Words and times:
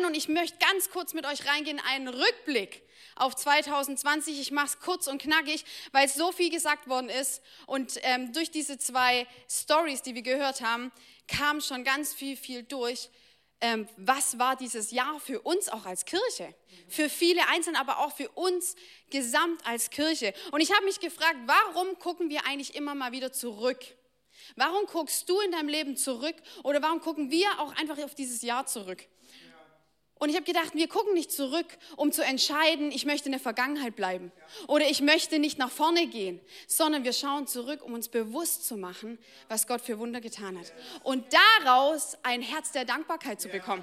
rein 0.00 0.06
und 0.06 0.16
ich 0.16 0.28
möchte 0.28 0.58
ganz 0.58 0.90
kurz 0.90 1.14
mit 1.14 1.26
euch 1.26 1.46
reingehen, 1.46 1.80
einen 1.80 2.08
Rückblick 2.08 2.82
auf 3.16 3.36
2020. 3.36 4.40
Ich 4.40 4.50
mache 4.50 4.66
es 4.66 4.80
kurz 4.80 5.06
und 5.06 5.20
knackig, 5.20 5.64
weil 5.92 6.08
so 6.08 6.32
viel 6.32 6.50
gesagt 6.50 6.88
worden 6.88 7.08
ist. 7.08 7.42
Und 7.66 7.98
ähm, 8.02 8.32
durch 8.32 8.50
diese 8.50 8.78
zwei 8.78 9.26
Stories, 9.48 10.02
die 10.02 10.14
wir 10.14 10.22
gehört 10.22 10.60
haben, 10.60 10.92
kam 11.28 11.60
schon 11.60 11.84
ganz 11.84 12.14
viel, 12.14 12.36
viel 12.36 12.62
durch. 12.62 13.10
Ähm, 13.62 13.86
was 13.98 14.38
war 14.38 14.56
dieses 14.56 14.90
Jahr 14.90 15.20
für 15.20 15.40
uns 15.40 15.68
auch 15.68 15.84
als 15.84 16.06
Kirche? 16.06 16.54
Für 16.88 17.10
viele 17.10 17.46
Einzelne, 17.48 17.78
aber 17.78 17.98
auch 17.98 18.16
für 18.16 18.30
uns 18.30 18.74
gesamt 19.10 19.66
als 19.66 19.90
Kirche. 19.90 20.32
Und 20.50 20.62
ich 20.62 20.72
habe 20.72 20.84
mich 20.86 20.98
gefragt, 21.00 21.36
warum 21.46 21.98
gucken 21.98 22.30
wir 22.30 22.46
eigentlich 22.46 22.74
immer 22.74 22.94
mal 22.94 23.12
wieder 23.12 23.32
zurück? 23.32 23.84
Warum 24.56 24.86
guckst 24.86 25.28
du 25.28 25.38
in 25.40 25.52
deinem 25.52 25.68
Leben 25.68 25.96
zurück 25.96 26.36
oder 26.64 26.80
warum 26.80 27.00
gucken 27.00 27.30
wir 27.30 27.46
auch 27.58 27.76
einfach 27.76 27.98
auf 27.98 28.14
dieses 28.14 28.40
Jahr 28.40 28.64
zurück? 28.66 29.06
Und 30.20 30.28
ich 30.28 30.36
habe 30.36 30.44
gedacht, 30.44 30.74
wir 30.74 30.86
gucken 30.86 31.14
nicht 31.14 31.32
zurück, 31.32 31.66
um 31.96 32.12
zu 32.12 32.22
entscheiden, 32.22 32.92
ich 32.92 33.06
möchte 33.06 33.26
in 33.26 33.32
der 33.32 33.40
Vergangenheit 33.40 33.96
bleiben 33.96 34.30
oder 34.68 34.86
ich 34.86 35.00
möchte 35.00 35.38
nicht 35.38 35.58
nach 35.58 35.70
vorne 35.70 36.06
gehen, 36.06 36.38
sondern 36.66 37.04
wir 37.04 37.14
schauen 37.14 37.46
zurück, 37.46 37.82
um 37.82 37.94
uns 37.94 38.08
bewusst 38.08 38.68
zu 38.68 38.76
machen, 38.76 39.18
was 39.48 39.66
Gott 39.66 39.80
für 39.80 39.98
Wunder 39.98 40.20
getan 40.20 40.58
hat. 40.58 40.74
Und 41.04 41.24
daraus 41.62 42.18
ein 42.22 42.42
Herz 42.42 42.70
der 42.70 42.84
Dankbarkeit 42.84 43.40
zu 43.40 43.48
bekommen. 43.48 43.82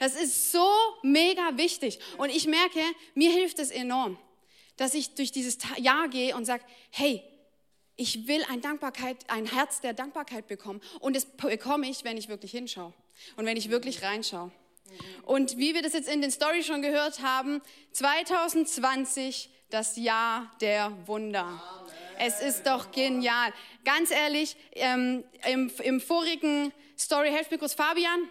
Das 0.00 0.20
ist 0.20 0.50
so 0.50 0.68
mega 1.02 1.56
wichtig. 1.56 2.00
Und 2.18 2.30
ich 2.30 2.48
merke, 2.48 2.80
mir 3.14 3.30
hilft 3.30 3.60
es 3.60 3.70
enorm, 3.70 4.18
dass 4.76 4.94
ich 4.94 5.14
durch 5.14 5.30
dieses 5.30 5.58
Jahr 5.78 6.08
gehe 6.08 6.34
und 6.34 6.46
sage, 6.46 6.64
hey, 6.90 7.22
ich 7.94 8.26
will 8.26 8.44
ein, 8.50 8.60
Dankbarkeit, 8.60 9.18
ein 9.28 9.46
Herz 9.46 9.80
der 9.80 9.92
Dankbarkeit 9.92 10.48
bekommen. 10.48 10.80
Und 10.98 11.14
das 11.14 11.26
bekomme 11.26 11.88
ich, 11.88 12.02
wenn 12.02 12.16
ich 12.16 12.28
wirklich 12.28 12.50
hinschaue 12.50 12.92
und 13.36 13.46
wenn 13.46 13.56
ich 13.56 13.70
wirklich 13.70 14.02
reinschaue. 14.02 14.50
Und 15.22 15.58
wie 15.58 15.74
wir 15.74 15.82
das 15.82 15.92
jetzt 15.92 16.08
in 16.08 16.22
den 16.22 16.30
Stories 16.30 16.66
schon 16.66 16.82
gehört 16.82 17.22
haben, 17.22 17.60
2020 17.92 19.50
das 19.70 19.96
Jahr 19.96 20.50
der 20.60 20.92
Wunder. 21.06 21.62
Es 22.18 22.40
ist 22.40 22.66
doch 22.66 22.90
genial. 22.90 23.52
Ganz 23.84 24.10
ehrlich, 24.10 24.56
ähm, 24.72 25.24
im, 25.48 25.72
im 25.82 26.00
vorigen 26.00 26.72
Story, 26.98 27.30
helft 27.30 27.50
mir 27.50 27.58
kurz, 27.58 27.74
Fabian, 27.74 28.28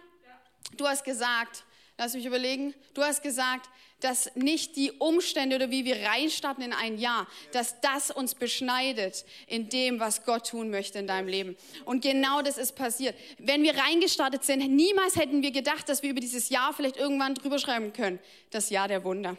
du 0.76 0.86
hast 0.86 1.04
gesagt, 1.04 1.64
lass 1.98 2.14
mich 2.14 2.24
überlegen, 2.24 2.74
du 2.94 3.02
hast 3.02 3.22
gesagt, 3.22 3.68
dass 4.00 4.34
nicht 4.34 4.76
die 4.76 4.92
Umstände 4.92 5.56
oder 5.56 5.70
wie 5.70 5.84
wir 5.84 6.02
reinstarten 6.02 6.64
in 6.64 6.72
ein 6.72 6.98
Jahr, 6.98 7.26
dass 7.52 7.80
das 7.80 8.10
uns 8.10 8.34
beschneidet 8.34 9.24
in 9.46 9.68
dem, 9.68 10.00
was 10.00 10.24
Gott 10.24 10.48
tun 10.48 10.70
möchte 10.70 10.98
in 10.98 11.06
deinem 11.06 11.28
Leben. 11.28 11.56
Und 11.84 12.02
genau 12.02 12.42
das 12.42 12.58
ist 12.58 12.74
passiert. 12.74 13.14
Wenn 13.38 13.62
wir 13.62 13.76
reingestartet 13.76 14.44
sind, 14.44 14.60
niemals 14.74 15.16
hätten 15.16 15.42
wir 15.42 15.50
gedacht, 15.50 15.88
dass 15.88 16.02
wir 16.02 16.10
über 16.10 16.20
dieses 16.20 16.48
Jahr 16.48 16.72
vielleicht 16.72 16.96
irgendwann 16.96 17.34
drüber 17.34 17.58
schreiben 17.58 17.92
können. 17.92 18.18
Das 18.50 18.70
Jahr 18.70 18.88
der 18.88 19.04
Wunder. 19.04 19.36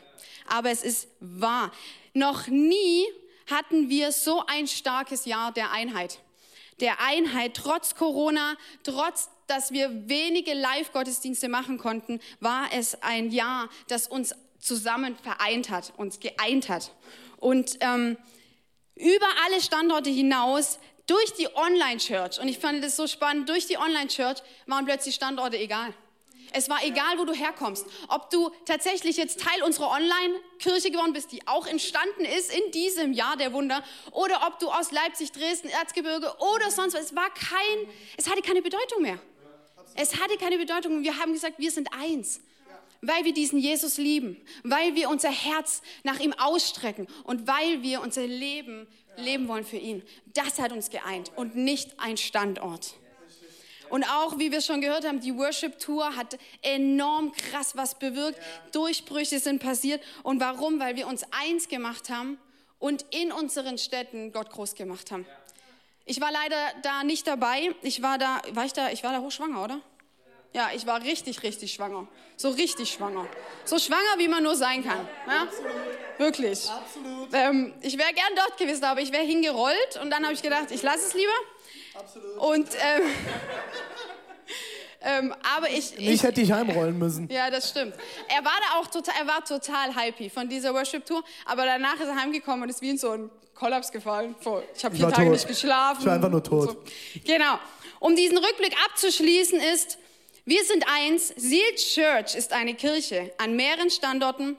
Aber 0.47 0.69
es 0.69 0.83
ist 0.83 1.07
wahr. 1.19 1.71
Noch 2.13 2.47
nie 2.47 3.05
hatten 3.47 3.89
wir 3.89 4.11
so 4.11 4.43
ein 4.47 4.67
starkes 4.67 5.25
Jahr 5.25 5.51
der 5.51 5.71
Einheit. 5.71 6.19
Der 6.79 6.99
Einheit, 6.99 7.53
trotz 7.53 7.95
Corona, 7.95 8.55
trotz 8.83 9.29
dass 9.51 9.73
wir 9.73 10.07
wenige 10.07 10.53
Live-Gottesdienste 10.53 11.49
machen 11.49 11.77
konnten, 11.77 12.21
war 12.39 12.69
es 12.71 13.01
ein 13.03 13.31
Jahr, 13.31 13.69
das 13.89 14.07
uns 14.07 14.33
zusammen 14.61 15.17
vereint 15.17 15.69
hat, 15.69 15.93
uns 15.97 16.19
geeint 16.19 16.69
hat. 16.69 16.91
Und 17.37 17.77
ähm, 17.81 18.17
über 18.95 19.27
alle 19.45 19.61
Standorte 19.61 20.09
hinaus, 20.09 20.79
durch 21.07 21.33
die 21.33 21.53
Online-Church, 21.53 22.39
und 22.39 22.47
ich 22.47 22.59
fand 22.59 22.83
das 22.83 22.95
so 22.95 23.07
spannend, 23.07 23.49
durch 23.49 23.65
die 23.65 23.77
Online-Church 23.77 24.37
waren 24.67 24.85
plötzlich 24.85 25.15
Standorte 25.15 25.57
egal. 25.57 25.93
Es 26.53 26.69
war 26.69 26.83
egal, 26.83 27.17
wo 27.17 27.25
du 27.25 27.33
herkommst. 27.33 27.85
Ob 28.09 28.29
du 28.29 28.51
tatsächlich 28.65 29.17
jetzt 29.17 29.39
Teil 29.39 29.63
unserer 29.63 29.89
Online-Kirche 29.89 30.91
geworden 30.91 31.13
bist, 31.13 31.31
die 31.31 31.47
auch 31.47 31.65
entstanden 31.65 32.25
ist 32.25 32.53
in 32.53 32.71
diesem 32.71 33.13
Jahr 33.13 33.37
der 33.37 33.53
Wunder, 33.53 33.83
oder 34.11 34.47
ob 34.47 34.59
du 34.59 34.69
aus 34.69 34.91
Leipzig, 34.91 35.31
Dresden, 35.31 35.69
Erzgebirge 35.69 36.33
oder 36.39 36.69
sonst 36.69 36.93
was. 36.93 37.05
Es 37.05 37.15
war 37.15 37.29
kein, 37.33 37.89
es 38.17 38.29
hatte 38.29 38.41
keine 38.41 38.61
Bedeutung 38.61 39.01
mehr. 39.01 39.19
Es 39.95 40.21
hatte 40.21 40.37
keine 40.37 40.57
Bedeutung. 40.57 41.03
Wir 41.03 41.17
haben 41.17 41.33
gesagt, 41.33 41.57
wir 41.57 41.71
sind 41.71 41.89
eins 41.93 42.41
weil 43.01 43.25
wir 43.25 43.33
diesen 43.33 43.59
Jesus 43.59 43.97
lieben, 43.97 44.37
weil 44.63 44.95
wir 44.95 45.09
unser 45.09 45.31
Herz 45.31 45.81
nach 46.03 46.19
ihm 46.19 46.33
ausstrecken 46.33 47.07
und 47.23 47.47
weil 47.47 47.81
wir 47.81 48.01
unser 48.01 48.25
Leben 48.25 48.87
leben 49.17 49.47
wollen 49.47 49.65
für 49.65 49.77
ihn. 49.77 50.03
Das 50.33 50.59
hat 50.59 50.71
uns 50.71 50.89
geeint 50.89 51.31
und 51.35 51.55
nicht 51.55 51.99
ein 51.99 52.17
Standort. 52.17 52.93
Und 53.89 54.05
auch, 54.05 54.39
wie 54.39 54.53
wir 54.53 54.61
schon 54.61 54.79
gehört 54.79 55.05
haben, 55.05 55.19
die 55.19 55.35
Worship 55.35 55.77
Tour 55.77 56.15
hat 56.15 56.37
enorm 56.61 57.33
krass 57.33 57.75
was 57.75 57.99
bewirkt. 57.99 58.39
Durchbrüche 58.71 59.39
sind 59.39 59.61
passiert. 59.61 60.01
Und 60.23 60.39
warum? 60.39 60.79
Weil 60.79 60.95
wir 60.95 61.07
uns 61.07 61.25
eins 61.31 61.67
gemacht 61.67 62.09
haben 62.09 62.39
und 62.79 63.05
in 63.09 63.33
unseren 63.33 63.77
Städten 63.77 64.31
Gott 64.31 64.49
groß 64.49 64.75
gemacht 64.75 65.11
haben. 65.11 65.25
Ich 66.05 66.21
war 66.21 66.31
leider 66.31 66.55
da 66.83 67.03
nicht 67.03 67.27
dabei. 67.27 67.75
Ich 67.81 68.01
war 68.01 68.17
da, 68.17 68.41
war 68.51 68.63
ich 68.63 68.71
da, 68.71 68.91
ich 68.91 69.03
war 69.03 69.11
da 69.11 69.19
hochschwanger, 69.19 69.61
oder? 69.61 69.81
Ja, 70.53 70.69
ich 70.75 70.85
war 70.85 71.01
richtig, 71.01 71.43
richtig 71.43 71.73
schwanger. 71.73 72.07
So 72.35 72.49
richtig 72.49 72.91
schwanger. 72.91 73.25
So 73.63 73.79
schwanger, 73.79 74.17
wie 74.17 74.27
man 74.27 74.43
nur 74.43 74.55
sein 74.55 74.83
kann. 74.83 75.07
Ja? 75.27 75.43
Absolut. 75.43 75.71
Wirklich. 76.17 76.69
Absolut. 76.69 77.29
Ähm, 77.33 77.73
ich 77.81 77.97
wäre 77.97 78.13
gern 78.13 78.33
dort 78.35 78.57
gewesen, 78.57 78.83
aber 78.83 78.99
ich 78.99 79.11
wäre 79.11 79.23
hingerollt 79.23 79.99
und 80.01 80.09
dann 80.09 80.23
habe 80.23 80.33
ich 80.33 80.41
gedacht, 80.41 80.71
ich 80.71 80.81
lasse 80.83 81.07
es 81.07 81.13
lieber. 81.13 81.31
Absolut. 81.97 82.37
Und 82.37 82.67
ähm, 82.75 83.03
ähm, 85.03 85.35
aber 85.55 85.69
ich, 85.69 85.97
ich, 85.97 86.09
ich 86.09 86.23
hätte 86.23 86.41
dich 86.41 86.51
heimrollen 86.51 86.97
müssen. 86.97 87.29
Ja, 87.29 87.49
das 87.49 87.69
stimmt. 87.69 87.95
Er 88.27 88.43
war 88.43 88.59
da 88.59 88.79
auch 88.79 88.87
total, 88.87 89.15
er 89.19 89.27
war 89.27 89.43
total 89.43 89.95
happy 89.95 90.29
von 90.29 90.49
dieser 90.49 90.73
Worship 90.73 91.05
Tour, 91.05 91.23
aber 91.45 91.65
danach 91.65 91.95
ist 91.95 92.07
er 92.07 92.15
heimgekommen 92.15 92.63
und 92.63 92.69
ist 92.69 92.81
wie 92.81 92.89
in 92.91 92.97
so 92.97 93.11
einen 93.11 93.31
Kollaps 93.55 93.91
gefallen. 93.91 94.35
Ich 94.75 94.83
habe 94.83 94.95
vier 94.95 95.09
Tage 95.09 95.23
tot. 95.23 95.31
nicht 95.31 95.47
geschlafen. 95.47 96.01
Ich 96.01 96.05
war 96.05 96.15
einfach 96.15 96.29
nur 96.29 96.43
tot. 96.43 96.69
So. 96.69 97.21
Genau. 97.25 97.59
Um 97.99 98.15
diesen 98.15 98.37
Rückblick 98.37 98.75
abzuschließen 98.85 99.59
ist, 99.73 99.97
wir 100.45 100.63
sind 100.65 100.85
eins. 100.87 101.29
Seal 101.29 101.75
Church 101.75 102.35
ist 102.35 102.53
eine 102.53 102.75
Kirche 102.75 103.33
an 103.37 103.55
mehreren 103.55 103.89
Standorten 103.89 104.57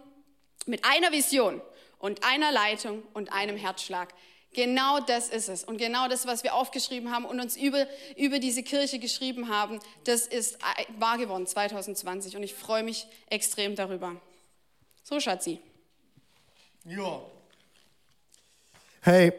mit 0.67 0.85
einer 0.85 1.13
Vision 1.13 1.61
und 1.99 2.25
einer 2.25 2.53
Leitung 2.53 3.03
und 3.15 3.33
einem 3.33 3.57
Herzschlag. 3.57 4.15
Genau 4.55 5.01
das 5.01 5.31
ist 5.31 5.49
es. 5.49 5.65
Und 5.65 5.79
genau 5.79 6.09
das, 6.09 6.27
was 6.27 6.45
wir 6.45 6.55
aufgeschrieben 6.55 7.11
haben 7.11 7.25
und 7.25 7.41
uns 7.41 7.57
über, 7.57 7.87
über 8.17 8.39
diese 8.39 8.63
Kirche 8.63 8.99
geschrieben 8.99 9.49
haben, 9.49 9.81
das 10.05 10.27
ist 10.27 10.59
wahr 10.99 11.17
geworden 11.17 11.47
2020. 11.47 12.37
Und 12.37 12.43
ich 12.43 12.55
freue 12.55 12.83
mich 12.83 13.07
extrem 13.31 13.77
darüber. 13.77 14.21
So, 15.05 15.19
Schatzi. 15.21 15.59
Ja. 16.85 17.23
Hey, 19.01 19.29
äh, 19.29 19.33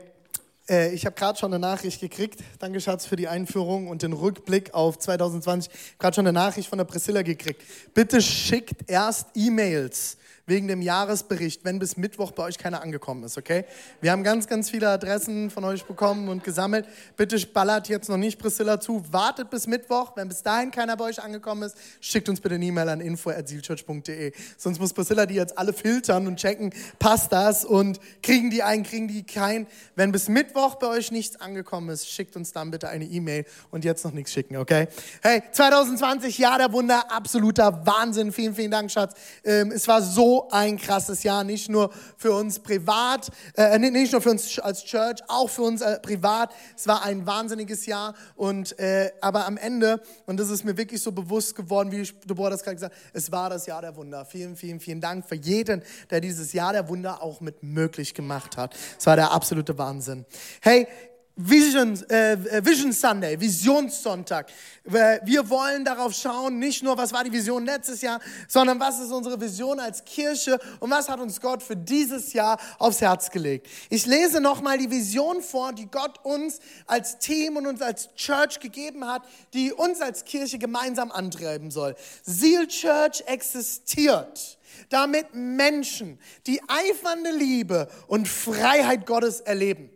ich 0.67 1.05
habe 1.05 1.15
gerade 1.15 1.37
schon 1.37 1.53
eine 1.53 1.59
Nachricht 1.59 1.99
gekriegt. 1.99 2.39
Danke, 2.59 2.79
Schatz, 2.79 3.05
für 3.05 3.17
die 3.17 3.27
Einführung 3.27 3.87
und 3.87 4.01
den 4.01 4.13
Rückblick 4.13 4.73
auf 4.73 4.97
2020. 4.97 5.73
Ich 5.73 5.79
habe 5.79 5.97
gerade 5.99 6.15
schon 6.15 6.27
eine 6.27 6.33
Nachricht 6.33 6.69
von 6.69 6.77
der 6.77 6.85
Priscilla 6.85 7.21
gekriegt. 7.21 7.61
Bitte 7.93 8.21
schickt 8.21 8.89
erst 8.89 9.27
E-Mails 9.35 10.17
wegen 10.45 10.67
dem 10.67 10.81
Jahresbericht, 10.81 11.63
wenn 11.63 11.79
bis 11.79 11.95
Mittwoch 11.95 12.31
bei 12.31 12.43
euch 12.43 12.57
keiner 12.57 12.81
angekommen 12.81 13.23
ist, 13.23 13.37
okay? 13.37 13.63
Wir 14.01 14.11
haben 14.11 14.23
ganz, 14.23 14.47
ganz 14.47 14.69
viele 14.69 14.89
Adressen 14.89 15.49
von 15.49 15.63
euch 15.63 15.85
bekommen 15.85 16.27
und 16.27 16.43
gesammelt. 16.43 16.85
Bitte 17.15 17.39
ballert 17.47 17.87
jetzt 17.87 18.09
noch 18.09 18.17
nicht 18.17 18.39
Priscilla 18.39 18.79
zu. 18.79 19.03
Wartet 19.11 19.49
bis 19.49 19.67
Mittwoch. 19.67 20.17
Wenn 20.17 20.27
bis 20.27 20.43
dahin 20.43 20.71
keiner 20.71 20.97
bei 20.97 21.05
euch 21.05 21.21
angekommen 21.23 21.63
ist, 21.63 21.77
schickt 22.01 22.27
uns 22.27 22.41
bitte 22.41 22.55
eine 22.55 22.65
E-Mail 22.65 22.89
an 22.89 22.99
info.zielchurch.de. 22.99 24.33
Sonst 24.57 24.79
muss 24.79 24.91
Priscilla 24.91 25.25
die 25.25 25.35
jetzt 25.35 25.57
alle 25.57 25.71
filtern 25.71 26.27
und 26.27 26.37
checken, 26.37 26.73
passt 26.99 27.31
das 27.31 27.63
und 27.63 27.99
kriegen 28.21 28.49
die 28.49 28.63
einen, 28.63 28.83
kriegen 28.83 29.07
die 29.07 29.23
keinen. 29.23 29.65
Wenn 29.95 30.11
bis 30.11 30.27
Mittwoch 30.27 30.75
bei 30.75 30.87
euch 30.87 31.11
nichts 31.11 31.39
angekommen 31.39 31.89
ist, 31.89 32.09
schickt 32.09 32.35
uns 32.35 32.51
dann 32.51 32.69
bitte 32.69 32.89
eine 32.89 33.05
E-Mail 33.05 33.45
und 33.71 33.85
jetzt 33.85 34.03
noch 34.03 34.11
nichts 34.11 34.33
schicken, 34.33 34.57
okay? 34.57 34.87
Hey, 35.21 35.41
2020, 35.51 36.37
Jahr 36.37 36.57
der 36.57 36.73
Wunder, 36.73 37.09
absoluter 37.11 37.85
Wahnsinn. 37.85 38.33
Vielen, 38.33 38.55
vielen 38.55 38.71
Dank, 38.71 38.91
Schatz. 38.91 39.13
Ähm, 39.45 39.71
es 39.71 39.87
war 39.87 40.01
so 40.01 40.32
ein 40.51 40.77
krasses 40.77 41.23
Jahr, 41.23 41.43
nicht 41.43 41.69
nur 41.69 41.91
für 42.17 42.33
uns 42.33 42.59
privat, 42.59 43.29
äh, 43.55 43.77
nicht 43.79 44.11
nur 44.11 44.21
für 44.21 44.31
uns 44.31 44.59
als 44.59 44.83
Church, 44.83 45.19
auch 45.27 45.49
für 45.49 45.63
uns 45.63 45.81
äh, 45.81 45.99
privat. 45.99 46.51
Es 46.75 46.87
war 46.87 47.03
ein 47.03 47.25
wahnsinniges 47.25 47.85
Jahr 47.85 48.13
und 48.35 48.77
äh, 48.79 49.11
aber 49.21 49.45
am 49.45 49.57
Ende 49.57 50.01
und 50.25 50.39
das 50.39 50.49
ist 50.49 50.63
mir 50.63 50.77
wirklich 50.77 51.01
so 51.01 51.11
bewusst 51.11 51.55
geworden, 51.55 51.91
wie 51.91 52.03
Deborah 52.27 52.49
das 52.49 52.63
gerade 52.63 52.75
gesagt 52.75 52.93
hat, 52.93 53.01
es 53.13 53.31
war 53.31 53.49
das 53.49 53.65
Jahr 53.65 53.81
der 53.81 53.95
Wunder. 53.95 54.25
Vielen, 54.25 54.55
vielen, 54.55 54.79
vielen 54.79 55.01
Dank 55.01 55.27
für 55.27 55.35
jeden, 55.35 55.83
der 56.09 56.21
dieses 56.21 56.53
Jahr 56.53 56.73
der 56.73 56.89
Wunder 56.89 57.21
auch 57.21 57.41
mit 57.41 57.63
möglich 57.63 58.13
gemacht 58.13 58.57
hat. 58.57 58.75
Es 58.97 59.05
war 59.05 59.15
der 59.15 59.31
absolute 59.31 59.77
Wahnsinn. 59.77 60.25
Hey, 60.61 60.87
Vision, 61.35 61.99
äh, 62.09 62.63
Vision 62.63 62.91
Sunday, 62.91 63.39
Visionssonntag. 63.39 64.51
Wir 64.83 65.49
wollen 65.49 65.83
darauf 65.83 66.13
schauen, 66.13 66.59
nicht 66.59 66.83
nur, 66.83 66.95
was 66.95 67.11
war 67.11 67.23
die 67.23 67.31
Vision 67.31 67.65
letztes 67.65 68.03
Jahr, 68.03 68.19
sondern 68.47 68.79
was 68.79 68.99
ist 68.99 69.11
unsere 69.11 69.41
Vision 69.41 69.79
als 69.79 70.05
Kirche 70.05 70.59
und 70.79 70.91
was 70.91 71.09
hat 71.09 71.19
uns 71.19 71.41
Gott 71.41 71.63
für 71.63 71.75
dieses 71.75 72.33
Jahr 72.33 72.59
aufs 72.77 73.01
Herz 73.01 73.31
gelegt. 73.31 73.67
Ich 73.89 74.05
lese 74.05 74.41
nochmal 74.41 74.77
die 74.77 74.91
Vision 74.91 75.41
vor, 75.41 75.73
die 75.73 75.87
Gott 75.87 76.23
uns 76.23 76.59
als 76.85 77.17
Team 77.17 77.57
und 77.57 77.65
uns 77.65 77.81
als 77.81 78.13
Church 78.13 78.59
gegeben 78.59 79.07
hat, 79.07 79.23
die 79.55 79.73
uns 79.73 80.01
als 80.01 80.25
Kirche 80.25 80.59
gemeinsam 80.59 81.11
antreiben 81.11 81.71
soll. 81.71 81.95
Seal 82.23 82.67
Church 82.67 83.23
existiert 83.25 84.59
damit 84.89 85.33
Menschen 85.33 86.19
die 86.47 86.59
eifernde 86.67 87.31
Liebe 87.31 87.87
und 88.07 88.27
Freiheit 88.27 89.05
Gottes 89.05 89.39
erleben. 89.39 89.92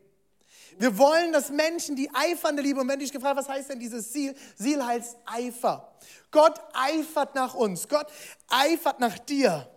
Wir 0.80 0.98
wollen, 0.98 1.32
dass 1.32 1.50
Menschen 1.50 1.96
die 1.96 2.10
eifernde 2.14 2.62
Liebe, 2.62 2.82
und 2.82 2.88
wenn 2.88 3.00
dich 3.00 3.12
gefragt, 3.12 3.38
was 3.38 3.50
heißt 3.50 3.70
denn 3.70 3.80
dieses 3.80 4.12
Ziel? 4.12 4.36
Ziel 4.56 4.84
heißt 4.86 5.18
Eifer. 5.26 5.92
Gott 6.32 6.60
eifert 6.74 7.36
nach 7.36 7.56
uns. 7.56 7.88
Gott 7.88 8.08
eifert 8.48 9.00
nach 9.00 9.18
dir. 9.20 9.70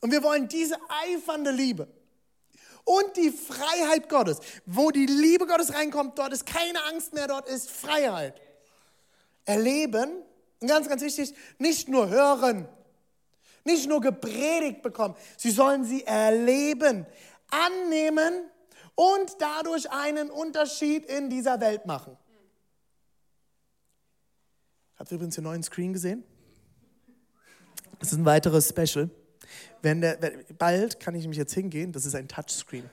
Und 0.00 0.12
wir 0.12 0.22
wollen 0.22 0.48
diese 0.48 0.76
eifernde 0.88 1.50
Liebe 1.50 1.88
und 2.84 3.16
die 3.16 3.30
Freiheit 3.30 4.08
Gottes. 4.08 4.40
Wo 4.64 4.90
die 4.90 5.06
Liebe 5.06 5.46
Gottes 5.46 5.74
reinkommt, 5.74 6.18
dort 6.18 6.32
ist 6.32 6.46
keine 6.46 6.82
Angst 6.84 7.12
mehr, 7.12 7.26
dort 7.26 7.48
ist 7.48 7.70
Freiheit. 7.70 8.40
Erleben, 9.44 10.22
und 10.60 10.68
ganz, 10.68 10.88
ganz 10.88 11.02
wichtig, 11.02 11.34
nicht 11.58 11.88
nur 11.88 12.08
hören, 12.08 12.68
nicht 13.64 13.88
nur 13.88 14.00
gepredigt 14.00 14.82
bekommen, 14.82 15.16
sie 15.36 15.50
sollen 15.50 15.84
sie 15.84 16.04
erleben, 16.04 17.06
annehmen 17.50 18.50
und 18.96 19.36
dadurch 19.38 19.90
einen 19.92 20.30
Unterschied 20.30 21.04
in 21.06 21.30
dieser 21.30 21.60
Welt 21.60 21.86
machen. 21.86 22.16
Habt 24.96 25.12
ihr 25.12 25.16
übrigens 25.16 25.36
den 25.36 25.44
neuen 25.44 25.62
Screen 25.62 25.92
gesehen? 25.92 26.24
Das 28.00 28.12
ist 28.12 28.18
ein 28.18 28.24
weiteres 28.24 28.68
Special. 28.68 29.10
Wenn 29.82 30.00
der, 30.00 30.18
bald 30.58 30.98
kann 30.98 31.14
ich 31.14 31.28
mich 31.28 31.36
jetzt 31.36 31.54
hingehen, 31.54 31.92
das 31.92 32.04
ist 32.04 32.14
ein 32.14 32.26
Touchscreen. 32.26 32.90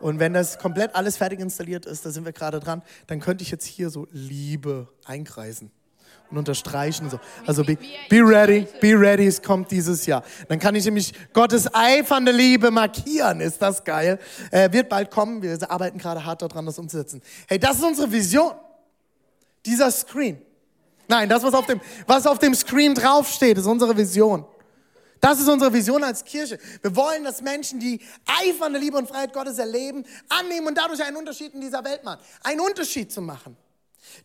Und 0.00 0.18
wenn 0.20 0.32
das 0.32 0.58
komplett 0.58 0.94
alles 0.94 1.16
fertig 1.16 1.40
installiert 1.40 1.84
ist, 1.84 2.06
da 2.06 2.10
sind 2.10 2.24
wir 2.24 2.32
gerade 2.32 2.60
dran, 2.60 2.82
dann 3.08 3.20
könnte 3.20 3.42
ich 3.42 3.50
jetzt 3.50 3.66
hier 3.66 3.90
so 3.90 4.06
Liebe 4.10 4.88
einkreisen 5.04 5.70
und 6.30 6.38
unterstreichen. 6.38 7.10
So. 7.10 7.18
Also 7.46 7.64
be, 7.64 7.76
be 8.08 8.20
ready, 8.20 8.66
be 8.80 8.98
ready, 8.98 9.26
es 9.26 9.40
kommt 9.42 9.70
dieses 9.70 10.06
Jahr. 10.06 10.22
Dann 10.48 10.58
kann 10.58 10.74
ich 10.74 10.84
nämlich 10.84 11.12
Gottes 11.32 11.72
eifernde 11.72 12.32
Liebe 12.32 12.70
markieren. 12.70 13.40
Ist 13.40 13.60
das 13.62 13.84
geil? 13.84 14.18
Äh, 14.50 14.72
wird 14.72 14.88
bald 14.88 15.10
kommen. 15.10 15.42
Wir 15.42 15.58
arbeiten 15.70 15.98
gerade 15.98 16.24
hart 16.24 16.42
daran, 16.42 16.66
das 16.66 16.78
umzusetzen. 16.78 17.22
Hey, 17.46 17.58
das 17.58 17.76
ist 17.76 17.84
unsere 17.84 18.10
Vision. 18.10 18.52
Dieser 19.64 19.90
Screen. 19.90 20.40
Nein, 21.08 21.28
das, 21.28 21.42
was 21.42 21.54
auf 21.54 21.66
dem, 21.66 21.80
was 22.06 22.26
auf 22.26 22.38
dem 22.38 22.54
Screen 22.54 22.94
draufsteht, 22.94 23.58
ist 23.58 23.66
unsere 23.66 23.96
Vision. 23.96 24.44
Das 25.20 25.40
ist 25.40 25.48
unsere 25.48 25.72
Vision 25.72 26.04
als 26.04 26.24
Kirche. 26.24 26.58
Wir 26.82 26.94
wollen, 26.94 27.24
dass 27.24 27.40
Menschen 27.40 27.80
die 27.80 28.00
eifernde 28.26 28.78
Liebe 28.78 28.98
und 28.98 29.08
Freiheit 29.08 29.32
Gottes 29.32 29.58
erleben, 29.58 30.04
annehmen 30.28 30.66
und 30.66 30.76
dadurch 30.76 31.02
einen 31.02 31.16
Unterschied 31.16 31.54
in 31.54 31.60
dieser 31.60 31.82
Welt 31.84 32.04
machen. 32.04 32.20
Einen 32.42 32.60
Unterschied 32.60 33.10
zu 33.10 33.22
machen. 33.22 33.56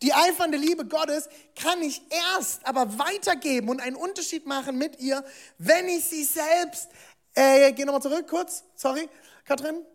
Die 0.01 0.13
eifernde 0.13 0.57
Liebe 0.57 0.85
Gottes 0.85 1.29
kann 1.55 1.81
ich 1.81 2.01
erst 2.09 2.65
aber 2.65 2.97
weitergeben 2.97 3.69
und 3.69 3.81
einen 3.81 3.95
Unterschied 3.95 4.45
machen 4.45 4.77
mit 4.77 4.99
ihr, 4.99 5.23
wenn 5.57 5.87
ich 5.87 6.05
sie 6.05 6.23
selbst, 6.23 6.89
äh, 7.35 7.71
geh 7.73 7.85
nochmal 7.85 8.01
zurück 8.01 8.27
kurz, 8.27 8.63
sorry, 8.75 9.09
Katrin, 9.45 9.85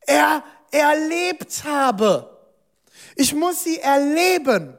er, 0.00 0.42
erlebt 0.70 1.64
habe. 1.64 2.36
Ich 3.14 3.34
muss 3.34 3.64
sie 3.64 3.78
erleben. 3.78 4.76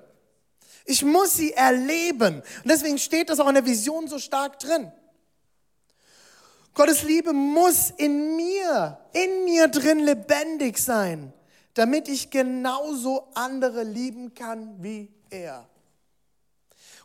Ich 0.86 1.04
muss 1.04 1.36
sie 1.36 1.54
erleben. 1.54 2.42
Und 2.64 2.72
deswegen 2.72 2.98
steht 2.98 3.30
das 3.30 3.40
auch 3.40 3.48
in 3.48 3.56
der 3.56 3.66
Vision 3.66 4.08
so 4.08 4.20
stark 4.20 4.60
drin. 4.60 4.92
Gottes 6.74 7.04
Liebe 7.04 7.34
muss 7.34 7.92
in 7.98 8.36
mir, 8.36 8.98
in 9.14 9.46
mir 9.46 9.68
drin 9.68 10.00
lebendig 10.00 10.78
sein 10.78 11.34
damit 11.78 12.08
ich 12.08 12.32
genauso 12.32 13.28
andere 13.36 13.84
lieben 13.84 14.34
kann 14.34 14.82
wie 14.82 15.12
er. 15.30 15.68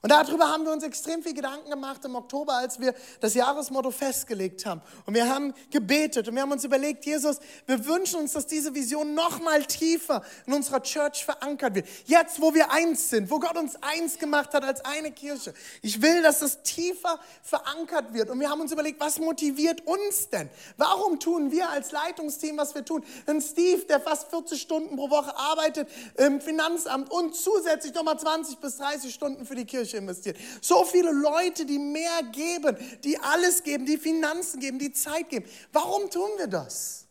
Und 0.02 0.10
darüber 0.10 0.48
haben 0.48 0.64
wir 0.64 0.72
uns 0.72 0.82
extrem 0.82 1.22
viel 1.22 1.32
Gedanken 1.32 1.70
gemacht 1.70 2.04
im 2.04 2.16
Oktober, 2.16 2.54
als 2.54 2.80
wir 2.80 2.92
das 3.20 3.34
Jahresmotto 3.34 3.92
festgelegt 3.92 4.66
haben. 4.66 4.82
Und 5.06 5.14
wir 5.14 5.28
haben 5.28 5.54
gebetet 5.70 6.26
und 6.26 6.34
wir 6.34 6.42
haben 6.42 6.50
uns 6.50 6.64
überlegt, 6.64 7.06
Jesus, 7.06 7.38
wir 7.66 7.86
wünschen 7.86 8.18
uns, 8.18 8.32
dass 8.32 8.48
diese 8.48 8.74
Vision 8.74 9.14
noch 9.14 9.40
mal 9.40 9.64
tiefer 9.64 10.24
in 10.44 10.54
unserer 10.54 10.82
Church 10.82 11.24
verankert 11.24 11.76
wird. 11.76 11.86
Jetzt, 12.06 12.40
wo 12.40 12.52
wir 12.52 12.72
eins 12.72 13.10
sind, 13.10 13.30
wo 13.30 13.38
Gott 13.38 13.56
uns 13.56 13.76
eins 13.80 14.18
gemacht 14.18 14.52
hat 14.54 14.64
als 14.64 14.84
eine 14.84 15.12
Kirche. 15.12 15.54
Ich 15.82 16.02
will, 16.02 16.20
dass 16.22 16.40
das 16.40 16.64
tiefer 16.64 17.20
verankert 17.44 18.12
wird. 18.12 18.28
Und 18.28 18.40
wir 18.40 18.50
haben 18.50 18.60
uns 18.60 18.72
überlegt, 18.72 18.98
was 18.98 19.20
motiviert 19.20 19.86
uns 19.86 20.28
denn? 20.30 20.50
Warum 20.78 21.20
tun 21.20 21.52
wir 21.52 21.70
als 21.70 21.92
Leitungsteam, 21.92 22.56
was 22.56 22.74
wir 22.74 22.84
tun? 22.84 23.04
Ein 23.26 23.40
Steve, 23.40 23.84
der 23.84 24.00
fast 24.00 24.30
40 24.30 24.60
Stunden 24.60 24.96
pro 24.96 25.10
Woche 25.10 25.36
arbeitet 25.36 25.88
im 26.16 26.40
Finanzamt 26.40 27.08
und 27.08 27.36
zusätzlich 27.36 27.94
nochmal 27.94 28.18
20 28.18 28.58
bis 28.58 28.78
30 28.78 29.14
Stunden 29.14 29.46
für 29.46 29.54
die 29.54 29.64
Kirche 29.64 29.91
Kirche 29.92 29.98
investiert. 29.98 30.36
So 30.60 30.84
viele 30.84 31.12
Leute, 31.12 31.64
die 31.66 31.78
mehr 31.78 32.22
geben, 32.32 32.76
die 33.04 33.18
alles 33.18 33.62
geben, 33.62 33.86
die 33.86 33.98
Finanzen 33.98 34.60
geben, 34.60 34.78
die 34.78 34.92
Zeit 34.92 35.28
geben. 35.28 35.48
Warum 35.72 36.10
tun 36.10 36.30
wir 36.38 36.46
das? 36.46 37.06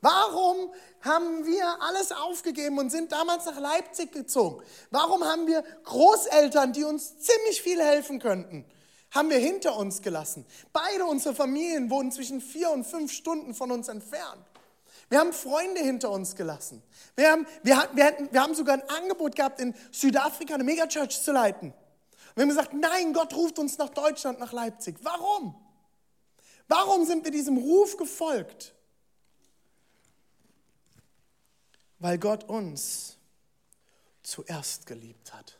Warum 0.00 0.72
haben 1.02 1.46
wir 1.46 1.82
alles 1.82 2.10
aufgegeben 2.12 2.78
und 2.78 2.90
sind 2.90 3.12
damals 3.12 3.44
nach 3.44 3.58
Leipzig 3.60 4.12
gezogen? 4.12 4.62
Warum 4.90 5.24
haben 5.24 5.46
wir 5.46 5.62
Großeltern, 5.84 6.72
die 6.72 6.84
uns 6.84 7.18
ziemlich 7.18 7.62
viel 7.62 7.80
helfen 7.82 8.18
könnten? 8.18 8.64
Haben 9.10 9.28
wir 9.28 9.38
hinter 9.38 9.76
uns 9.76 10.02
gelassen. 10.02 10.46
Beide 10.72 11.04
unsere 11.04 11.34
Familien 11.34 11.90
wohnen 11.90 12.12
zwischen 12.12 12.40
vier 12.40 12.70
und 12.70 12.86
fünf 12.86 13.12
Stunden 13.12 13.54
von 13.54 13.72
uns 13.72 13.88
entfernt. 13.88 14.44
Wir 15.10 15.18
haben 15.18 15.32
Freunde 15.32 15.80
hinter 15.80 16.10
uns 16.10 16.36
gelassen. 16.36 16.82
Wir 17.16 17.32
haben, 17.32 17.46
wir, 17.64 17.88
wir, 17.92 18.04
hatten, 18.04 18.28
wir 18.30 18.40
haben 18.40 18.54
sogar 18.54 18.76
ein 18.76 18.88
Angebot 18.88 19.34
gehabt, 19.34 19.60
in 19.60 19.74
Südafrika 19.90 20.54
eine 20.54 20.62
Megachurch 20.62 21.20
zu 21.20 21.32
leiten. 21.32 21.74
Wir 22.34 22.42
haben 22.42 22.48
gesagt, 22.48 22.72
nein, 22.72 23.12
Gott 23.12 23.34
ruft 23.34 23.58
uns 23.58 23.76
nach 23.78 23.90
Deutschland, 23.90 24.38
nach 24.38 24.52
Leipzig. 24.52 24.96
Warum? 25.02 25.54
Warum 26.68 27.04
sind 27.04 27.24
wir 27.24 27.32
diesem 27.32 27.56
Ruf 27.56 27.96
gefolgt? 27.96 28.74
Weil 31.98 32.18
Gott 32.18 32.44
uns 32.44 33.18
zuerst 34.22 34.86
geliebt 34.86 35.34
hat. 35.34 35.58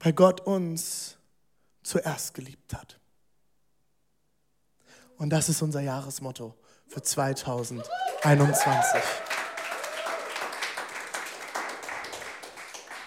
Weil 0.00 0.12
Gott 0.12 0.42
uns 0.42 1.16
zuerst 1.82 2.34
geliebt 2.34 2.74
hat. 2.74 3.00
Und 5.16 5.30
das 5.30 5.48
ist 5.48 5.62
unser 5.62 5.80
Jahresmotto 5.80 6.54
für 6.86 7.02
2021. 7.02 9.00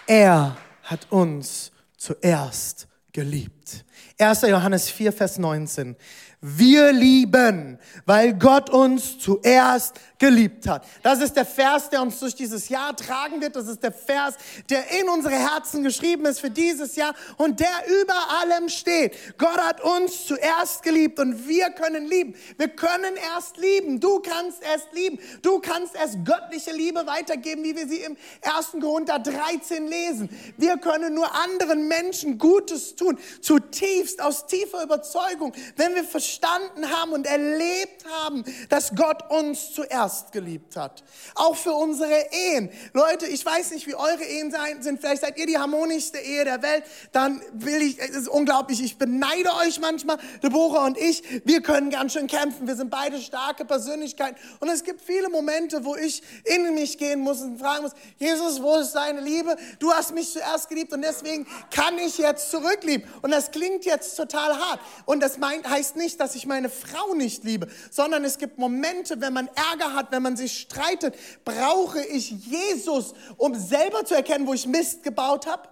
Er 0.06 0.56
hat 0.88 1.10
uns 1.10 1.70
zuerst 1.96 2.88
geliebt. 3.12 3.84
1. 4.18 4.42
Johannes 4.42 4.90
4, 4.90 5.12
Vers 5.12 5.38
19. 5.38 5.96
Wir 6.40 6.92
lieben, 6.92 7.78
weil 8.06 8.34
Gott 8.34 8.70
uns 8.70 9.18
zuerst 9.18 9.98
geliebt 10.18 10.68
hat. 10.68 10.84
Das 11.02 11.20
ist 11.20 11.34
der 11.34 11.44
Vers, 11.44 11.90
der 11.90 12.02
uns 12.02 12.18
durch 12.20 12.34
dieses 12.34 12.68
Jahr 12.68 12.94
tragen 12.94 13.40
wird. 13.40 13.56
Das 13.56 13.66
ist 13.66 13.82
der 13.82 13.92
Vers, 13.92 14.34
der 14.70 15.00
in 15.00 15.08
unsere 15.08 15.34
Herzen 15.34 15.82
geschrieben 15.82 16.26
ist 16.26 16.40
für 16.40 16.50
dieses 16.50 16.96
Jahr 16.96 17.14
und 17.36 17.58
der 17.58 17.68
über 18.02 18.14
allem 18.40 18.68
steht. 18.68 19.16
Gott 19.38 19.58
hat 19.58 19.80
uns 19.80 20.26
zuerst 20.26 20.82
geliebt 20.82 21.18
und 21.18 21.48
wir 21.48 21.70
können 21.70 22.06
lieben. 22.06 22.34
Wir 22.56 22.68
können 22.68 23.16
erst 23.34 23.56
lieben. 23.56 23.98
Du 23.98 24.20
kannst 24.20 24.62
erst 24.62 24.92
lieben. 24.92 25.18
Du 25.42 25.60
kannst 25.60 25.94
erst 25.94 26.24
göttliche 26.24 26.72
Liebe 26.72 27.06
weitergeben, 27.06 27.64
wie 27.64 27.76
wir 27.76 27.88
sie 27.88 27.98
im 27.98 28.16
1. 28.42 28.80
Korinther 28.80 29.18
13 29.18 29.86
lesen. 29.88 30.28
Wir 30.56 30.78
können 30.78 31.14
nur 31.14 31.32
anderen 31.34 31.88
Menschen 31.88 32.38
Gutes 32.38 32.94
tun 32.94 33.18
zutiefst, 33.40 34.20
aus 34.22 34.46
tiefer 34.46 34.82
Überzeugung, 34.82 35.52
wenn 35.76 35.94
wir 35.94 36.04
verstanden 36.28 36.90
haben 36.90 37.12
und 37.12 37.26
erlebt 37.26 38.04
haben, 38.20 38.44
dass 38.68 38.94
Gott 38.94 39.30
uns 39.30 39.72
zuerst 39.72 40.32
geliebt 40.32 40.76
hat. 40.76 41.02
Auch 41.34 41.56
für 41.56 41.72
unsere 41.72 42.26
Ehen. 42.30 42.70
Leute, 42.92 43.26
ich 43.26 43.44
weiß 43.44 43.70
nicht, 43.70 43.86
wie 43.86 43.94
eure 43.94 44.22
Ehen 44.24 44.54
sind. 44.80 45.00
Vielleicht 45.00 45.22
seid 45.22 45.38
ihr 45.38 45.46
die 45.46 45.58
harmonischste 45.58 46.18
Ehe 46.18 46.44
der 46.44 46.62
Welt. 46.62 46.84
Dann 47.12 47.40
will 47.52 47.80
ich, 47.82 47.98
es 47.98 48.10
ist 48.10 48.28
unglaublich, 48.28 48.82
ich 48.82 48.98
beneide 48.98 49.54
euch 49.54 49.80
manchmal, 49.80 50.18
Deborah 50.42 50.84
und 50.84 50.98
ich. 50.98 51.22
Wir 51.44 51.62
können 51.62 51.90
ganz 51.90 52.12
schön 52.12 52.26
kämpfen. 52.26 52.66
Wir 52.66 52.76
sind 52.76 52.90
beide 52.90 53.20
starke 53.20 53.64
Persönlichkeiten. 53.64 54.36
Und 54.60 54.68
es 54.68 54.84
gibt 54.84 55.00
viele 55.00 55.30
Momente, 55.30 55.84
wo 55.84 55.96
ich 55.96 56.22
in 56.44 56.74
mich 56.74 56.98
gehen 56.98 57.20
muss 57.20 57.40
und 57.40 57.58
fragen 57.58 57.84
muss, 57.84 57.92
Jesus, 58.18 58.62
wo 58.62 58.76
ist 58.76 58.92
deine 58.92 59.20
Liebe? 59.20 59.56
Du 59.78 59.92
hast 59.92 60.12
mich 60.12 60.30
zuerst 60.30 60.68
geliebt 60.68 60.92
und 60.92 61.02
deswegen 61.02 61.46
kann 61.70 61.98
ich 61.98 62.18
jetzt 62.18 62.50
zurücklieben. 62.50 63.08
Und 63.22 63.30
das 63.30 63.50
klingt 63.50 63.84
jetzt 63.84 64.16
total 64.16 64.58
hart. 64.58 64.80
Und 65.06 65.22
das 65.22 65.38
meint, 65.38 65.68
heißt 65.68 65.96
nicht, 65.96 66.17
dass 66.20 66.34
ich 66.34 66.46
meine 66.46 66.68
Frau 66.68 67.14
nicht 67.14 67.44
liebe, 67.44 67.68
sondern 67.90 68.24
es 68.24 68.38
gibt 68.38 68.58
Momente, 68.58 69.20
wenn 69.20 69.32
man 69.32 69.48
Ärger 69.48 69.94
hat, 69.94 70.12
wenn 70.12 70.22
man 70.22 70.36
sich 70.36 70.58
streitet, 70.58 71.14
brauche 71.44 72.04
ich 72.04 72.30
Jesus, 72.30 73.14
um 73.36 73.54
selber 73.54 74.04
zu 74.04 74.14
erkennen, 74.14 74.46
wo 74.46 74.54
ich 74.54 74.66
Mist 74.66 75.02
gebaut 75.02 75.46
habe 75.46 75.68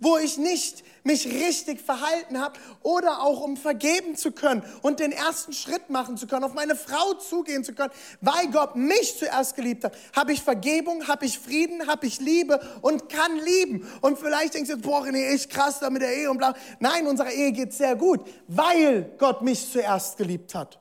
wo 0.00 0.16
ich 0.16 0.38
nicht 0.38 0.84
mich 1.04 1.26
richtig 1.26 1.80
verhalten 1.80 2.40
habe 2.40 2.58
oder 2.82 3.22
auch 3.22 3.40
um 3.40 3.56
vergeben 3.56 4.16
zu 4.16 4.32
können 4.32 4.62
und 4.82 5.00
den 5.00 5.12
ersten 5.12 5.52
Schritt 5.52 5.90
machen 5.90 6.16
zu 6.16 6.26
können, 6.26 6.44
auf 6.44 6.54
meine 6.54 6.76
Frau 6.76 7.14
zugehen 7.14 7.64
zu 7.64 7.74
können, 7.74 7.92
weil 8.20 8.48
Gott 8.50 8.76
mich 8.76 9.18
zuerst 9.18 9.56
geliebt 9.56 9.84
hat, 9.84 9.96
habe 10.14 10.32
ich 10.32 10.42
Vergebung, 10.42 11.08
habe 11.08 11.24
ich 11.24 11.38
Frieden, 11.38 11.86
habe 11.86 12.06
ich 12.06 12.20
Liebe 12.20 12.60
und 12.82 13.08
kann 13.08 13.36
lieben. 13.36 13.86
Und 14.00 14.18
vielleicht 14.18 14.54
denkst 14.54 14.68
du 14.68 14.76
jetzt, 14.76 14.84
boah, 14.84 15.06
nee, 15.10 15.34
ich 15.34 15.48
krass 15.48 15.80
da 15.80 15.90
mit 15.90 16.02
der 16.02 16.14
Ehe 16.14 16.30
und 16.30 16.38
bla. 16.38 16.54
Nein, 16.78 17.06
unserer 17.06 17.30
Ehe 17.30 17.52
geht 17.52 17.72
sehr 17.72 17.96
gut, 17.96 18.20
weil 18.46 19.12
Gott 19.18 19.42
mich 19.42 19.70
zuerst 19.70 20.16
geliebt 20.16 20.54
hat. 20.54 20.78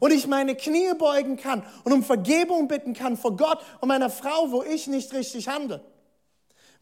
Und 0.00 0.12
ich 0.12 0.26
meine 0.26 0.56
Knie 0.56 0.94
beugen 0.98 1.36
kann 1.36 1.62
und 1.84 1.92
um 1.92 2.02
Vergebung 2.02 2.68
bitten 2.68 2.94
kann 2.94 3.16
vor 3.16 3.36
Gott 3.36 3.62
und 3.80 3.88
meiner 3.88 4.08
Frau, 4.08 4.50
wo 4.50 4.62
ich 4.62 4.86
nicht 4.86 5.12
richtig 5.12 5.48
handle. 5.48 5.82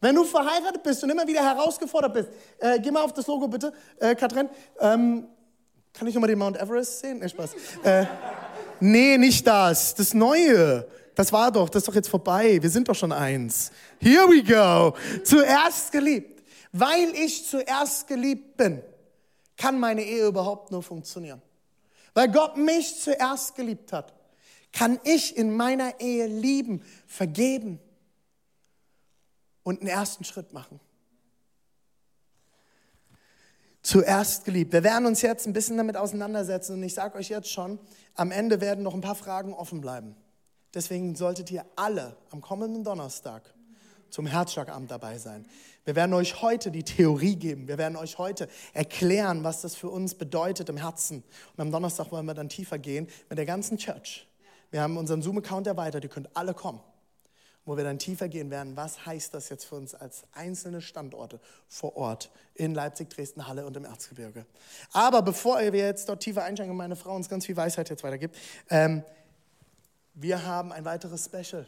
Wenn 0.03 0.15
du 0.15 0.25
verheiratet 0.25 0.83
bist 0.83 1.01
und 1.01 1.11
immer 1.11 1.25
wieder 1.25 1.41
herausgefordert 1.41 2.13
bist, 2.13 2.29
äh, 2.59 2.77
geh 2.77 2.91
mal 2.91 3.03
auf 3.03 3.13
das 3.13 3.25
Logo 3.25 3.47
bitte, 3.47 3.71
äh, 4.01 4.13
Katrin. 4.15 4.49
Ähm, 4.81 5.25
kann 5.93 6.07
ich 6.09 6.13
nochmal 6.13 6.27
den 6.27 6.39
Mount 6.39 6.57
Everest 6.57 6.99
sehen? 6.99 7.19
Nee, 7.19 7.29
Spaß. 7.29 7.51
Äh, 7.83 8.05
nee, 8.81 9.17
nicht 9.17 9.47
das. 9.47 9.95
Das 9.95 10.13
Neue. 10.13 10.85
Das 11.15 11.31
war 11.31 11.49
doch, 11.53 11.69
das 11.69 11.83
ist 11.83 11.87
doch 11.87 11.95
jetzt 11.95 12.09
vorbei. 12.09 12.61
Wir 12.61 12.69
sind 12.69 12.89
doch 12.89 12.95
schon 12.95 13.13
eins. 13.13 13.71
Here 13.97 14.27
we 14.27 14.43
go. 14.43 14.93
Zuerst 15.23 15.93
geliebt. 15.93 16.43
Weil 16.73 17.15
ich 17.15 17.47
zuerst 17.47 18.05
geliebt 18.05 18.57
bin, 18.57 18.81
kann 19.55 19.79
meine 19.79 20.03
Ehe 20.03 20.27
überhaupt 20.27 20.69
nur 20.69 20.83
funktionieren. 20.83 21.41
Weil 22.13 22.29
Gott 22.29 22.57
mich 22.57 22.99
zuerst 22.99 23.55
geliebt 23.55 23.93
hat, 23.93 24.13
kann 24.73 24.99
ich 25.05 25.37
in 25.37 25.55
meiner 25.55 25.97
Ehe 26.01 26.27
lieben, 26.27 26.83
vergeben, 27.07 27.79
und 29.63 29.79
einen 29.79 29.89
ersten 29.89 30.23
Schritt 30.23 30.53
machen. 30.53 30.79
Zuerst 33.81 34.45
geliebt. 34.45 34.71
Wir 34.71 34.83
werden 34.83 35.05
uns 35.05 35.21
jetzt 35.21 35.45
ein 35.45 35.51
bisschen 35.51 35.75
damit 35.75 35.97
auseinandersetzen 35.97 36.75
und 36.75 36.83
ich 36.83 36.93
sage 36.93 37.17
euch 37.17 37.29
jetzt 37.29 37.49
schon, 37.49 37.79
am 38.15 38.31
Ende 38.31 38.61
werden 38.61 38.83
noch 38.83 38.93
ein 38.93 39.01
paar 39.01 39.15
Fragen 39.15 39.53
offen 39.53 39.81
bleiben. 39.81 40.15
Deswegen 40.73 41.15
solltet 41.15 41.51
ihr 41.51 41.65
alle 41.75 42.15
am 42.31 42.41
kommenden 42.41 42.83
Donnerstag 42.83 43.53
zum 44.09 44.25
Herzschlagabend 44.25 44.89
dabei 44.89 45.17
sein. 45.17 45.45
Wir 45.83 45.95
werden 45.95 46.13
euch 46.13 46.41
heute 46.41 46.71
die 46.71 46.83
Theorie 46.83 47.35
geben. 47.35 47.67
Wir 47.67 47.77
werden 47.77 47.97
euch 47.97 48.17
heute 48.17 48.47
erklären, 48.73 49.43
was 49.43 49.61
das 49.61 49.75
für 49.75 49.89
uns 49.89 50.15
bedeutet 50.15 50.69
im 50.69 50.77
Herzen. 50.77 51.23
Und 51.57 51.61
am 51.61 51.71
Donnerstag 51.71 52.11
wollen 52.11 52.25
wir 52.25 52.33
dann 52.33 52.47
tiefer 52.47 52.79
gehen 52.79 53.07
mit 53.27 53.37
der 53.37 53.45
ganzen 53.45 53.77
Church. 53.77 54.29
Wir 54.71 54.81
haben 54.81 54.95
unseren 54.95 55.21
Zoom-Account 55.21 55.67
erweitert. 55.67 56.05
Ihr 56.05 56.09
könnt 56.09 56.35
alle 56.35 56.53
kommen 56.53 56.79
wo 57.65 57.77
wir 57.77 57.83
dann 57.83 57.99
tiefer 57.99 58.27
gehen 58.27 58.49
werden, 58.51 58.75
was 58.75 59.05
heißt 59.05 59.33
das 59.33 59.49
jetzt 59.49 59.65
für 59.65 59.75
uns 59.75 59.95
als 59.95 60.23
einzelne 60.33 60.81
Standorte 60.81 61.39
vor 61.67 61.95
Ort 61.95 62.29
in 62.55 62.73
Leipzig, 62.73 63.09
Dresden, 63.09 63.47
Halle 63.47 63.65
und 63.65 63.77
im 63.77 63.85
Erzgebirge. 63.85 64.45
Aber 64.91 65.21
bevor 65.21 65.59
wir 65.59 65.71
jetzt 65.73 66.09
dort 66.09 66.21
tiefer 66.21 66.43
einsteigen 66.43 66.71
und 66.71 66.77
meine 66.77 66.95
Frau 66.95 67.15
uns 67.15 67.29
ganz 67.29 67.45
viel 67.45 67.55
Weisheit 67.55 67.89
jetzt 67.89 68.03
weitergibt, 68.03 68.35
ähm, 68.69 69.03
wir 70.13 70.45
haben 70.45 70.71
ein 70.71 70.85
weiteres 70.85 71.25
Special. 71.25 71.65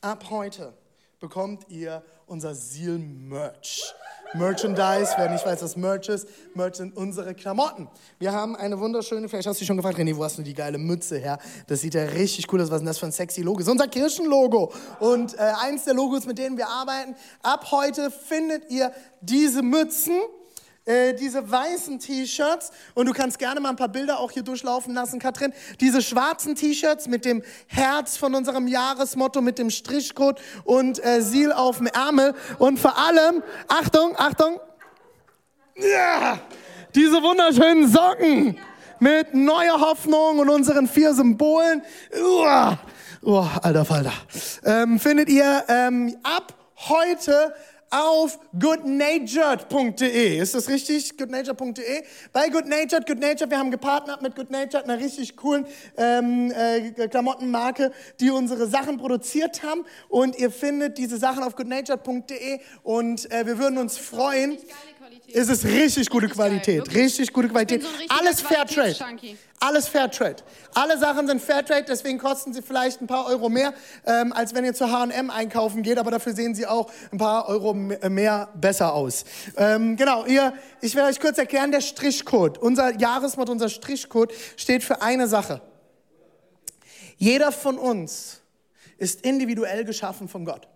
Ab 0.00 0.30
heute 0.30 0.74
bekommt 1.20 1.68
ihr 1.68 2.02
unser 2.26 2.54
Seal-Merch. 2.54 3.94
Merchandise. 4.34 5.14
Wer 5.16 5.30
nicht 5.30 5.46
weiß, 5.46 5.62
was 5.62 5.76
Merch 5.76 6.08
ist, 6.08 6.28
Merch 6.54 6.76
sind 6.76 6.96
unsere 6.96 7.34
Klamotten. 7.34 7.88
Wir 8.18 8.32
haben 8.32 8.56
eine 8.56 8.78
wunderschöne, 8.78 9.28
vielleicht 9.28 9.48
hast 9.48 9.56
du 9.56 9.60
dich 9.60 9.66
schon 9.66 9.76
gefragt, 9.76 9.98
René, 9.98 10.16
wo 10.16 10.24
hast 10.24 10.36
du 10.38 10.42
die 10.42 10.54
geile 10.54 10.76
Mütze 10.78 11.18
her? 11.18 11.38
Das 11.66 11.80
sieht 11.80 11.94
ja 11.94 12.02
richtig 12.04 12.52
cool 12.52 12.60
aus. 12.60 12.68
Was 12.68 12.76
ist 12.76 12.80
denn 12.80 12.86
das 12.86 12.98
für 12.98 13.06
ein 13.06 13.12
sexy 13.12 13.42
Logo? 13.42 13.58
Das 13.58 13.66
ist 13.66 13.72
unser 13.72 13.88
Kirchenlogo. 13.88 14.72
Und 15.00 15.34
äh, 15.34 15.52
eins 15.62 15.84
der 15.84 15.94
Logos, 15.94 16.26
mit 16.26 16.38
denen 16.38 16.58
wir 16.58 16.68
arbeiten. 16.68 17.16
Ab 17.42 17.70
heute 17.70 18.10
findet 18.10 18.70
ihr 18.70 18.92
diese 19.22 19.62
Mützen 19.62 20.20
äh, 20.88 21.12
diese 21.12 21.50
weißen 21.50 21.98
T-Shirts 21.98 22.70
und 22.94 23.06
du 23.06 23.12
kannst 23.12 23.38
gerne 23.38 23.60
mal 23.60 23.68
ein 23.68 23.76
paar 23.76 23.88
Bilder 23.88 24.18
auch 24.18 24.30
hier 24.30 24.42
durchlaufen 24.42 24.94
lassen, 24.94 25.18
Katrin. 25.18 25.52
Diese 25.80 26.00
schwarzen 26.00 26.54
T-Shirts 26.54 27.08
mit 27.08 27.26
dem 27.26 27.42
Herz 27.66 28.16
von 28.16 28.34
unserem 28.34 28.66
Jahresmotto, 28.66 29.42
mit 29.42 29.58
dem 29.58 29.70
Strichcode 29.70 30.40
und 30.64 31.04
äh, 31.04 31.20
Seal 31.20 31.52
auf 31.52 31.76
dem 31.76 31.88
Ärmel 31.88 32.34
und 32.58 32.80
vor 32.80 32.96
allem, 32.96 33.42
Achtung, 33.68 34.14
Achtung, 34.16 34.58
ja, 35.76 36.38
diese 36.94 37.22
wunderschönen 37.22 37.86
Socken 37.86 38.58
mit 38.98 39.34
neuer 39.34 39.80
Hoffnung 39.80 40.38
und 40.38 40.48
unseren 40.48 40.88
vier 40.88 41.12
Symbolen. 41.12 41.82
Uah, 42.18 42.78
oh, 43.22 43.46
alter 43.62 43.84
Falter. 43.84 44.12
Ähm, 44.64 44.98
findet 44.98 45.28
ihr 45.28 45.64
ähm, 45.68 46.16
ab 46.22 46.54
heute 46.88 47.54
auf 47.90 48.38
goodnatured.de. 48.58 50.38
Ist 50.38 50.54
das 50.54 50.68
richtig? 50.68 51.16
goodnatured.de. 51.16 52.02
Bei 52.32 52.48
goodnatured, 52.48 53.06
goodnatured, 53.06 53.50
wir 53.50 53.58
haben 53.58 53.70
gepartnert 53.70 54.22
mit 54.22 54.36
goodnatured, 54.36 54.84
einer 54.84 54.98
richtig 54.98 55.36
coolen 55.36 55.66
ähm, 55.96 56.52
äh, 56.52 57.08
Klamottenmarke, 57.08 57.92
die 58.20 58.30
unsere 58.30 58.66
Sachen 58.66 58.98
produziert 58.98 59.62
haben. 59.62 59.84
Und 60.08 60.38
ihr 60.38 60.50
findet 60.50 60.98
diese 60.98 61.16
Sachen 61.18 61.42
auf 61.42 61.56
goodnatured.de 61.56 62.60
und 62.82 63.30
äh, 63.30 63.46
wir 63.46 63.58
würden 63.58 63.78
uns 63.78 63.96
freuen. 63.96 64.58
Es 65.32 65.48
ist 65.48 65.64
richtig 65.64 66.08
gute 66.08 66.28
Qualität, 66.28 66.94
richtig 66.94 67.32
gute 67.32 67.48
Qualität. 67.48 67.82
So 67.82 67.88
Alles 68.08 68.40
Fairtrade. 68.40 68.96
Alles 69.60 69.86
Fairtrade. 69.86 70.42
Alle 70.72 70.96
Sachen 70.98 71.26
sind 71.26 71.42
Fairtrade, 71.42 71.84
deswegen 71.86 72.18
kosten 72.18 72.54
sie 72.54 72.62
vielleicht 72.62 73.02
ein 73.02 73.06
paar 73.06 73.26
Euro 73.26 73.48
mehr, 73.50 73.74
ähm, 74.06 74.32
als 74.32 74.54
wenn 74.54 74.64
ihr 74.64 74.72
zu 74.72 74.90
H&M 74.90 75.30
einkaufen 75.30 75.82
geht, 75.82 75.98
aber 75.98 76.10
dafür 76.10 76.32
sehen 76.32 76.54
sie 76.54 76.66
auch 76.66 76.90
ein 77.12 77.18
paar 77.18 77.48
Euro 77.48 77.74
mehr 77.74 78.48
besser 78.54 78.94
aus. 78.94 79.24
Ähm, 79.56 79.96
genau, 79.96 80.24
ihr, 80.24 80.54
ich 80.80 80.94
werde 80.94 81.10
euch 81.10 81.20
kurz 81.20 81.36
erklären, 81.36 81.72
der 81.72 81.82
Strichcode, 81.82 82.56
unser 82.56 82.98
Jahresmotto, 82.98 83.52
unser 83.52 83.68
Strichcode 83.68 84.32
steht 84.56 84.82
für 84.82 85.02
eine 85.02 85.28
Sache. 85.28 85.60
Jeder 87.18 87.52
von 87.52 87.76
uns 87.76 88.40
ist 88.96 89.22
individuell 89.22 89.84
geschaffen 89.84 90.28
von 90.28 90.44
Gott. 90.44 90.68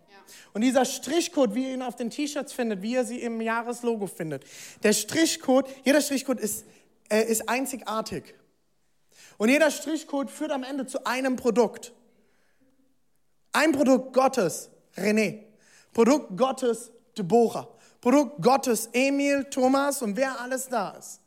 Und 0.52 0.62
dieser 0.62 0.85
Strichcode, 0.85 1.55
wie 1.55 1.69
ihr 1.69 1.75
ihn 1.75 1.83
auf 1.83 1.97
den 1.97 2.11
T-Shirts 2.11 2.52
findet, 2.52 2.83
wie 2.83 2.93
ihr 2.93 3.05
sie 3.05 3.21
im 3.21 3.41
Jahreslogo 3.41 4.07
findet, 4.07 4.45
der 4.83 4.93
Strichcode, 4.93 5.69
jeder 5.85 6.00
Strichcode 6.00 6.41
ist, 6.41 6.64
äh, 7.09 7.23
ist 7.25 7.49
einzigartig. 7.49 8.35
Und 9.38 9.49
jeder 9.49 9.71
Strichcode 9.71 10.31
führt 10.31 10.52
am 10.52 10.62
Ende 10.62 10.87
zu 10.87 11.05
einem 11.05 11.37
Produkt. 11.37 11.93
Ein 13.52 13.73
Produkt 13.73 14.12
Gottes, 14.12 14.71
René. 14.97 15.45
Produkt 15.93 16.37
Gottes, 16.37 16.91
Deborah. 17.17 17.69
Produkt 18.00 18.43
Gottes, 18.43 18.88
Emil, 18.93 19.45
Thomas 19.45 20.02
und 20.02 20.17
wer 20.17 20.41
alles 20.41 20.69
da 20.69 20.91
ist. 20.91 21.21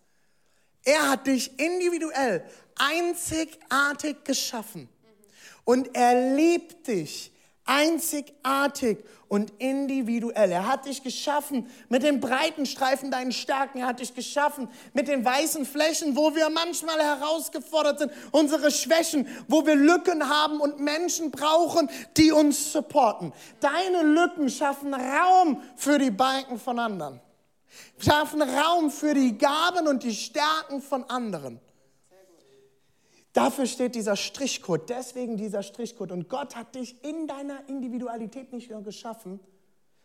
Er 0.83 1.09
hat 1.09 1.25
dich 1.25 1.57
individuell, 1.59 2.45
einzigartig 2.75 4.23
geschaffen. 4.23 4.89
Und 5.63 5.95
er 5.95 6.35
liebt 6.35 6.87
dich 6.87 7.31
einzigartig 7.65 8.99
und 9.27 9.51
individuell. 9.57 10.51
Er 10.51 10.67
hat 10.67 10.85
dich 10.85 11.03
geschaffen 11.03 11.67
mit 11.89 12.03
den 12.03 12.19
breiten 12.19 12.65
Streifen 12.65 13.11
deinen 13.11 13.31
Stärken. 13.31 13.79
Er 13.79 13.87
hat 13.87 13.99
dich 13.99 14.13
geschaffen 14.13 14.69
mit 14.93 15.07
den 15.07 15.25
weißen 15.25 15.65
Flächen, 15.65 16.15
wo 16.15 16.35
wir 16.35 16.49
manchmal 16.49 16.99
herausgefordert 16.99 17.99
sind, 17.99 18.11
unsere 18.31 18.71
Schwächen, 18.71 19.27
wo 19.47 19.65
wir 19.65 19.75
Lücken 19.75 20.29
haben 20.29 20.59
und 20.59 20.79
Menschen 20.79 21.31
brauchen, 21.31 21.89
die 22.17 22.31
uns 22.31 22.71
supporten. 22.71 23.33
Deine 23.59 24.03
Lücken 24.03 24.49
schaffen 24.49 24.93
Raum 24.93 25.61
für 25.75 25.97
die 25.97 26.11
Balken 26.11 26.59
von 26.59 26.79
anderen. 26.79 27.19
Schaffen 27.97 28.41
Raum 28.41 28.91
für 28.91 29.13
die 29.13 29.37
Gaben 29.37 29.87
und 29.87 30.03
die 30.03 30.13
Stärken 30.13 30.81
von 30.81 31.03
anderen. 31.09 31.59
Dafür 33.35 33.65
steht 33.65 33.95
dieser 33.95 34.15
Strichcode, 34.15 34.89
deswegen 34.89 35.35
dieser 35.35 35.61
Strichcode. 35.61 36.13
Und 36.13 36.29
Gott 36.29 36.55
hat 36.55 36.73
dich 36.73 37.03
in 37.03 37.27
deiner 37.27 37.67
Individualität 37.67 38.53
nicht 38.53 38.71
nur 38.71 38.81
geschaffen, 38.81 39.41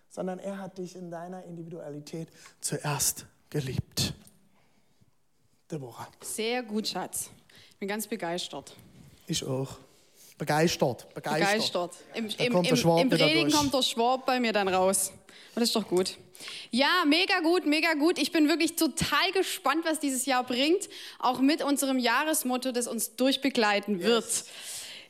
sondern 0.08 0.40
er 0.40 0.58
hat 0.58 0.78
dich 0.78 0.96
in 0.96 1.12
deiner 1.12 1.44
Individualität 1.44 2.26
zuerst 2.60 3.26
geliebt. 3.48 4.14
Deborah. 5.70 6.08
Sehr 6.20 6.64
gut, 6.64 6.88
Schatz. 6.88 7.30
Ich 7.70 7.76
bin 7.76 7.86
ganz 7.86 8.08
begeistert. 8.08 8.74
Ich 9.28 9.44
auch. 9.44 9.78
Begeistert. 10.40 11.12
Begeistert. 11.12 11.92
Begeistert. 11.92 11.96
Im, 12.14 12.24
im, 12.24 12.64
im, 12.64 12.76
Schwab 12.76 13.02
im 13.02 13.10
durch. 13.10 13.52
kommt 13.52 13.74
der 13.74 13.82
Schwab 13.82 14.24
bei 14.24 14.40
mir 14.40 14.54
dann 14.54 14.68
raus. 14.68 15.10
Und 15.10 15.56
das 15.56 15.64
ist 15.64 15.76
doch 15.76 15.86
gut. 15.86 16.16
Ja, 16.70 17.04
mega 17.06 17.40
gut, 17.40 17.66
mega 17.66 17.92
gut. 17.92 18.18
Ich 18.18 18.32
bin 18.32 18.48
wirklich 18.48 18.74
total 18.74 19.32
gespannt, 19.34 19.84
was 19.84 20.00
dieses 20.00 20.24
Jahr 20.24 20.42
bringt. 20.42 20.88
Auch 21.18 21.40
mit 21.40 21.62
unserem 21.62 21.98
Jahresmotto, 21.98 22.72
das 22.72 22.86
uns 22.86 23.16
durchbegleiten 23.16 24.00
wird. 24.00 24.24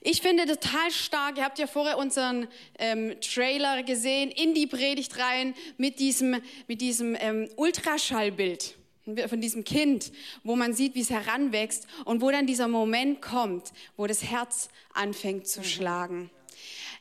Ich 0.01 0.21
finde 0.21 0.47
total 0.47 0.91
stark, 0.91 1.39
ihr 1.39 1.45
habt 1.45 1.61
ja 1.61 1.69
vorher 1.69 1.97
unseren 1.97 2.49
ähm, 2.81 3.15
Trailer 3.21 3.85
gesehen, 3.85 4.33
in 4.33 4.55
die 4.55 4.67
Predigt 4.67 5.17
rein 5.17 5.55
mit 5.77 6.01
diesem, 6.01 6.43
mit 6.67 6.81
diesem 6.81 7.17
ähm, 7.21 7.49
Ultraschallbild 7.55 8.75
von 9.05 9.41
diesem 9.41 9.65
Kind, 9.65 10.13
wo 10.45 10.57
man 10.57 10.75
sieht, 10.75 10.95
wie 10.95 11.01
es 11.01 11.11
heranwächst 11.11 11.87
und 12.05 12.21
wo 12.21 12.31
dann 12.31 12.47
dieser 12.47 12.69
Moment 12.69 13.23
kommt, 13.23 13.73
wo 13.97 14.07
das 14.07 14.23
Herz 14.23 14.69
anfängt 14.93 15.49
zu 15.49 15.65
schlagen. 15.65 16.31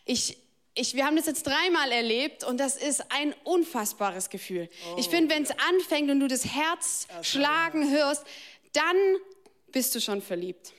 Ich, 0.06 0.38
ich, 0.74 0.96
wir 0.96 1.06
haben 1.06 1.18
das 1.18 1.26
jetzt 1.26 1.46
dreimal 1.46 1.92
erlebt 1.92 2.44
und 2.44 2.60
das 2.60 2.78
ist 2.78 3.12
ein 3.12 3.36
unfassbares 3.44 4.30
Gefühl. 4.30 4.70
Ich 4.98 5.10
finde, 5.10 5.34
wenn 5.34 5.44
es 5.44 5.52
anfängt 5.52 6.10
und 6.10 6.20
du 6.20 6.28
das 6.28 6.46
Herz 6.46 7.08
schlagen 7.22 7.92
hörst, 7.92 8.24
dann 8.74 8.96
bist 9.72 9.94
du 9.94 10.02
schon 10.02 10.22
verliebt. 10.22 10.74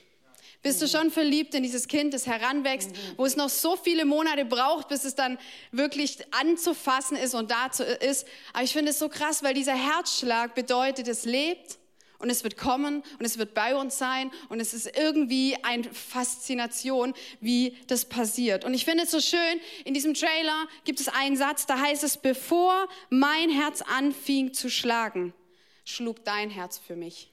Bist 0.61 0.79
du 0.81 0.87
schon 0.87 1.09
verliebt 1.09 1.55
in 1.55 1.63
dieses 1.63 1.87
Kind, 1.87 2.13
das 2.13 2.27
heranwächst, 2.27 2.91
wo 3.17 3.25
es 3.25 3.35
noch 3.35 3.49
so 3.49 3.75
viele 3.75 4.05
Monate 4.05 4.45
braucht, 4.45 4.89
bis 4.89 5.05
es 5.05 5.15
dann 5.15 5.39
wirklich 5.71 6.19
anzufassen 6.31 7.17
ist 7.17 7.33
und 7.33 7.49
dazu 7.49 7.83
ist. 7.83 8.27
Aber 8.53 8.63
ich 8.63 8.73
finde 8.73 8.91
es 8.91 8.99
so 8.99 9.09
krass, 9.09 9.41
weil 9.41 9.55
dieser 9.55 9.73
Herzschlag 9.73 10.53
bedeutet, 10.53 11.07
es 11.07 11.25
lebt 11.25 11.79
und 12.19 12.29
es 12.29 12.43
wird 12.43 12.57
kommen 12.57 13.03
und 13.17 13.25
es 13.25 13.39
wird 13.39 13.55
bei 13.55 13.75
uns 13.75 13.97
sein 13.97 14.29
und 14.49 14.59
es 14.59 14.75
ist 14.75 14.95
irgendwie 14.95 15.57
eine 15.63 15.91
Faszination, 15.91 17.15
wie 17.39 17.75
das 17.87 18.05
passiert. 18.05 18.63
Und 18.63 18.75
ich 18.75 18.85
finde 18.85 19.05
es 19.05 19.11
so 19.11 19.19
schön, 19.19 19.59
in 19.83 19.95
diesem 19.95 20.13
Trailer 20.13 20.67
gibt 20.83 20.99
es 20.99 21.07
einen 21.07 21.37
Satz, 21.37 21.65
da 21.65 21.79
heißt 21.79 22.03
es, 22.03 22.17
bevor 22.17 22.87
mein 23.09 23.49
Herz 23.49 23.81
anfing 23.81 24.53
zu 24.53 24.69
schlagen, 24.69 25.33
schlug 25.85 26.23
dein 26.23 26.51
Herz 26.51 26.77
für 26.77 26.95
mich. 26.95 27.30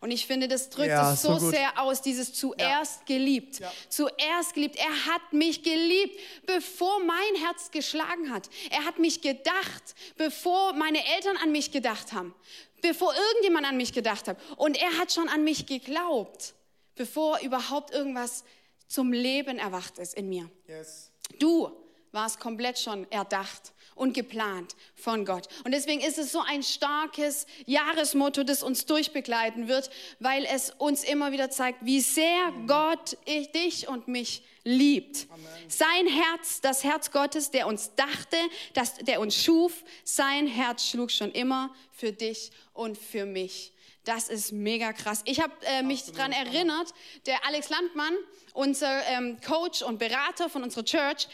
Und 0.00 0.10
ich 0.10 0.26
finde, 0.26 0.48
das 0.48 0.70
drückt 0.70 0.88
Ja, 0.88 1.12
es 1.12 1.22
so 1.22 1.38
so 1.38 1.50
sehr 1.50 1.78
aus, 1.80 2.02
dieses 2.02 2.32
zuerst 2.32 3.06
geliebt. 3.06 3.60
Ja. 3.60 3.72
Zuerst 3.88 4.54
geliebt. 4.54 4.76
Er 4.76 5.06
hat 5.06 5.32
mich 5.32 5.62
geliebt, 5.62 6.18
bevor 6.46 7.00
mein 7.04 7.42
Herz 7.42 7.70
geschlagen 7.70 8.32
hat. 8.32 8.48
Er 8.70 8.84
hat 8.84 8.98
mich 8.98 9.20
gedacht, 9.20 9.94
bevor 10.16 10.72
meine 10.72 10.98
Eltern 11.16 11.36
an 11.36 11.52
mich 11.52 11.70
gedacht 11.70 12.12
haben. 12.12 12.34
Bevor 12.80 13.14
irgendjemand 13.14 13.66
an 13.66 13.76
mich 13.76 13.92
gedacht 13.92 14.28
hat. 14.28 14.38
Und 14.56 14.76
er 14.76 14.98
hat 14.98 15.12
schon 15.12 15.28
an 15.28 15.44
mich 15.44 15.66
geglaubt, 15.66 16.54
bevor 16.94 17.40
überhaupt 17.40 17.92
irgendwas 17.92 18.44
zum 18.88 19.12
Leben 19.12 19.58
erwacht 19.58 19.98
ist 19.98 20.14
in 20.14 20.28
mir. 20.28 20.50
Yes. 20.68 21.10
Du 21.38 21.70
warst 22.12 22.38
komplett 22.38 22.78
schon 22.78 23.10
erdacht 23.10 23.73
und 23.94 24.14
geplant 24.14 24.74
von 24.94 25.24
Gott. 25.24 25.48
Und 25.64 25.72
deswegen 25.72 26.00
ist 26.00 26.18
es 26.18 26.32
so 26.32 26.40
ein 26.40 26.62
starkes 26.62 27.46
Jahresmotto, 27.66 28.44
das 28.44 28.62
uns 28.62 28.86
durchbegleiten 28.86 29.68
wird, 29.68 29.90
weil 30.20 30.44
es 30.44 30.70
uns 30.70 31.04
immer 31.04 31.32
wieder 31.32 31.50
zeigt, 31.50 31.84
wie 31.84 32.00
sehr 32.00 32.52
Gott 32.66 33.16
ich, 33.24 33.50
dich 33.52 33.88
und 33.88 34.08
mich 34.08 34.42
liebt. 34.64 35.26
Sein 35.68 36.06
Herz, 36.06 36.60
das 36.60 36.84
Herz 36.84 37.10
Gottes, 37.10 37.50
der 37.50 37.66
uns 37.66 37.94
dachte, 37.94 38.36
das, 38.72 38.94
der 38.96 39.20
uns 39.20 39.42
schuf, 39.42 39.84
sein 40.04 40.46
Herz 40.46 40.88
schlug 40.88 41.10
schon 41.10 41.30
immer 41.32 41.74
für 41.92 42.12
dich 42.12 42.50
und 42.72 42.98
für 42.98 43.26
mich. 43.26 43.72
Das 44.04 44.28
ist 44.28 44.52
mega 44.52 44.92
krass. 44.92 45.22
Ich 45.24 45.40
habe 45.40 45.52
äh, 45.62 45.82
mich 45.82 46.04
daran 46.04 46.32
erinnert, 46.32 46.92
der 47.24 47.46
Alex 47.46 47.70
Landmann, 47.70 48.14
unser 48.52 49.02
ähm, 49.06 49.38
Coach 49.40 49.82
und 49.82 49.98
Berater 49.98 50.50
von 50.50 50.62
unserer 50.62 50.84
Church, 50.84 51.26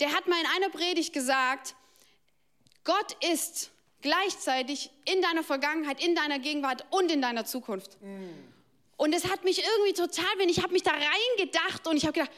der 0.00 0.12
hat 0.12 0.26
mal 0.26 0.38
in 0.40 0.46
einer 0.56 0.70
Predigt 0.70 1.12
gesagt, 1.12 1.74
Gott 2.84 3.16
ist 3.32 3.70
gleichzeitig 4.00 4.90
in 5.04 5.20
deiner 5.22 5.42
Vergangenheit, 5.42 6.02
in 6.02 6.14
deiner 6.14 6.38
Gegenwart 6.38 6.84
und 6.90 7.10
in 7.10 7.20
deiner 7.20 7.44
Zukunft. 7.44 7.98
Und 8.96 9.12
es 9.12 9.30
hat 9.30 9.44
mich 9.44 9.62
irgendwie 9.62 9.92
total, 9.92 10.26
wenn 10.38 10.48
ich 10.48 10.62
habe 10.62 10.72
mich 10.72 10.82
da 10.82 10.92
reingedacht 10.92 11.86
und 11.86 11.96
ich 11.96 12.04
habe 12.04 12.14
gedacht, 12.14 12.30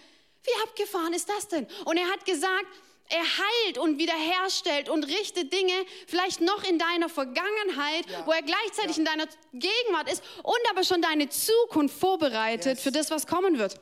wie 0.45 0.63
abgefahren 0.63 1.13
ist 1.13 1.29
das 1.29 1.49
denn? 1.49 1.67
Und 1.85 1.97
er 1.99 2.07
hat 2.11 2.25
gesagt, 2.25 2.67
er 3.09 3.23
heilt 3.23 3.77
und 3.79 3.99
wiederherstellt 3.99 4.89
und 4.89 5.05
richtet 5.05 5.53
Dinge 5.53 5.73
vielleicht 6.07 6.41
noch 6.41 6.63
in 6.65 6.79
deiner 6.79 7.09
Vergangenheit, 7.09 8.05
wo 8.25 8.31
er 8.33 8.43
gleichzeitig 8.43 8.99
in 8.99 9.05
deiner 9.05 9.27
Gegenwart 9.53 10.11
ist 10.11 10.23
und 10.45 10.61
aber 10.71 10.85
schon 10.85 11.03
deine 11.03 11.29
Zukunft 11.29 11.99
vorbereitet 11.99 12.77
Yes. 12.77 12.83
für 12.83 12.93
das, 12.93 13.11
was 13.11 13.27
kommen 13.27 13.59
wird. 13.59 13.75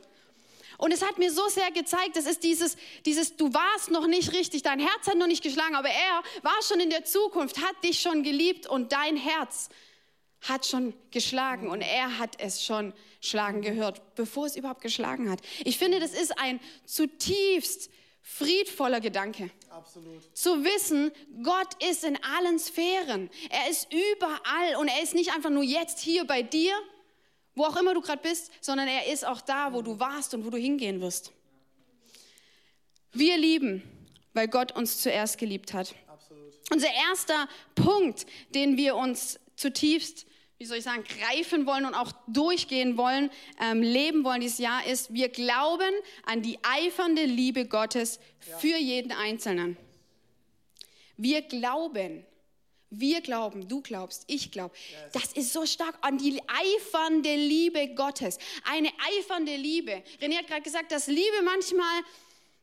Und 0.79 0.93
es 0.93 1.03
hat 1.03 1.19
mir 1.19 1.31
so 1.31 1.47
sehr 1.49 1.71
gezeigt, 1.73 2.17
das 2.17 2.27
ist 2.27 2.45
dieses, 2.45 2.77
dieses, 3.05 3.37
du 3.37 3.53
warst 3.53 3.91
noch 3.91 4.07
nicht 4.07 4.33
richtig, 4.33 4.63
dein 4.63 4.79
Herz 4.79 5.09
hat 5.09 5.17
noch 5.17 5.27
nicht 5.27 5.43
geschlagen, 5.43 5.75
aber 5.75 5.89
er 5.89 6.23
war 6.43 6.63
schon 6.63 6.79
in 6.81 6.89
der 6.89 7.05
Zukunft, 7.05 7.59
hat 7.59 7.85
dich 7.85 8.01
schon 8.01 8.23
geliebt 8.23 8.67
und 8.69 8.93
dein 8.93 9.17
Herz 9.17 9.69
hat 10.43 10.67
schon 10.67 10.95
geschlagen 11.11 11.69
und 11.69 11.81
er 11.81 12.19
hat 12.19 12.41
es 12.41 12.65
schon 12.65 12.95
schlagen 13.21 13.61
gehört, 13.61 14.15
bevor 14.15 14.47
es 14.47 14.55
überhaupt 14.55 14.81
geschlagen 14.81 15.29
hat. 15.31 15.41
Ich 15.65 15.79
finde, 15.79 15.99
das 15.99 16.13
ist 16.13 16.39
ein 16.39 16.61
zutiefst 16.87 17.91
friedvoller 18.23 19.01
Gedanke. 19.01 19.51
Absolut. 19.71 20.23
Zu 20.37 20.63
wissen, 20.65 21.11
Gott 21.43 21.83
ist 21.83 22.05
in 22.05 22.23
allen 22.23 22.61
Sphären. 22.61 23.31
Er 23.51 23.69
ist 23.69 23.89
überall 23.93 24.77
und 24.79 24.87
er 24.87 25.03
ist 25.03 25.15
nicht 25.15 25.35
einfach 25.35 25.51
nur 25.51 25.65
jetzt 25.65 25.99
hier 25.99 26.25
bei 26.25 26.43
dir, 26.43 26.73
wo 27.59 27.65
auch 27.65 27.77
immer 27.77 27.93
du 27.93 28.01
gerade 28.01 28.23
bist, 28.23 28.53
sondern 28.61 28.89
er 28.89 29.13
ist 29.13 29.27
auch 29.27 29.41
da, 29.41 29.73
wo 29.73 29.83
du 29.83 29.99
warst 29.99 30.33
und 30.35 30.47
wo 30.47 30.51
du 30.51 30.57
hingehen 30.57 31.01
wirst. 31.01 31.33
Wir 33.13 33.37
lieben, 33.37 33.83
weil 34.33 34.49
Gott 34.49 34.73
uns 34.73 35.01
zuerst 35.01 35.39
geliebt 35.39 35.75
hat. 35.75 35.95
Absolut. 36.07 36.55
Unser 36.73 36.93
erster 37.11 37.49
Punkt, 37.75 38.27
den 38.55 38.77
wir 38.77 38.97
uns 38.97 39.41
zutiefst, 39.57 40.27
wie 40.59 40.65
soll 40.65 40.79
ich 40.79 40.85
sagen, 40.85 41.05
greifen 41.05 41.67
wollen 41.67 41.87
und 41.87 41.95
auch 41.95 42.13
durchgehen 42.27 42.97
wollen, 42.97 43.31
ähm, 43.61 43.81
leben 43.81 44.25
wollen 44.25 44.41
dieses 44.41 44.59
Jahr, 44.59 44.85
ist, 44.87 45.13
wir 45.15 45.29
glauben 45.29 45.93
an 46.25 46.43
die 46.43 46.59
eifernde 46.63 47.25
Liebe 47.25 47.67
Gottes 47.67 48.19
für 48.39 48.77
jeden 48.77 49.13
Einzelnen. 49.13 49.77
Wir 51.17 51.43
glauben. 51.43 52.25
Wir 52.91 53.21
glauben, 53.21 53.69
du 53.69 53.83
glaubst, 53.83 54.25
ich 54.29 54.51
glaube. 54.51 54.75
Das 55.13 55.33
ist 55.33 55.53
so 55.53 55.67
stark 55.67 55.97
an 56.01 56.17
die 56.17 56.41
eifernde 56.47 57.35
Liebe 57.35 57.89
Gottes. 57.95 58.39
Eine 58.65 58.89
eifernde 59.19 59.57
Liebe. 59.57 60.03
René 60.21 60.39
hat 60.39 60.47
gerade 60.47 60.63
gesagt, 60.63 60.91
dass 60.91 61.07
Liebe 61.07 61.43
manchmal, 61.45 62.03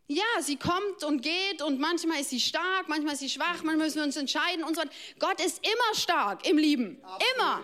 ja, 0.07 0.23
sie 0.41 0.55
kommt 0.55 1.03
und 1.03 1.21
geht 1.21 1.61
und 1.61 1.79
manchmal 1.79 2.21
ist 2.21 2.31
sie 2.31 2.39
stark, 2.39 2.88
manchmal 2.88 3.13
ist 3.13 3.19
sie 3.19 3.29
schwach, 3.29 3.61
manchmal 3.61 3.85
müssen 3.85 3.97
wir 3.97 4.03
uns 4.03 4.15
entscheiden 4.15 4.63
und 4.63 4.75
so. 4.75 4.81
weiter. 4.81 4.91
Gott 5.19 5.39
ist 5.45 5.59
immer 5.59 5.95
stark 5.95 6.47
im 6.47 6.57
Lieben. 6.57 6.99
Immer. 7.35 7.63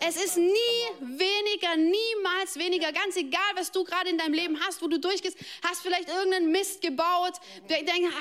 Es 0.00 0.16
ist 0.16 0.36
nie 0.36 0.50
weniger, 1.00 1.76
niemals 1.76 2.56
weniger. 2.56 2.92
Ganz 2.92 3.16
egal, 3.16 3.40
was 3.54 3.70
du 3.70 3.84
gerade 3.84 4.10
in 4.10 4.18
deinem 4.18 4.34
Leben 4.34 4.58
hast, 4.60 4.82
wo 4.82 4.88
du 4.88 4.98
durchgehst, 4.98 5.36
hast 5.62 5.82
vielleicht 5.82 6.08
irgendeinen 6.08 6.50
Mist 6.50 6.80
gebaut, 6.82 7.34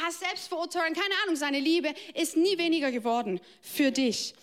hast 0.03 0.19
Selbstverurteilen, 0.19 0.93
keine 0.93 1.13
Ahnung. 1.23 1.35
Seine 1.35 1.59
Liebe 1.59 1.93
ist 2.13 2.37
nie 2.37 2.57
weniger 2.57 2.91
geworden 2.91 3.41
für 3.61 3.91
dich. 3.91 4.35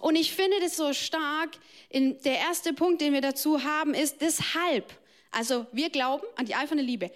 Und 0.00 0.16
ich 0.16 0.32
finde 0.32 0.60
das 0.60 0.76
so 0.76 0.92
stark. 0.92 1.50
Der 1.92 2.38
erste 2.38 2.72
Punkt, 2.72 3.00
den 3.00 3.12
wir 3.12 3.20
dazu 3.20 3.62
haben, 3.64 3.94
ist 3.94 4.20
deshalb. 4.20 4.92
Also 5.30 5.66
wir 5.72 5.90
glauben 5.90 6.26
an 6.36 6.46
die 6.46 6.54
eifernde 6.54 6.84
Liebe. 6.84 7.10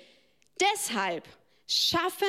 Deshalb 0.61 1.24
schaffen 1.66 2.26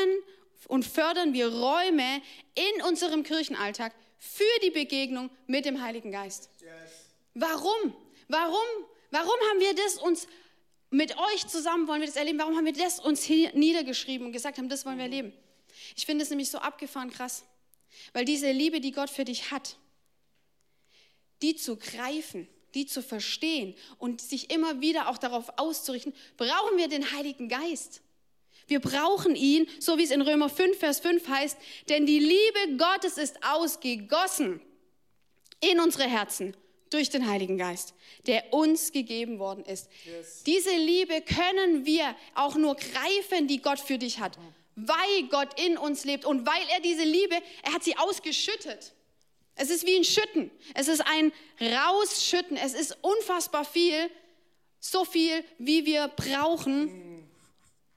und 0.67 0.85
fördern 0.85 1.33
wir 1.33 1.47
Räume 1.47 2.21
in 2.55 2.81
unserem 2.83 3.23
Kirchenalltag 3.23 3.93
für 4.19 4.43
die 4.63 4.71
Begegnung 4.71 5.29
mit 5.45 5.65
dem 5.65 5.81
Heiligen 5.81 6.11
Geist. 6.11 6.49
Yes. 6.59 7.06
Warum? 7.39 7.93
Warum? 8.27 8.85
Warum 9.11 9.39
haben 9.49 9.59
wir 9.59 9.73
das 9.75 9.97
uns 9.97 10.27
mit 10.89 11.17
euch 11.17 11.47
zusammen 11.47 11.87
wollen 11.87 12.01
wir 12.01 12.07
das 12.07 12.15
erleben? 12.15 12.39
Warum 12.39 12.55
haben 12.55 12.65
wir 12.65 12.73
das 12.73 12.99
uns 12.99 13.23
hier 13.23 13.53
niedergeschrieben 13.53 14.25
und 14.25 14.33
gesagt 14.33 14.57
haben, 14.57 14.69
das 14.69 14.85
wollen 14.85 14.97
wir 14.97 15.03
erleben? 15.03 15.33
Ich 15.95 16.05
finde 16.05 16.23
es 16.23 16.29
nämlich 16.29 16.49
so 16.49 16.57
abgefahren 16.57 17.11
krass, 17.11 17.43
weil 18.13 18.25
diese 18.25 18.51
Liebe, 18.51 18.79
die 18.81 18.91
Gott 18.91 19.09
für 19.09 19.25
dich 19.25 19.51
hat, 19.51 19.77
die 21.41 21.55
zu 21.55 21.77
greifen, 21.77 22.47
die 22.73 22.85
zu 22.85 23.03
verstehen 23.03 23.75
und 23.99 24.21
sich 24.21 24.49
immer 24.49 24.81
wieder 24.81 25.09
auch 25.09 25.17
darauf 25.17 25.51
auszurichten, 25.57 26.13
brauchen 26.37 26.77
wir 26.77 26.87
den 26.87 27.11
Heiligen 27.11 27.49
Geist. 27.49 28.01
Wir 28.67 28.79
brauchen 28.79 29.35
ihn, 29.35 29.67
so 29.79 29.97
wie 29.97 30.03
es 30.03 30.11
in 30.11 30.21
Römer 30.21 30.49
5, 30.49 30.77
Vers 30.77 30.99
5 30.99 31.27
heißt, 31.27 31.57
denn 31.89 32.05
die 32.05 32.19
Liebe 32.19 32.77
Gottes 32.77 33.17
ist 33.17 33.43
ausgegossen 33.43 34.59
in 35.61 35.79
unsere 35.79 36.03
Herzen 36.03 36.55
durch 36.89 37.09
den 37.09 37.27
Heiligen 37.27 37.57
Geist, 37.57 37.93
der 38.25 38.53
uns 38.53 38.91
gegeben 38.91 39.39
worden 39.39 39.63
ist. 39.65 39.89
Yes. 40.05 40.43
Diese 40.43 40.75
Liebe 40.75 41.21
können 41.21 41.85
wir 41.85 42.15
auch 42.35 42.55
nur 42.55 42.75
greifen, 42.75 43.47
die 43.47 43.61
Gott 43.61 43.79
für 43.79 43.97
dich 43.97 44.19
hat, 44.19 44.37
weil 44.75 45.27
Gott 45.29 45.59
in 45.59 45.77
uns 45.77 46.05
lebt 46.05 46.25
und 46.25 46.45
weil 46.45 46.63
er 46.73 46.79
diese 46.81 47.03
Liebe, 47.03 47.35
er 47.63 47.73
hat 47.73 47.83
sie 47.83 47.97
ausgeschüttet. 47.97 48.93
Es 49.55 49.69
ist 49.69 49.85
wie 49.85 49.97
ein 49.97 50.03
Schütten. 50.03 50.51
Es 50.75 50.87
ist 50.87 51.01
ein 51.01 51.33
Rausschütten. 51.59 52.57
Es 52.57 52.73
ist 52.73 52.95
unfassbar 53.01 53.65
viel, 53.65 54.09
so 54.79 55.03
viel, 55.03 55.43
wie 55.57 55.85
wir 55.85 56.09
brauchen. 56.09 57.27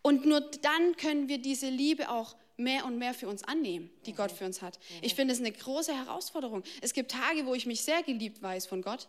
Und 0.02 0.24
nur 0.24 0.40
dann 0.40 0.96
können 0.96 1.28
wir 1.28 1.38
diese 1.38 1.68
Liebe 1.68 2.08
auch 2.08 2.34
mehr 2.60 2.84
und 2.84 2.98
mehr 2.98 3.14
für 3.14 3.28
uns 3.28 3.42
annehmen, 3.42 3.90
die 4.06 4.12
Gott 4.12 4.30
für 4.30 4.44
uns 4.44 4.62
hat. 4.62 4.78
Ich 5.02 5.14
finde 5.14 5.34
es 5.34 5.40
eine 5.40 5.50
große 5.50 5.94
Herausforderung. 5.94 6.62
Es 6.80 6.92
gibt 6.92 7.10
Tage, 7.10 7.46
wo 7.46 7.54
ich 7.54 7.66
mich 7.66 7.80
sehr 7.82 8.02
geliebt 8.02 8.40
weiß 8.40 8.66
von 8.66 8.82
Gott. 8.82 9.08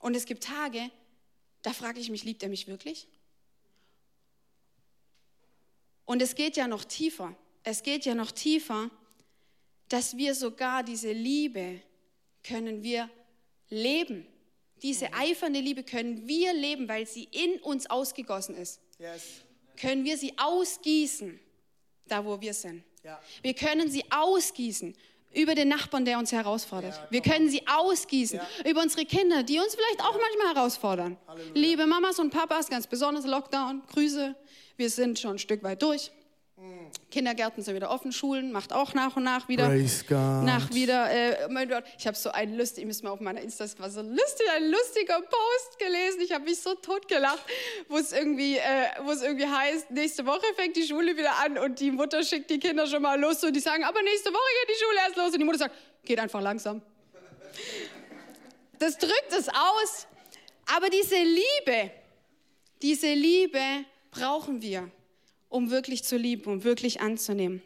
Und 0.00 0.14
es 0.14 0.26
gibt 0.26 0.44
Tage, 0.44 0.90
da 1.62 1.72
frage 1.72 1.98
ich 1.98 2.10
mich, 2.10 2.24
liebt 2.24 2.42
er 2.42 2.48
mich 2.48 2.68
wirklich? 2.68 3.08
Und 6.04 6.20
es 6.20 6.34
geht 6.34 6.56
ja 6.56 6.68
noch 6.68 6.84
tiefer. 6.84 7.34
Es 7.62 7.82
geht 7.82 8.04
ja 8.04 8.14
noch 8.14 8.30
tiefer, 8.30 8.90
dass 9.88 10.16
wir 10.16 10.34
sogar 10.34 10.82
diese 10.82 11.12
Liebe 11.12 11.80
können 12.42 12.82
wir 12.82 13.08
leben. 13.70 14.26
Diese 14.82 15.14
eifernde 15.14 15.60
Liebe 15.60 15.82
können 15.82 16.26
wir 16.28 16.52
leben, 16.52 16.88
weil 16.88 17.06
sie 17.06 17.24
in 17.24 17.60
uns 17.62 17.88
ausgegossen 17.88 18.54
ist. 18.54 18.80
Yes. 18.98 19.40
Können 19.76 20.04
wir 20.04 20.18
sie 20.18 20.34
ausgießen, 20.36 21.40
da 22.08 22.24
wo 22.24 22.40
wir 22.40 22.54
sind. 22.54 22.84
Ja. 23.02 23.20
Wir 23.42 23.54
können 23.54 23.90
sie 23.90 24.04
ausgießen 24.10 24.94
über 25.34 25.54
den 25.54 25.68
Nachbarn, 25.68 26.04
der 26.04 26.18
uns 26.18 26.32
herausfordert. 26.32 27.00
wir 27.10 27.20
können 27.20 27.48
sie 27.48 27.66
ausgießen 27.66 28.40
über 28.68 28.82
unsere 28.82 29.04
Kinder, 29.04 29.42
die 29.42 29.58
uns 29.58 29.74
vielleicht 29.74 30.00
auch 30.00 30.16
manchmal 30.18 30.54
herausfordern. 30.54 31.16
Liebe 31.54 31.86
Mamas 31.86 32.18
und 32.18 32.30
Papas, 32.30 32.68
ganz 32.68 32.86
besonders 32.86 33.26
Lockdown, 33.26 33.82
Grüße. 33.92 34.34
Wir 34.76 34.90
sind 34.90 35.18
schon 35.18 35.32
ein 35.32 35.38
Stück 35.38 35.62
weit 35.62 35.82
durch. 35.82 36.10
Kindergärten 37.10 37.62
sind 37.62 37.76
wieder 37.76 37.90
offen, 37.90 38.12
Schulen 38.12 38.50
macht 38.50 38.72
auch 38.72 38.92
nach 38.92 39.16
und 39.16 39.22
nach 39.22 39.48
wieder. 39.48 39.66
Praise 39.68 40.04
God. 40.04 40.44
Nach 40.44 40.72
wieder. 40.72 41.10
Äh, 41.10 41.48
mein 41.48 41.68
Gott, 41.68 41.84
ich 41.98 42.06
habe 42.06 42.16
so 42.16 42.30
einen 42.30 42.56
lustig, 42.56 42.82
ich 42.82 42.86
muss 42.86 43.02
mal 43.02 43.10
auf 43.10 43.20
meiner 43.20 43.40
Insta, 43.40 43.66
war 43.78 43.88
so 43.90 44.02
lustig, 44.02 44.46
ein 44.54 44.68
lustiger 44.70 45.20
Post 45.20 45.78
gelesen. 45.78 46.20
Ich 46.22 46.32
habe 46.32 46.44
mich 46.44 46.60
so 46.60 46.74
tot 46.74 47.06
gelacht, 47.06 47.44
wo 47.88 47.98
es 47.98 48.12
irgendwie, 48.12 48.56
äh, 48.56 48.86
wo 49.04 49.12
es 49.12 49.22
irgendwie 49.22 49.46
heißt, 49.46 49.90
nächste 49.92 50.26
Woche 50.26 50.44
fängt 50.56 50.76
die 50.76 50.86
Schule 50.86 51.16
wieder 51.16 51.38
an 51.44 51.58
und 51.58 51.78
die 51.78 51.90
Mutter 51.90 52.22
schickt 52.24 52.50
die 52.50 52.58
Kinder 52.58 52.86
schon 52.86 53.02
mal 53.02 53.18
los 53.20 53.44
und 53.44 53.54
die 53.54 53.60
sagen, 53.60 53.84
aber 53.84 54.02
nächste 54.02 54.30
Woche 54.30 54.66
geht 54.66 54.76
die 54.76 54.84
Schule 54.84 54.98
erst 55.06 55.16
los 55.16 55.32
und 55.32 55.38
die 55.38 55.44
Mutter 55.44 55.58
sagt, 55.58 55.74
geht 56.04 56.18
einfach 56.18 56.40
langsam. 56.40 56.82
Das 58.78 58.98
drückt 58.98 59.32
es 59.32 59.48
aus. 59.48 60.06
Aber 60.74 60.88
diese 60.88 61.16
Liebe, 61.16 61.90
diese 62.82 63.12
Liebe 63.12 63.84
brauchen 64.10 64.62
wir 64.62 64.90
um 65.54 65.70
wirklich 65.70 66.02
zu 66.02 66.16
lieben, 66.16 66.50
um 66.50 66.64
wirklich 66.64 67.00
anzunehmen. 67.00 67.62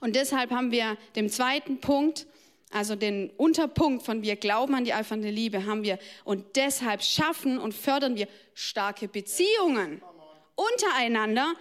Und 0.00 0.16
deshalb 0.16 0.50
haben 0.50 0.70
wir 0.72 0.96
den 1.16 1.28
zweiten 1.28 1.80
Punkt, 1.80 2.26
also 2.70 2.96
den 2.96 3.30
Unterpunkt 3.36 4.06
von 4.06 4.22
wir 4.22 4.36
glauben 4.36 4.74
an 4.74 4.84
die 4.84 4.94
eifernde 4.94 5.28
Liebe, 5.28 5.66
haben 5.66 5.82
wir 5.82 5.98
und 6.24 6.56
deshalb 6.56 7.02
schaffen 7.02 7.58
und 7.58 7.74
fördern 7.74 8.16
wir 8.16 8.26
starke 8.54 9.06
Beziehungen 9.06 10.00
untereinander, 10.54 11.52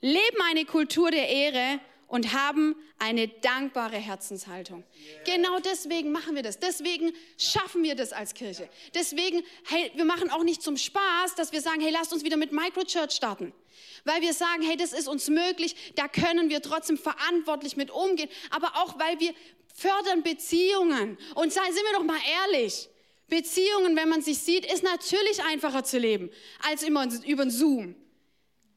leben 0.00 0.38
eine 0.48 0.64
Kultur 0.64 1.10
der 1.10 1.28
Ehre 1.28 1.78
und 2.10 2.32
haben 2.34 2.74
eine 2.98 3.28
dankbare 3.28 3.96
Herzenshaltung. 3.96 4.84
Genau 5.24 5.60
deswegen 5.60 6.10
machen 6.10 6.34
wir 6.34 6.42
das. 6.42 6.58
Deswegen 6.58 7.12
schaffen 7.38 7.84
wir 7.84 7.94
das 7.94 8.12
als 8.12 8.34
Kirche. 8.34 8.68
Deswegen, 8.94 9.42
hey, 9.68 9.92
wir 9.94 10.04
machen 10.04 10.28
auch 10.28 10.42
nicht 10.42 10.60
zum 10.60 10.76
Spaß, 10.76 11.36
dass 11.36 11.52
wir 11.52 11.60
sagen, 11.60 11.80
hey, 11.80 11.92
lasst 11.92 12.12
uns 12.12 12.24
wieder 12.24 12.36
mit 12.36 12.50
Microchurch 12.50 13.12
starten. 13.12 13.52
Weil 14.04 14.22
wir 14.22 14.34
sagen, 14.34 14.62
hey, 14.62 14.76
das 14.76 14.92
ist 14.92 15.06
uns 15.06 15.28
möglich, 15.28 15.92
da 15.94 16.08
können 16.08 16.50
wir 16.50 16.60
trotzdem 16.60 16.98
verantwortlich 16.98 17.76
mit 17.76 17.92
umgehen. 17.92 18.28
Aber 18.50 18.76
auch, 18.76 18.98
weil 18.98 19.20
wir 19.20 19.32
fördern 19.72 20.24
Beziehungen. 20.24 21.16
Und 21.36 21.52
seien, 21.52 21.72
wir 21.72 21.92
doch 21.94 22.04
mal 22.04 22.20
ehrlich. 22.42 22.88
Beziehungen, 23.28 23.94
wenn 23.94 24.08
man 24.08 24.20
sich 24.20 24.38
sieht, 24.38 24.66
ist 24.66 24.82
natürlich 24.82 25.44
einfacher 25.44 25.84
zu 25.84 25.98
leben 25.98 26.28
als 26.68 26.82
immer 26.82 27.06
über 27.24 27.48
Zoom. 27.48 27.94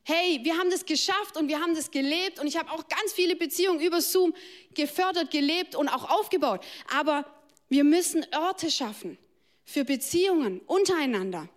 Hey, 0.06 0.42
wir 0.44 0.58
haben 0.58 0.70
das 0.70 0.86
geschafft 0.86 1.38
und 1.38 1.48
wir 1.48 1.62
haben 1.62 1.76
das 1.76 1.90
gelebt 1.90 2.40
und 2.40 2.48
ich 2.48 2.58
habe 2.58 2.70
auch 2.72 2.88
ganz 2.90 3.14
viele 3.14 3.38
Beziehungen 3.38 3.80
über 3.80 4.02
Zoom 4.02 4.34
gefördert, 4.74 5.32
gelebt 5.32 5.76
und 5.76 5.88
auch 5.88 6.10
aufgebaut. 6.10 6.62
Aber 6.94 7.26
wir 7.70 7.86
müssen 7.86 8.26
Orte 8.36 8.70
schaffen 8.70 9.18
für 9.64 9.86
Beziehungen 9.86 10.60
untereinander, 10.68 11.48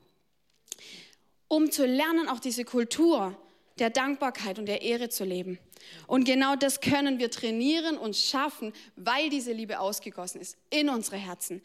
um 1.48 1.72
zu 1.72 1.86
lernen, 1.86 2.28
auch 2.28 2.38
diese 2.38 2.64
Kultur 2.64 3.36
der 3.80 3.90
Dankbarkeit 3.90 4.58
und 4.58 4.66
der 4.66 4.82
Ehre 4.82 5.08
zu 5.08 5.24
leben. 5.24 5.58
Und 6.06 6.24
genau 6.24 6.56
das 6.56 6.80
können 6.80 7.18
wir 7.18 7.30
trainieren 7.30 7.98
und 7.98 8.16
schaffen, 8.16 8.72
weil 8.94 9.28
diese 9.28 9.52
Liebe 9.52 9.80
ausgegossen 9.80 10.40
ist 10.40 10.56
in 10.70 10.88
unsere 10.88 11.16
Herzen. 11.16 11.62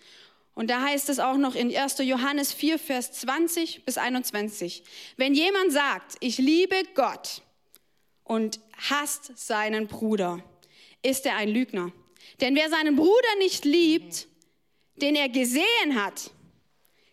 Und 0.54 0.70
da 0.70 0.82
heißt 0.82 1.10
es 1.10 1.20
auch 1.20 1.38
noch 1.38 1.56
in 1.56 1.76
1. 1.76 2.00
Johannes 2.00 2.54
4, 2.54 2.78
Vers 2.78 3.14
20 3.14 3.86
bis 3.86 3.98
21. 3.98 4.84
Wenn 5.18 5.34
jemand 5.34 5.72
sagt, 5.72 6.18
ich 6.20 6.38
liebe 6.38 6.76
Gott 6.94 7.42
und 8.24 8.60
hasst 8.90 9.38
seinen 9.38 9.88
Bruder, 9.88 10.44
ist 11.02 11.26
er 11.26 11.36
ein 11.36 11.50
Lügner. 11.50 11.92
Denn 12.42 12.56
wer 12.56 12.70
seinen 12.70 12.96
Bruder 12.96 13.36
nicht 13.40 13.66
liebt, 13.66 14.28
den 14.96 15.16
er 15.16 15.30
gesehen 15.30 15.96
hat, 15.96 16.32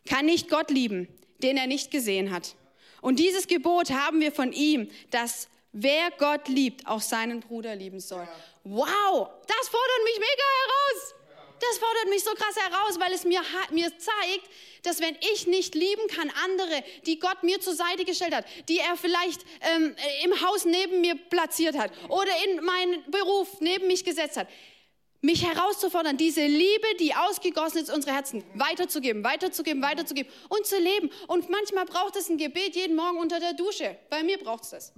kann 0.07 0.27
nicht 0.27 0.49
Gott 0.49 0.71
lieben, 0.71 1.09
den 1.43 1.57
er 1.57 1.67
nicht 1.67 1.91
gesehen 1.91 2.31
hat. 2.31 2.57
Und 3.01 3.19
dieses 3.19 3.47
Gebot 3.47 3.91
haben 3.91 4.21
wir 4.21 4.33
von 4.33 4.53
ihm, 4.53 4.91
dass 5.11 5.49
wer 5.73 6.11
Gott 6.19 6.49
liebt, 6.49 6.87
auch 6.87 7.01
seinen 7.01 7.41
Bruder 7.41 7.77
lieben 7.77 8.01
soll. 8.01 8.27
Wow, 8.65 9.31
das 9.47 9.69
fordert 9.69 10.05
mich 10.05 10.19
mega 10.19 10.45
heraus. 10.63 11.15
Das 11.61 11.79
fordert 11.79 12.09
mich 12.09 12.23
so 12.23 12.31
krass 12.35 12.57
heraus, 12.57 13.01
weil 13.01 13.13
es 13.13 13.25
mir, 13.25 13.43
mir 13.71 13.91
zeigt, 13.99 14.49
dass 14.83 15.01
wenn 15.01 15.17
ich 15.33 15.47
nicht 15.47 15.75
lieben 15.75 16.07
kann, 16.09 16.31
andere, 16.45 16.85
die 17.07 17.19
Gott 17.19 17.43
mir 17.43 17.61
zur 17.61 17.75
Seite 17.75 18.05
gestellt 18.05 18.35
hat, 18.35 18.45
die 18.69 18.79
er 18.79 18.97
vielleicht 18.97 19.45
ähm, 19.61 19.95
im 20.25 20.41
Haus 20.41 20.65
neben 20.65 21.01
mir 21.01 21.17
platziert 21.17 21.77
hat 21.77 21.91
oder 22.09 22.31
in 22.47 22.65
meinen 22.65 23.11
Beruf 23.11 23.61
neben 23.61 23.87
mich 23.87 24.05
gesetzt 24.05 24.37
hat, 24.37 24.49
mich 25.21 25.45
herauszufordern, 25.45 26.17
diese 26.17 26.47
Liebe, 26.47 26.87
die 27.01 27.15
ausgegossen 27.15 27.83
ist, 27.83 27.91
unsere 27.91 28.15
Herzen 28.15 28.45
weiterzugeben, 28.55 29.25
weiterzugeben, 29.25 29.83
weiterzugeben 29.83 30.33
und 30.49 30.65
zu 30.65 30.79
leben. 30.79 31.11
Und 31.27 31.51
manchmal 31.51 31.87
braucht 31.87 32.15
es 32.17 32.29
ein 32.29 32.39
Gebet 32.39 32.77
jeden 32.77 32.95
Morgen 32.95 33.19
unter 33.19 33.41
der 33.41 33.55
Dusche. 33.55 33.97
Bei 34.11 34.23
mir 34.23 34.39
braucht 34.39 34.65
es 34.65 34.71
das. 34.71 34.93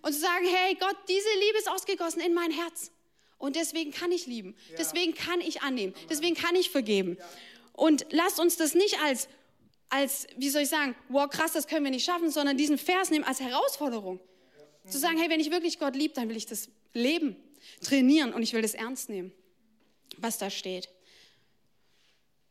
Und 0.00 0.12
zu 0.12 0.20
sagen, 0.20 0.46
hey 0.46 0.74
Gott, 0.76 0.96
diese 1.08 1.28
Liebe 1.40 1.58
ist 1.58 1.68
ausgegossen 1.68 2.20
in 2.20 2.32
mein 2.32 2.50
Herz. 2.50 2.90
Und 3.38 3.56
deswegen 3.56 3.90
kann 3.90 4.12
ich 4.12 4.26
lieben. 4.26 4.56
Deswegen 4.78 5.14
kann 5.14 5.40
ich 5.40 5.62
annehmen. 5.62 5.94
Deswegen 6.08 6.34
kann 6.34 6.54
ich 6.56 6.70
vergeben. 6.70 7.18
Und 7.72 8.06
lasst 8.10 8.40
uns 8.40 8.56
das 8.56 8.74
nicht 8.74 8.98
als, 9.04 9.28
als, 9.90 10.26
wie 10.36 10.48
soll 10.48 10.62
ich 10.62 10.68
sagen, 10.68 10.94
wow, 11.08 11.28
krass, 11.28 11.52
das 11.52 11.66
können 11.66 11.84
wir 11.84 11.90
nicht 11.90 12.04
schaffen, 12.04 12.30
sondern 12.30 12.56
diesen 12.56 12.78
Vers 12.78 13.10
nehmen 13.10 13.24
als 13.24 13.40
Herausforderung. 13.40 14.20
Zu 14.88 14.98
sagen, 14.98 15.18
hey, 15.18 15.28
wenn 15.28 15.40
ich 15.40 15.50
wirklich 15.50 15.78
Gott 15.78 15.96
liebe, 15.96 16.14
dann 16.14 16.28
will 16.28 16.36
ich 16.36 16.46
das 16.46 16.68
leben 16.92 17.36
trainieren 17.82 18.32
und 18.32 18.42
ich 18.42 18.52
will 18.52 18.62
das 18.62 18.74
ernst 18.74 19.08
nehmen, 19.08 19.32
was 20.18 20.38
da 20.38 20.48
steht. 20.48 20.88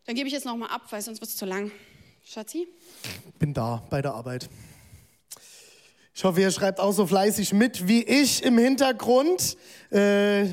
Dann 0.06 0.16
gebe 0.16 0.28
ich 0.28 0.34
jetzt 0.34 0.46
nochmal 0.46 0.70
ab, 0.70 0.84
weil 0.92 1.02
sonst 1.02 1.22
wird 1.22 1.30
es 1.30 1.38
zu 1.38 1.46
lang. 1.46 1.72
Schatzi? 2.24 2.68
Bin 3.40 3.54
da 3.54 3.84
bei 3.90 4.02
der 4.02 4.14
Arbeit. 4.14 4.50
Ich 6.14 6.24
hoffe, 6.24 6.42
ihr 6.42 6.52
schreibt 6.52 6.80
auch 6.80 6.92
so 6.92 7.06
fleißig 7.06 7.54
mit 7.54 7.88
wie 7.88 8.04
ich 8.04 8.44
im 8.44 8.58
Hintergrund, 8.58 9.58
äh, 9.92 10.46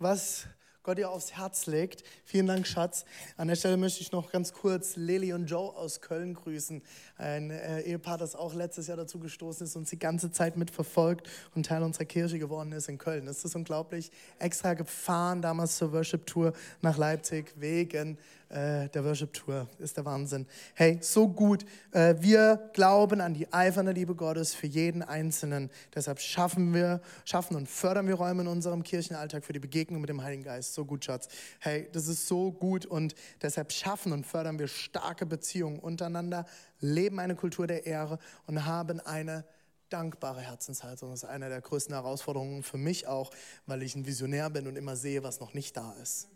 was 0.00 0.46
Gott 0.82 0.98
ihr 0.98 1.10
aufs 1.10 1.36
Herz 1.36 1.66
legt. 1.66 2.02
Vielen 2.24 2.46
Dank, 2.46 2.66
Schatz. 2.66 3.04
An 3.36 3.48
der 3.48 3.56
Stelle 3.56 3.76
möchte 3.76 4.00
ich 4.00 4.12
noch 4.12 4.32
ganz 4.32 4.54
kurz 4.54 4.96
Lili 4.96 5.34
und 5.34 5.44
Joe 5.44 5.76
aus 5.76 6.00
Köln 6.00 6.32
grüßen. 6.32 6.82
Ein 7.18 7.50
äh, 7.50 7.82
Ehepaar, 7.82 8.16
das 8.16 8.34
auch 8.34 8.54
letztes 8.54 8.86
Jahr 8.86 8.96
dazu 8.96 9.18
gestoßen 9.18 9.66
ist 9.66 9.76
und 9.76 9.82
uns 9.82 9.90
die 9.90 9.98
ganze 9.98 10.32
Zeit 10.32 10.56
mitverfolgt 10.56 11.28
und 11.54 11.66
Teil 11.66 11.82
unserer 11.82 12.06
Kirche 12.06 12.38
geworden 12.38 12.72
ist 12.72 12.88
in 12.88 12.96
Köln. 12.96 13.26
Das 13.26 13.44
ist 13.44 13.54
unglaublich. 13.54 14.10
Extra 14.38 14.72
gefahren 14.72 15.42
damals 15.42 15.76
zur 15.76 15.92
Worship 15.92 16.26
Tour 16.26 16.54
nach 16.80 16.96
Leipzig 16.96 17.52
wegen 17.56 18.16
äh, 18.50 18.88
der 18.88 19.04
Worship 19.04 19.32
Tour. 19.32 19.68
Ist 19.78 19.96
der 19.96 20.04
Wahnsinn. 20.04 20.46
Hey, 20.74 20.98
so 21.00 21.28
gut. 21.28 21.64
Äh, 21.92 22.16
wir 22.18 22.70
glauben 22.72 23.20
an 23.20 23.32
die 23.32 23.50
eifernde 23.52 23.92
Liebe 23.92 24.14
Gottes 24.14 24.54
für 24.54 24.66
jeden 24.66 25.02
Einzelnen. 25.02 25.70
Deshalb 25.94 26.20
schaffen 26.20 26.74
wir, 26.74 27.00
schaffen 27.24 27.56
und 27.56 27.68
fördern 27.68 28.06
wir 28.06 28.14
Räume 28.14 28.42
in 28.42 28.48
unserem 28.48 28.82
Kirchenalltag 28.82 29.44
für 29.44 29.52
die 29.52 29.60
Begegnung 29.60 30.00
mit 30.00 30.10
dem 30.10 30.22
Heiligen 30.22 30.42
Geist. 30.42 30.74
So 30.74 30.84
gut, 30.84 31.04
Schatz. 31.04 31.28
Hey, 31.60 31.88
das 31.92 32.08
ist 32.08 32.26
so 32.26 32.50
gut 32.52 32.86
und 32.86 33.14
deshalb 33.40 33.72
schaffen 33.72 34.12
und 34.12 34.26
fördern 34.26 34.58
wir 34.58 34.68
starke 34.68 35.26
Beziehungen 35.26 35.78
untereinander, 35.78 36.44
leben 36.80 37.20
eine 37.20 37.36
Kultur 37.36 37.66
der 37.66 37.86
Ehre 37.86 38.18
und 38.46 38.66
haben 38.66 39.00
eine 39.00 39.44
dankbare 39.90 40.40
Herzenshaltung. 40.40 41.10
Das 41.10 41.22
ist 41.22 41.28
eine 41.28 41.48
der 41.48 41.60
größten 41.60 41.94
Herausforderungen 41.94 42.62
für 42.62 42.78
mich 42.78 43.06
auch, 43.06 43.30
weil 43.66 43.82
ich 43.82 43.94
ein 43.94 44.06
Visionär 44.06 44.50
bin 44.50 44.66
und 44.66 44.76
immer 44.76 44.96
sehe, 44.96 45.22
was 45.22 45.40
noch 45.40 45.54
nicht 45.54 45.76
da 45.76 45.92
ist. 46.02 46.28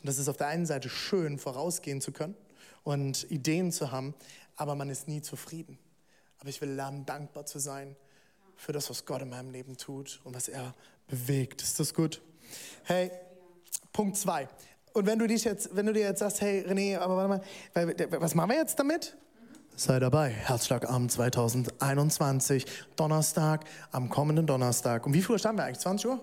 Und 0.00 0.08
das 0.08 0.18
ist 0.18 0.28
auf 0.28 0.36
der 0.36 0.48
einen 0.48 0.66
Seite 0.66 0.88
schön, 0.88 1.38
vorausgehen 1.38 2.00
zu 2.00 2.12
können 2.12 2.36
und 2.84 3.30
Ideen 3.30 3.72
zu 3.72 3.90
haben, 3.90 4.14
aber 4.56 4.74
man 4.74 4.90
ist 4.90 5.08
nie 5.08 5.22
zufrieden. 5.22 5.78
Aber 6.38 6.48
ich 6.48 6.60
will 6.60 6.70
lernen, 6.70 7.04
dankbar 7.04 7.46
zu 7.46 7.58
sein 7.58 7.96
für 8.56 8.72
das, 8.72 8.90
was 8.90 9.04
Gott 9.04 9.22
in 9.22 9.30
meinem 9.30 9.50
Leben 9.50 9.76
tut 9.76 10.20
und 10.24 10.34
was 10.34 10.48
er 10.48 10.74
bewegt. 11.08 11.62
Ist 11.62 11.80
das 11.80 11.94
gut? 11.94 12.20
Hey, 12.84 13.10
Punkt 13.92 14.16
zwei. 14.16 14.48
Und 14.92 15.06
wenn 15.06 15.18
du 15.18 15.26
dich 15.26 15.44
jetzt, 15.44 15.74
wenn 15.76 15.86
du 15.86 15.92
dir 15.92 16.02
jetzt 16.02 16.20
sagst, 16.20 16.40
hey 16.40 16.64
René, 16.66 16.98
aber 16.98 17.16
warte 17.16 17.28
mal, 17.74 18.20
was 18.20 18.34
machen 18.34 18.50
wir 18.50 18.56
jetzt 18.56 18.78
damit? 18.78 19.16
Sei 19.76 20.00
dabei, 20.00 20.30
Herzschlagabend 20.30 21.12
2021, 21.12 22.66
Donnerstag, 22.96 23.64
am 23.92 24.08
kommenden 24.08 24.46
Donnerstag. 24.46 25.06
Um 25.06 25.14
wie 25.14 25.22
viel 25.22 25.32
Uhr 25.32 25.38
standen 25.38 25.58
wir 25.58 25.64
eigentlich? 25.64 25.78
20 25.78 26.10
Uhr? 26.10 26.20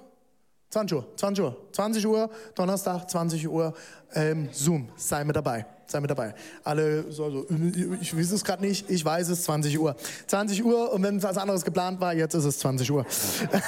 20 0.69 0.97
Uhr, 0.97 1.08
20 1.15 1.43
Uhr, 1.45 1.58
20 1.71 2.08
Uhr, 2.08 2.30
Donnerstag, 2.54 3.10
20 3.10 3.47
Uhr, 3.47 3.73
ähm, 4.13 4.49
Zoom, 4.51 4.89
sei 4.97 5.23
mit 5.23 5.36
dabei, 5.36 5.65
sei 5.88 5.99
mit 5.99 6.10
dabei. 6.10 6.34
Alle 6.63 7.12
so, 7.12 7.30
so 7.30 7.45
ich 8.01 8.15
weiß 8.17 8.32
es 8.32 8.43
gerade 8.43 8.62
nicht, 8.62 8.89
ich 8.89 9.04
weiß 9.04 9.30
es, 9.30 9.43
20 9.43 9.80
Uhr. 9.80 9.95
20 10.28 10.63
Uhr 10.65 10.91
und 10.91 11.04
wenn 11.04 11.21
was 11.23 11.38
anderes 11.38 11.63
geplant 11.63 12.01
war, 12.01 12.13
jetzt 12.13 12.34
ist 12.34 12.45
es 12.45 12.60
20 12.60 12.91
Uhr. 12.91 13.06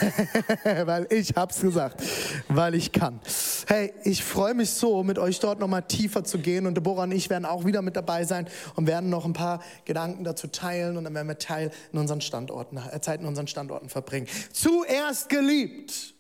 weil 0.86 1.08
ich 1.10 1.34
hab's 1.36 1.62
gesagt, 1.62 2.04
weil 2.50 2.76
ich 2.76 2.92
kann. 2.92 3.20
Hey, 3.68 3.94
ich 4.04 4.24
freue 4.24 4.54
mich 4.54 4.72
so, 4.72 5.04
mit 5.04 5.20
euch 5.20 5.40
dort 5.40 5.60
nochmal 5.60 5.84
tiefer 5.84 6.24
zu 6.24 6.40
gehen 6.40 6.66
und 6.66 6.76
Deborah 6.76 7.04
und 7.04 7.12
ich 7.12 7.30
werden 7.30 7.46
auch 7.46 7.66
wieder 7.66 7.82
mit 7.82 7.96
dabei 7.96 8.26
sein 8.26 8.48
und 8.76 8.88
werden 8.88 9.10
noch 9.10 9.26
ein 9.26 9.34
paar 9.34 9.62
Gedanken 9.86 10.24
dazu 10.24 10.48
teilen 10.48 10.98
und 10.98 11.04
dann 11.06 11.14
werden 11.14 11.28
wir 11.28 11.38
Teil 11.38 11.72
in 11.94 12.00
unseren 12.00 12.22
Standorten, 12.22 12.78
äh, 12.78 13.00
Zeit 13.00 13.22
in 13.22 13.28
unseren 13.28 13.48
Standorten 13.48 13.90
verbringen. 13.90 14.28
Zuerst 14.52 15.30
geliebt. 15.30 16.17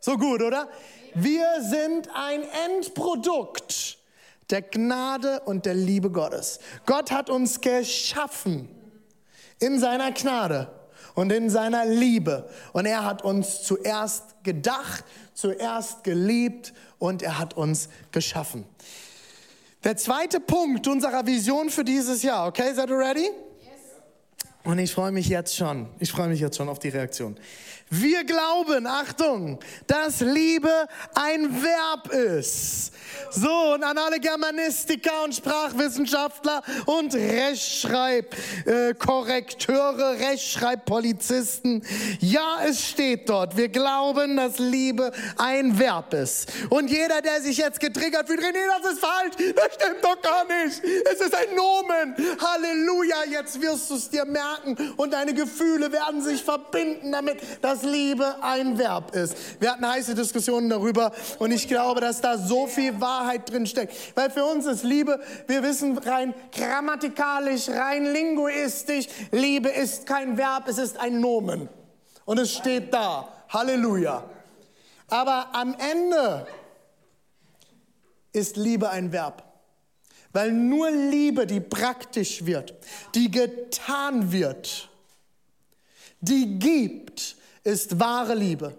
So 0.00 0.16
gut, 0.16 0.42
oder? 0.42 0.68
Wir 1.14 1.46
sind 1.60 2.08
ein 2.14 2.42
Endprodukt 2.66 3.98
der 4.48 4.62
Gnade 4.62 5.40
und 5.40 5.66
der 5.66 5.74
Liebe 5.74 6.10
Gottes. 6.10 6.58
Gott 6.86 7.10
hat 7.10 7.28
uns 7.28 7.60
geschaffen 7.60 8.68
in 9.58 9.78
seiner 9.78 10.12
Gnade 10.12 10.72
und 11.14 11.30
in 11.30 11.50
seiner 11.50 11.84
Liebe. 11.84 12.48
Und 12.72 12.86
er 12.86 13.04
hat 13.04 13.22
uns 13.22 13.62
zuerst 13.62 14.42
gedacht, 14.42 15.04
zuerst 15.34 16.02
geliebt 16.02 16.72
und 16.98 17.22
er 17.22 17.38
hat 17.38 17.54
uns 17.54 17.88
geschaffen. 18.10 18.64
Der 19.84 19.96
zweite 19.96 20.40
Punkt 20.40 20.88
unserer 20.88 21.26
Vision 21.26 21.70
für 21.70 21.84
dieses 21.84 22.22
Jahr, 22.22 22.46
okay, 22.46 22.72
seid 22.74 22.90
ihr 22.90 22.98
ready? 22.98 23.30
Und 24.62 24.78
ich 24.78 24.92
freue 24.92 25.10
mich 25.10 25.26
jetzt 25.28 25.56
schon, 25.56 25.88
ich 26.00 26.12
freue 26.12 26.28
mich 26.28 26.38
jetzt 26.38 26.58
schon 26.58 26.68
auf 26.68 26.78
die 26.78 26.90
Reaktion. 26.90 27.34
Wir 27.88 28.24
glauben, 28.24 28.86
Achtung, 28.86 29.58
dass 29.86 30.20
Liebe 30.20 30.86
ein 31.14 31.62
Verb 31.62 32.12
ist. 32.12 32.92
So, 33.30 33.72
und 33.74 33.82
an 33.82 33.96
alle 33.98 34.20
Germanistiker 34.20 35.24
und 35.24 35.34
Sprachwissenschaftler 35.34 36.62
und 36.86 37.12
Rechtschreibkorrekteure, 37.14 40.14
äh, 40.14 40.24
Rechtschreibpolizisten. 40.24 41.82
Ja, 42.20 42.58
es 42.64 42.86
steht 42.86 43.28
dort. 43.28 43.56
Wir 43.56 43.70
glauben, 43.70 44.36
dass 44.36 44.58
Liebe 44.58 45.10
ein 45.36 45.76
Verb 45.78 46.14
ist. 46.14 46.52
Und 46.68 46.88
jeder, 46.90 47.22
der 47.22 47.40
sich 47.40 47.56
jetzt 47.56 47.80
getriggert 47.80 48.28
fühlt, 48.28 48.40
René, 48.40 48.58
das 48.80 48.92
ist 48.92 49.00
falsch, 49.00 49.34
das 49.56 49.74
stimmt 49.74 50.04
doch 50.04 50.22
gar 50.22 50.44
nicht. 50.44 50.80
Es 51.10 51.20
ist 51.20 51.34
ein 51.34 51.56
Nomen. 51.56 52.14
Halleluja, 52.38 53.24
jetzt 53.32 53.60
wirst 53.60 53.90
du 53.90 53.96
es 53.96 54.08
dir 54.10 54.24
merken 54.24 54.49
und 54.96 55.12
deine 55.12 55.34
Gefühle 55.34 55.92
werden 55.92 56.22
sich 56.22 56.42
verbinden 56.42 57.12
damit, 57.12 57.38
dass 57.62 57.70
dass 57.80 57.82
Liebe 57.90 58.36
ein 58.42 58.78
Verb 58.78 59.14
ist. 59.14 59.60
Wir 59.60 59.72
hatten 59.72 59.86
heiße 59.86 60.14
Diskussionen 60.14 60.68
darüber 60.68 61.12
und 61.38 61.50
ich 61.52 61.68
glaube, 61.68 62.00
dass 62.00 62.20
da 62.20 62.36
so 62.36 62.66
viel 62.66 63.00
Wahrheit 63.00 63.50
drin 63.50 63.66
steckt. 63.66 63.94
Weil 64.16 64.30
für 64.30 64.44
uns 64.44 64.66
ist 64.66 64.82
Liebe, 64.82 65.20
wir 65.46 65.62
wissen 65.62 65.96
rein 65.98 66.34
grammatikalisch, 66.52 67.68
rein 67.68 68.06
linguistisch, 68.06 69.06
Liebe 69.30 69.68
ist 69.68 70.06
kein 70.06 70.36
Verb, 70.36 70.66
es 70.66 70.78
ist 70.78 70.98
ein 70.98 71.20
Nomen. 71.20 71.68
Und 72.24 72.38
es 72.38 72.52
steht 72.52 72.92
da. 72.92 73.28
Halleluja. 73.48 74.24
Aber 75.08 75.48
am 75.52 75.74
Ende 75.78 76.46
ist 78.32 78.56
Liebe 78.56 78.90
ein 78.90 79.12
Verb. 79.12 79.49
Weil 80.32 80.52
nur 80.52 80.90
Liebe, 80.90 81.46
die 81.46 81.60
praktisch 81.60 82.44
wird, 82.46 82.74
die 83.14 83.30
getan 83.30 84.30
wird, 84.30 84.88
die 86.20 86.58
gibt, 86.58 87.36
ist 87.64 87.98
wahre 87.98 88.34
Liebe. 88.34 88.76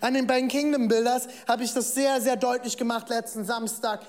An 0.00 0.14
den 0.14 0.26
beiden 0.26 0.48
Kingdom 0.48 0.88
Builders 0.88 1.28
habe 1.46 1.64
ich 1.64 1.72
das 1.72 1.94
sehr, 1.94 2.20
sehr 2.20 2.36
deutlich 2.36 2.76
gemacht 2.76 3.08
letzten 3.08 3.44
Samstag. 3.44 4.00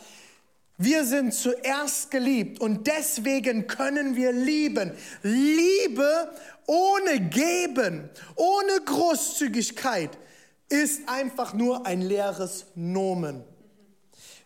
Wir 0.77 1.03
sind 1.05 1.34
zuerst 1.34 2.10
geliebt 2.10 2.62
und 2.62 2.88
deswegen 2.88 3.67
können 3.67 4.15
wir 4.15 4.32
lieben. 4.32 4.93
Liebe 5.23 6.32
ohne 6.67 7.19
Geben, 7.19 8.10
ohne 8.36 8.79
Großzügigkeit 8.86 10.12
ist 10.69 11.10
einfach 11.10 11.53
nur 11.53 11.86
ein 11.86 12.01
leeres 12.01 12.67
Nomen. 12.75 13.43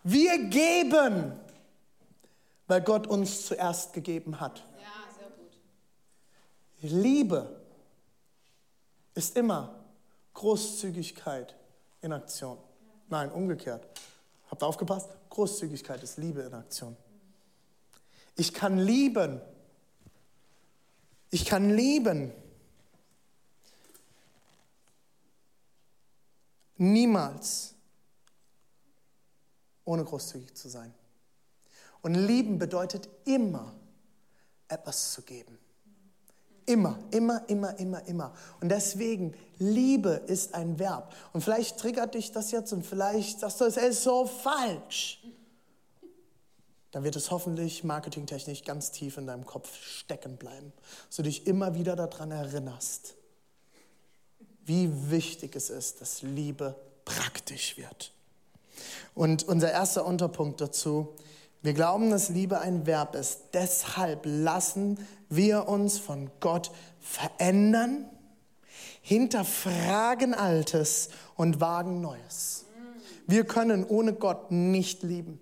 Wir 0.04 0.38
geben, 0.40 1.34
weil 2.74 2.82
Gott 2.82 3.06
uns 3.06 3.46
zuerst 3.46 3.94
gegeben 3.94 4.40
hat. 4.40 4.66
Ja, 4.82 5.14
sehr 5.16 5.30
gut. 5.30 5.52
Liebe 6.82 7.62
ist 9.14 9.38
immer 9.38 9.86
Großzügigkeit 10.34 11.56
in 12.02 12.14
Aktion. 12.14 12.58
Nein, 13.10 13.32
umgekehrt. 13.32 13.86
Habt 14.50 14.64
ihr 14.64 14.66
aufgepasst? 14.66 15.12
Großzügigkeit 15.30 16.02
ist 16.02 16.18
Liebe 16.18 16.42
in 16.42 16.52
Aktion. 16.56 16.98
Ich 18.38 18.56
kann 18.56 18.80
lieben. 18.80 19.40
Ich 21.30 21.46
kann 21.46 21.70
lieben. 21.70 22.32
Niemals 26.78 27.76
ohne 29.86 30.04
großzügig 30.04 30.56
zu 30.56 30.70
sein. 30.70 30.92
Und 32.04 32.14
lieben 32.14 32.60
bedeutet 32.60 33.10
immer 33.26 33.74
etwas 34.68 35.14
zu 35.14 35.24
geben. 35.24 35.58
Immer, 36.66 37.00
immer, 37.12 37.44
immer, 37.50 37.78
immer, 37.80 38.06
immer. 38.08 38.34
Und 38.62 38.70
deswegen, 38.70 39.34
Liebe 39.58 40.22
ist 40.28 40.54
ein 40.54 40.80
Verb. 40.80 41.14
Und 41.34 41.42
vielleicht 41.42 41.78
triggert 41.78 42.14
dich 42.14 42.32
das 42.32 42.52
jetzt 42.52 42.72
und 42.72 42.86
vielleicht 42.86 43.40
sagst 43.40 43.60
du, 43.60 43.66
es 43.66 43.78
ist 43.78 44.04
so 44.04 44.26
falsch. 44.26 45.24
Dann 46.92 47.04
wird 47.04 47.16
es 47.16 47.32
hoffentlich 47.32 47.84
marketingtechnisch 47.84 48.64
ganz 48.64 48.92
tief 48.92 49.18
in 49.18 49.26
deinem 49.26 49.46
Kopf 49.46 49.76
stecken 49.76 50.38
bleiben, 50.38 50.72
dass 51.08 51.16
du 51.16 51.24
dich 51.24 51.48
immer 51.48 51.74
wieder 51.74 51.96
daran 51.96 52.32
erinnerst, 52.32 53.16
wie 54.66 54.90
wichtig 55.10 55.56
es 55.56 55.70
ist, 55.70 56.02
dass 56.02 56.22
Liebe 56.22 56.76
praktisch 57.04 57.78
wird. 57.78 58.12
Und 59.16 59.44
unser 59.44 59.72
erster 59.72 60.06
Unterpunkt 60.06 60.62
dazu, 60.62 61.16
wir 61.64 61.74
glauben, 61.74 62.12
dass 62.12 62.30
Liebe 62.30 62.60
ein 62.60 62.86
Verb 62.86 63.16
ist. 63.16 63.40
Deshalb 63.54 64.24
lassen 64.26 65.00
wir 65.30 65.70
uns 65.70 65.98
von 65.98 66.30
Gott 66.42 66.72
verändern, 67.00 68.06
hinterfragen 69.02 70.34
Altes 70.34 71.10
und 71.36 71.62
wagen 71.62 72.02
Neues. 72.02 72.66
Wir 73.28 73.46
können 73.46 73.86
ohne 73.86 74.14
Gott 74.14 74.52
nicht 74.52 75.04
lieben. 75.04 75.40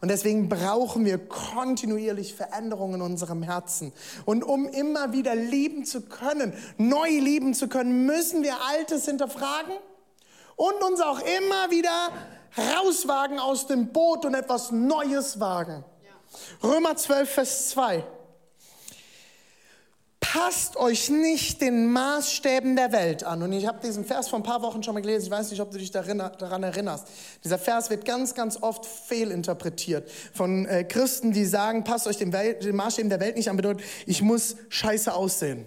Und 0.00 0.08
deswegen 0.08 0.48
brauchen 0.48 1.04
wir 1.04 1.18
kontinuierlich 1.18 2.34
Veränderungen 2.34 2.94
in 2.94 3.02
unserem 3.02 3.42
Herzen. 3.42 3.92
Und 4.24 4.44
um 4.44 4.66
immer 4.68 5.12
wieder 5.12 5.34
lieben 5.34 5.84
zu 5.84 6.02
können, 6.02 6.54
neu 6.78 7.08
lieben 7.08 7.54
zu 7.54 7.68
können, 7.68 8.06
müssen 8.06 8.42
wir 8.42 8.54
Altes 8.68 9.04
hinterfragen 9.04 9.74
und 10.56 10.82
uns 10.84 11.00
auch 11.00 11.20
immer 11.20 11.70
wieder 11.70 12.12
rauswagen 12.56 13.38
aus 13.38 13.66
dem 13.66 13.92
Boot 13.92 14.24
und 14.24 14.34
etwas 14.34 14.70
Neues 14.70 15.40
wagen. 15.40 15.84
Ja. 16.04 16.68
Römer 16.68 16.96
12, 16.96 17.30
Vers 17.30 17.68
2. 17.70 18.04
Passt 20.32 20.76
euch 20.76 21.08
nicht 21.10 21.60
den 21.60 21.90
Maßstäben 21.90 22.76
der 22.76 22.92
Welt 22.92 23.24
an. 23.24 23.42
Und 23.42 23.52
ich 23.52 23.66
habe 23.66 23.80
diesen 23.84 24.04
Vers 24.04 24.28
vor 24.28 24.38
ein 24.38 24.44
paar 24.44 24.62
Wochen 24.62 24.80
schon 24.80 24.94
mal 24.94 25.00
gelesen. 25.00 25.24
Ich 25.24 25.30
weiß 25.30 25.50
nicht, 25.50 25.60
ob 25.60 25.72
du 25.72 25.78
dich 25.78 25.90
daran 25.90 26.62
erinnerst. 26.62 27.08
Dieser 27.42 27.58
Vers 27.58 27.90
wird 27.90 28.04
ganz, 28.04 28.34
ganz 28.34 28.62
oft 28.62 28.86
fehlinterpretiert 28.86 30.08
von 30.32 30.66
äh, 30.66 30.84
Christen, 30.84 31.32
die 31.32 31.44
sagen, 31.44 31.82
passt 31.82 32.06
euch 32.06 32.18
den, 32.18 32.32
Welt, 32.32 32.62
den 32.62 32.76
Maßstäben 32.76 33.10
der 33.10 33.18
Welt 33.18 33.36
nicht 33.36 33.50
an, 33.50 33.56
bedeutet, 33.56 33.84
ich 34.06 34.22
muss 34.22 34.56
scheiße 34.68 35.12
aussehen. 35.12 35.66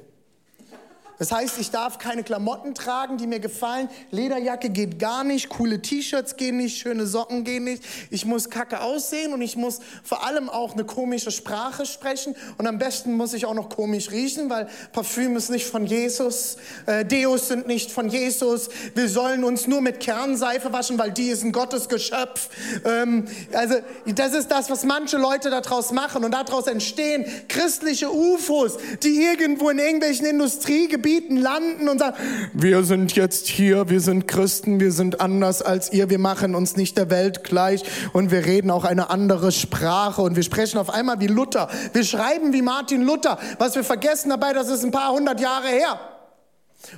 Das 1.19 1.31
heißt, 1.31 1.59
ich 1.59 1.69
darf 1.69 1.99
keine 1.99 2.23
Klamotten 2.23 2.73
tragen, 2.73 3.17
die 3.17 3.27
mir 3.27 3.39
gefallen. 3.39 3.87
Lederjacke 4.11 4.69
geht 4.69 4.97
gar 4.97 5.23
nicht, 5.23 5.49
coole 5.49 5.81
T-Shirts 5.81 6.37
gehen 6.37 6.57
nicht, 6.57 6.77
schöne 6.77 7.05
Socken 7.05 7.43
gehen 7.43 7.65
nicht. 7.65 7.83
Ich 8.09 8.25
muss 8.25 8.49
kacke 8.49 8.81
aussehen 8.81 9.33
und 9.33 9.41
ich 9.41 9.55
muss 9.55 9.79
vor 10.03 10.25
allem 10.25 10.49
auch 10.49 10.73
eine 10.73 10.85
komische 10.85 11.31
Sprache 11.31 11.85
sprechen. 11.85 12.35
Und 12.57 12.67
am 12.67 12.79
besten 12.79 13.13
muss 13.13 13.33
ich 13.33 13.45
auch 13.45 13.53
noch 13.53 13.69
komisch 13.69 14.11
riechen, 14.11 14.49
weil 14.49 14.67
Parfüm 14.91 15.35
ist 15.35 15.49
nicht 15.49 15.67
von 15.67 15.85
Jesus, 15.85 16.57
äh, 16.87 17.05
Deos 17.05 17.47
sind 17.47 17.67
nicht 17.67 17.91
von 17.91 18.09
Jesus. 18.09 18.69
Wir 18.95 19.07
sollen 19.07 19.43
uns 19.43 19.67
nur 19.67 19.81
mit 19.81 19.99
Kernseife 19.99 20.73
waschen, 20.73 20.97
weil 20.97 21.11
die 21.11 21.27
ist 21.27 21.43
ein 21.43 21.51
Gottesgeschöpf. 21.51 22.49
Ähm, 22.85 23.27
also 23.53 23.75
das 24.07 24.33
ist 24.33 24.49
das, 24.49 24.69
was 24.69 24.83
manche 24.83 25.17
Leute 25.17 25.51
daraus 25.51 25.91
machen. 25.91 26.25
Und 26.25 26.31
daraus 26.31 26.65
entstehen 26.67 27.25
christliche 27.47 28.11
UFOs, 28.11 28.77
die 29.03 29.23
irgendwo 29.23 29.69
in 29.69 29.77
irgendwelchen 29.77 30.25
Industriegebieten 30.25 31.02
Gebieten 31.03 31.35
landen 31.35 31.89
und 31.89 31.99
sagen, 31.99 32.15
wir 32.53 32.85
sind 32.85 33.13
jetzt 33.13 33.49
hier, 33.49 33.89
wir 33.89 33.99
sind 33.99 34.25
Christen, 34.25 34.79
wir 34.79 34.93
sind 34.93 35.19
anders 35.19 35.61
als 35.61 35.91
ihr, 35.91 36.09
wir 36.09 36.17
machen 36.17 36.55
uns 36.55 36.77
nicht 36.77 36.97
der 36.97 37.09
Welt 37.09 37.43
gleich 37.43 37.83
und 38.13 38.31
wir 38.31 38.45
reden 38.45 38.71
auch 38.71 38.85
eine 38.85 39.09
andere 39.09 39.51
Sprache 39.51 40.21
und 40.21 40.37
wir 40.37 40.43
sprechen 40.43 40.77
auf 40.77 40.89
einmal 40.89 41.19
wie 41.19 41.27
Luther. 41.27 41.67
Wir 41.91 42.05
schreiben 42.05 42.53
wie 42.53 42.61
Martin 42.61 43.03
Luther. 43.03 43.37
Was 43.59 43.75
wir 43.75 43.83
vergessen 43.83 44.29
dabei, 44.29 44.53
das 44.53 44.69
ist 44.69 44.85
ein 44.85 44.91
paar 44.91 45.11
hundert 45.11 45.41
Jahre 45.41 45.67
her. 45.67 45.99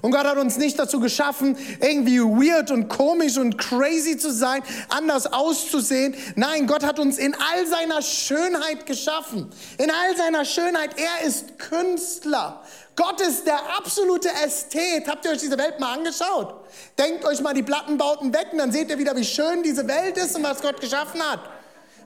Und 0.01 0.11
Gott 0.11 0.25
hat 0.25 0.37
uns 0.37 0.57
nicht 0.57 0.79
dazu 0.79 0.99
geschaffen, 0.99 1.57
irgendwie 1.79 2.19
weird 2.19 2.71
und 2.71 2.87
komisch 2.89 3.37
und 3.37 3.57
crazy 3.57 4.17
zu 4.17 4.31
sein, 4.31 4.61
anders 4.89 5.27
auszusehen. 5.27 6.15
Nein, 6.35 6.67
Gott 6.67 6.83
hat 6.83 6.99
uns 6.99 7.17
in 7.17 7.35
all 7.35 7.67
seiner 7.67 8.01
Schönheit 8.01 8.85
geschaffen. 8.85 9.49
In 9.77 9.91
all 9.91 10.17
seiner 10.17 10.43
Schönheit. 10.43 10.91
Er 10.97 11.27
ist 11.27 11.59
Künstler. 11.59 12.63
Gott 12.95 13.19
ist 13.21 13.45
der 13.45 13.59
absolute 13.77 14.29
Ästhet. 14.45 15.07
Habt 15.07 15.25
ihr 15.25 15.31
euch 15.31 15.39
diese 15.39 15.57
Welt 15.57 15.79
mal 15.79 15.93
angeschaut? 15.93 16.65
Denkt 16.97 17.25
euch 17.25 17.41
mal 17.41 17.53
die 17.53 17.63
Plattenbauten 17.63 18.33
weg 18.33 18.47
und 18.51 18.59
dann 18.59 18.71
seht 18.71 18.89
ihr 18.89 18.97
wieder, 18.97 19.15
wie 19.15 19.25
schön 19.25 19.63
diese 19.63 19.87
Welt 19.87 20.17
ist 20.17 20.35
und 20.35 20.43
was 20.43 20.61
Gott 20.61 20.79
geschaffen 20.79 21.21
hat. 21.21 21.41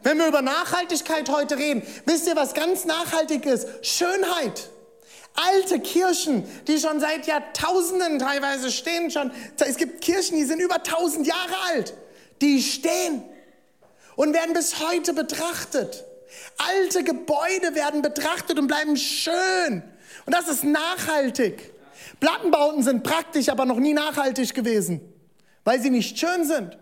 Wenn 0.02 0.18
wir 0.18 0.28
über 0.28 0.42
Nachhaltigkeit 0.42 1.30
heute 1.30 1.58
reden, 1.58 1.84
wisst 2.06 2.28
ihr, 2.28 2.36
was 2.36 2.54
ganz 2.54 2.86
nachhaltig 2.86 3.46
ist? 3.46 3.68
Schönheit 3.86 4.70
alte 5.36 5.80
Kirchen, 5.80 6.44
die 6.68 6.80
schon 6.80 7.00
seit 7.00 7.28
Jahrtausenden 7.28 8.20
teilweise 8.20 8.72
stehen. 8.72 9.12
Schon, 9.12 9.32
es 9.60 9.78
gibt 9.78 10.02
Kirchen, 10.02 10.38
die 10.38 10.44
sind 10.44 10.60
über 10.60 10.84
tausend 10.84 11.28
Jahre 11.28 11.56
alt. 11.68 11.94
Die 12.42 12.62
stehen 12.62 13.24
und 14.16 14.34
werden 14.34 14.54
bis 14.54 14.80
heute 14.80 15.14
betrachtet. 15.14 16.06
Alte 16.58 17.04
Gebäude 17.04 17.74
werden 17.74 18.02
betrachtet 18.02 18.60
und 18.60 18.68
bleiben 18.68 18.98
schön. 18.98 19.84
Und 20.30 20.36
das 20.36 20.48
ist 20.48 20.64
nachhaltig. 20.64 21.74
Plattenbauten 22.20 22.84
sind 22.84 23.02
praktisch, 23.02 23.50
aber 23.50 23.66
noch 23.66 23.80
nie 23.80 23.94
nachhaltig 23.94 24.54
gewesen, 24.54 25.02
weil 25.64 25.82
sie 25.82 25.90
nicht 25.90 26.20
schön 26.20 26.46
sind. 26.46 26.78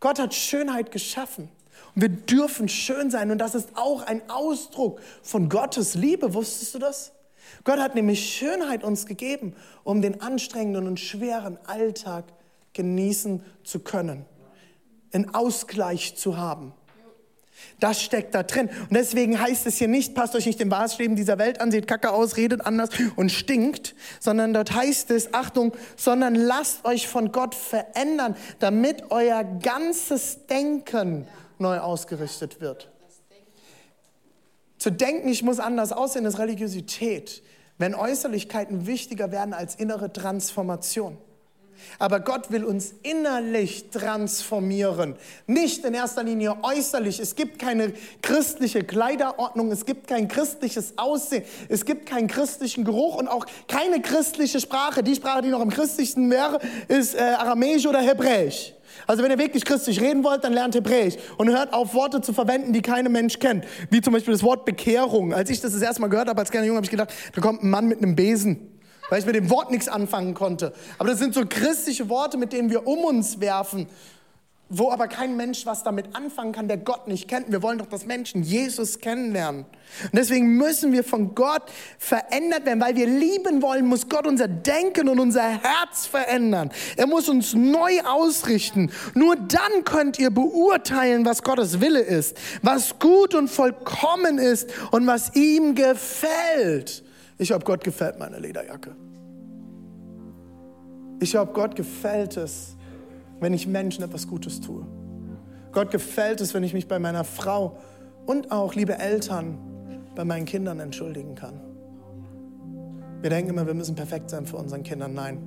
Gott 0.00 0.18
hat 0.18 0.34
Schönheit 0.34 0.90
geschaffen. 0.90 1.50
Und 1.94 2.02
wir 2.02 2.08
dürfen 2.08 2.68
schön 2.68 3.12
sein 3.12 3.30
und 3.30 3.38
das 3.38 3.54
ist 3.54 3.68
auch 3.76 4.02
ein 4.02 4.28
Ausdruck 4.28 5.00
von 5.22 5.48
Gottes 5.48 5.94
Liebe. 5.94 6.34
Wusstest 6.34 6.74
du 6.74 6.80
das? 6.80 7.12
Gott 7.62 7.78
hat 7.78 7.94
nämlich 7.94 8.34
Schönheit 8.34 8.82
uns 8.82 9.06
gegeben, 9.06 9.54
um 9.84 10.02
den 10.02 10.20
anstrengenden 10.20 10.88
und 10.88 10.98
schweren 10.98 11.58
Alltag 11.64 12.24
genießen 12.72 13.40
zu 13.62 13.78
können, 13.78 14.26
einen 15.12 15.32
Ausgleich 15.32 16.16
zu 16.16 16.38
haben. 16.38 16.72
Das 17.80 18.00
steckt 18.02 18.34
da 18.34 18.42
drin. 18.42 18.68
Und 18.68 18.92
deswegen 18.92 19.40
heißt 19.40 19.66
es 19.66 19.76
hier 19.76 19.88
nicht, 19.88 20.14
passt 20.14 20.34
euch 20.34 20.46
nicht 20.46 20.60
den 20.60 20.68
Maßstäben 20.68 21.16
dieser 21.16 21.38
Welt 21.38 21.60
an, 21.60 21.70
seht 21.70 21.86
kacke 21.86 22.12
aus, 22.12 22.36
redet 22.36 22.64
anders 22.64 22.90
und 23.16 23.30
stinkt, 23.30 23.94
sondern 24.20 24.52
dort 24.52 24.74
heißt 24.74 25.10
es, 25.10 25.34
Achtung, 25.34 25.72
sondern 25.96 26.34
lasst 26.34 26.84
euch 26.84 27.08
von 27.08 27.32
Gott 27.32 27.54
verändern, 27.54 28.36
damit 28.58 29.10
euer 29.10 29.44
ganzes 29.44 30.46
Denken 30.46 31.26
neu 31.58 31.78
ausgerichtet 31.78 32.60
wird. 32.60 32.90
Zu 34.78 34.90
denken, 34.90 35.28
ich 35.28 35.42
muss 35.42 35.60
anders 35.60 35.92
aussehen, 35.92 36.26
ist 36.26 36.38
Religiosität. 36.38 37.42
Wenn 37.78 37.94
Äußerlichkeiten 37.94 38.86
wichtiger 38.86 39.32
werden 39.32 39.54
als 39.54 39.74
innere 39.74 40.12
Transformation. 40.12 41.16
Aber 41.98 42.20
Gott 42.20 42.50
will 42.50 42.64
uns 42.64 42.94
innerlich 43.02 43.90
transformieren, 43.90 45.14
nicht 45.46 45.84
in 45.84 45.94
erster 45.94 46.22
Linie 46.22 46.56
äußerlich. 46.62 47.20
Es 47.20 47.36
gibt 47.36 47.58
keine 47.58 47.92
christliche 48.22 48.84
Kleiderordnung, 48.84 49.70
es 49.70 49.86
gibt 49.86 50.06
kein 50.06 50.28
christliches 50.28 50.94
Aussehen, 50.96 51.44
es 51.68 51.84
gibt 51.84 52.06
keinen 52.06 52.28
christlichen 52.28 52.84
Geruch 52.84 53.16
und 53.16 53.28
auch 53.28 53.46
keine 53.68 54.00
christliche 54.00 54.60
Sprache. 54.60 55.02
Die 55.02 55.14
Sprache, 55.14 55.42
die 55.42 55.48
noch 55.48 55.60
am 55.60 55.70
christlichsten 55.70 56.30
wäre, 56.30 56.58
ist 56.88 57.14
äh, 57.14 57.20
Aramäisch 57.20 57.86
oder 57.86 58.00
Hebräisch. 58.00 58.74
Also 59.06 59.22
wenn 59.22 59.30
ihr 59.30 59.38
wirklich 59.38 59.64
christlich 59.64 60.00
reden 60.00 60.24
wollt, 60.24 60.44
dann 60.44 60.52
lernt 60.52 60.74
Hebräisch 60.74 61.14
und 61.36 61.50
hört 61.50 61.72
auf, 61.72 61.94
Worte 61.94 62.20
zu 62.20 62.32
verwenden, 62.32 62.72
die 62.72 62.82
kein 62.82 63.10
Mensch 63.10 63.38
kennt. 63.38 63.64
Wie 63.90 64.00
zum 64.00 64.12
Beispiel 64.12 64.32
das 64.32 64.42
Wort 64.42 64.64
Bekehrung. 64.64 65.34
Als 65.34 65.50
ich 65.50 65.60
das 65.60 65.72
das 65.72 65.82
erste 65.82 66.00
Mal 66.00 66.08
gehört 66.08 66.28
habe 66.28 66.40
als 66.40 66.50
kleiner 66.50 66.66
Junge, 66.66 66.76
habe 66.76 66.86
ich 66.86 66.90
gedacht, 66.90 67.12
da 67.34 67.40
kommt 67.40 67.62
ein 67.62 67.70
Mann 67.70 67.86
mit 67.86 67.98
einem 67.98 68.16
Besen. 68.16 68.73
Weil 69.10 69.20
ich 69.20 69.26
mit 69.26 69.34
dem 69.34 69.50
Wort 69.50 69.70
nichts 69.70 69.88
anfangen 69.88 70.34
konnte. 70.34 70.72
Aber 70.98 71.10
das 71.10 71.18
sind 71.18 71.34
so 71.34 71.44
christliche 71.48 72.08
Worte, 72.08 72.38
mit 72.38 72.52
denen 72.52 72.70
wir 72.70 72.86
um 72.86 73.00
uns 73.00 73.40
werfen 73.40 73.86
wo 74.78 74.90
aber 74.90 75.08
kein 75.08 75.36
Mensch 75.36 75.66
was 75.66 75.82
damit 75.82 76.14
anfangen 76.16 76.52
kann, 76.52 76.68
der 76.68 76.78
Gott 76.78 77.06
nicht 77.06 77.28
kennt. 77.28 77.50
Wir 77.50 77.62
wollen 77.62 77.78
doch, 77.78 77.86
dass 77.86 78.06
Menschen 78.06 78.42
Jesus 78.42 78.98
kennenlernen. 78.98 79.66
Und 80.04 80.14
deswegen 80.14 80.56
müssen 80.56 80.92
wir 80.92 81.04
von 81.04 81.34
Gott 81.34 81.62
verändert 81.98 82.64
werden, 82.64 82.80
weil 82.80 82.96
wir 82.96 83.06
lieben 83.06 83.62
wollen, 83.62 83.86
muss 83.86 84.08
Gott 84.08 84.26
unser 84.26 84.48
Denken 84.48 85.08
und 85.08 85.20
unser 85.20 85.42
Herz 85.42 86.06
verändern. 86.06 86.70
Er 86.96 87.06
muss 87.06 87.28
uns 87.28 87.54
neu 87.54 88.00
ausrichten. 88.02 88.90
Nur 89.14 89.36
dann 89.36 89.84
könnt 89.84 90.18
ihr 90.18 90.30
beurteilen, 90.30 91.24
was 91.24 91.42
Gottes 91.42 91.80
Wille 91.80 92.00
ist, 92.00 92.36
was 92.62 92.98
gut 92.98 93.34
und 93.34 93.48
vollkommen 93.48 94.38
ist 94.38 94.70
und 94.90 95.06
was 95.06 95.34
ihm 95.34 95.74
gefällt. 95.74 97.03
Ich 97.38 97.52
habe 97.52 97.64
Gott 97.64 97.82
gefällt 97.82 98.18
meine 98.18 98.38
Lederjacke. 98.38 98.94
Ich 101.20 101.36
habe 101.36 101.52
Gott 101.52 101.74
gefällt 101.74 102.36
es, 102.36 102.76
wenn 103.40 103.54
ich 103.54 103.66
Menschen 103.66 104.04
etwas 104.04 104.28
Gutes 104.28 104.60
tue. 104.60 104.86
Gott 105.72 105.90
gefällt 105.90 106.40
es, 106.40 106.54
wenn 106.54 106.62
ich 106.62 106.74
mich 106.74 106.86
bei 106.86 106.98
meiner 106.98 107.24
Frau 107.24 107.78
und 108.26 108.52
auch, 108.52 108.74
liebe 108.74 108.98
Eltern, 108.98 109.58
bei 110.14 110.24
meinen 110.24 110.44
Kindern 110.44 110.80
entschuldigen 110.80 111.34
kann. 111.34 111.60
Wir 113.20 113.30
denken 113.30 113.50
immer, 113.50 113.66
wir 113.66 113.74
müssen 113.74 113.94
perfekt 113.94 114.30
sein 114.30 114.46
für 114.46 114.56
unseren 114.56 114.82
Kindern. 114.82 115.14
Nein, 115.14 115.38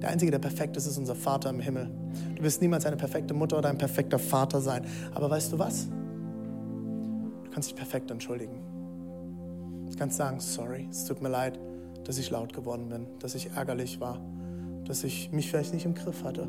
der 0.00 0.10
Einzige, 0.10 0.30
der 0.30 0.38
perfekt 0.38 0.76
ist, 0.76 0.86
ist 0.86 0.96
unser 0.96 1.14
Vater 1.14 1.50
im 1.50 1.60
Himmel. 1.60 1.90
Du 2.36 2.42
wirst 2.42 2.62
niemals 2.62 2.86
eine 2.86 2.96
perfekte 2.96 3.34
Mutter 3.34 3.58
oder 3.58 3.68
ein 3.68 3.78
perfekter 3.78 4.18
Vater 4.18 4.60
sein. 4.60 4.86
Aber 5.14 5.28
weißt 5.28 5.52
du 5.52 5.58
was? 5.58 5.88
Du 7.44 7.50
kannst 7.50 7.70
dich 7.70 7.76
perfekt 7.76 8.10
entschuldigen. 8.10 8.77
Kannst 9.98 10.16
sagen, 10.16 10.38
sorry, 10.38 10.86
es 10.88 11.06
tut 11.06 11.20
mir 11.20 11.28
leid, 11.28 11.58
dass 12.04 12.18
ich 12.18 12.30
laut 12.30 12.52
geworden 12.52 12.88
bin, 12.88 13.06
dass 13.18 13.34
ich 13.34 13.50
ärgerlich 13.56 13.98
war, 13.98 14.20
dass 14.84 15.02
ich 15.02 15.32
mich 15.32 15.50
vielleicht 15.50 15.74
nicht 15.74 15.86
im 15.86 15.94
Griff 15.94 16.22
hatte. 16.22 16.48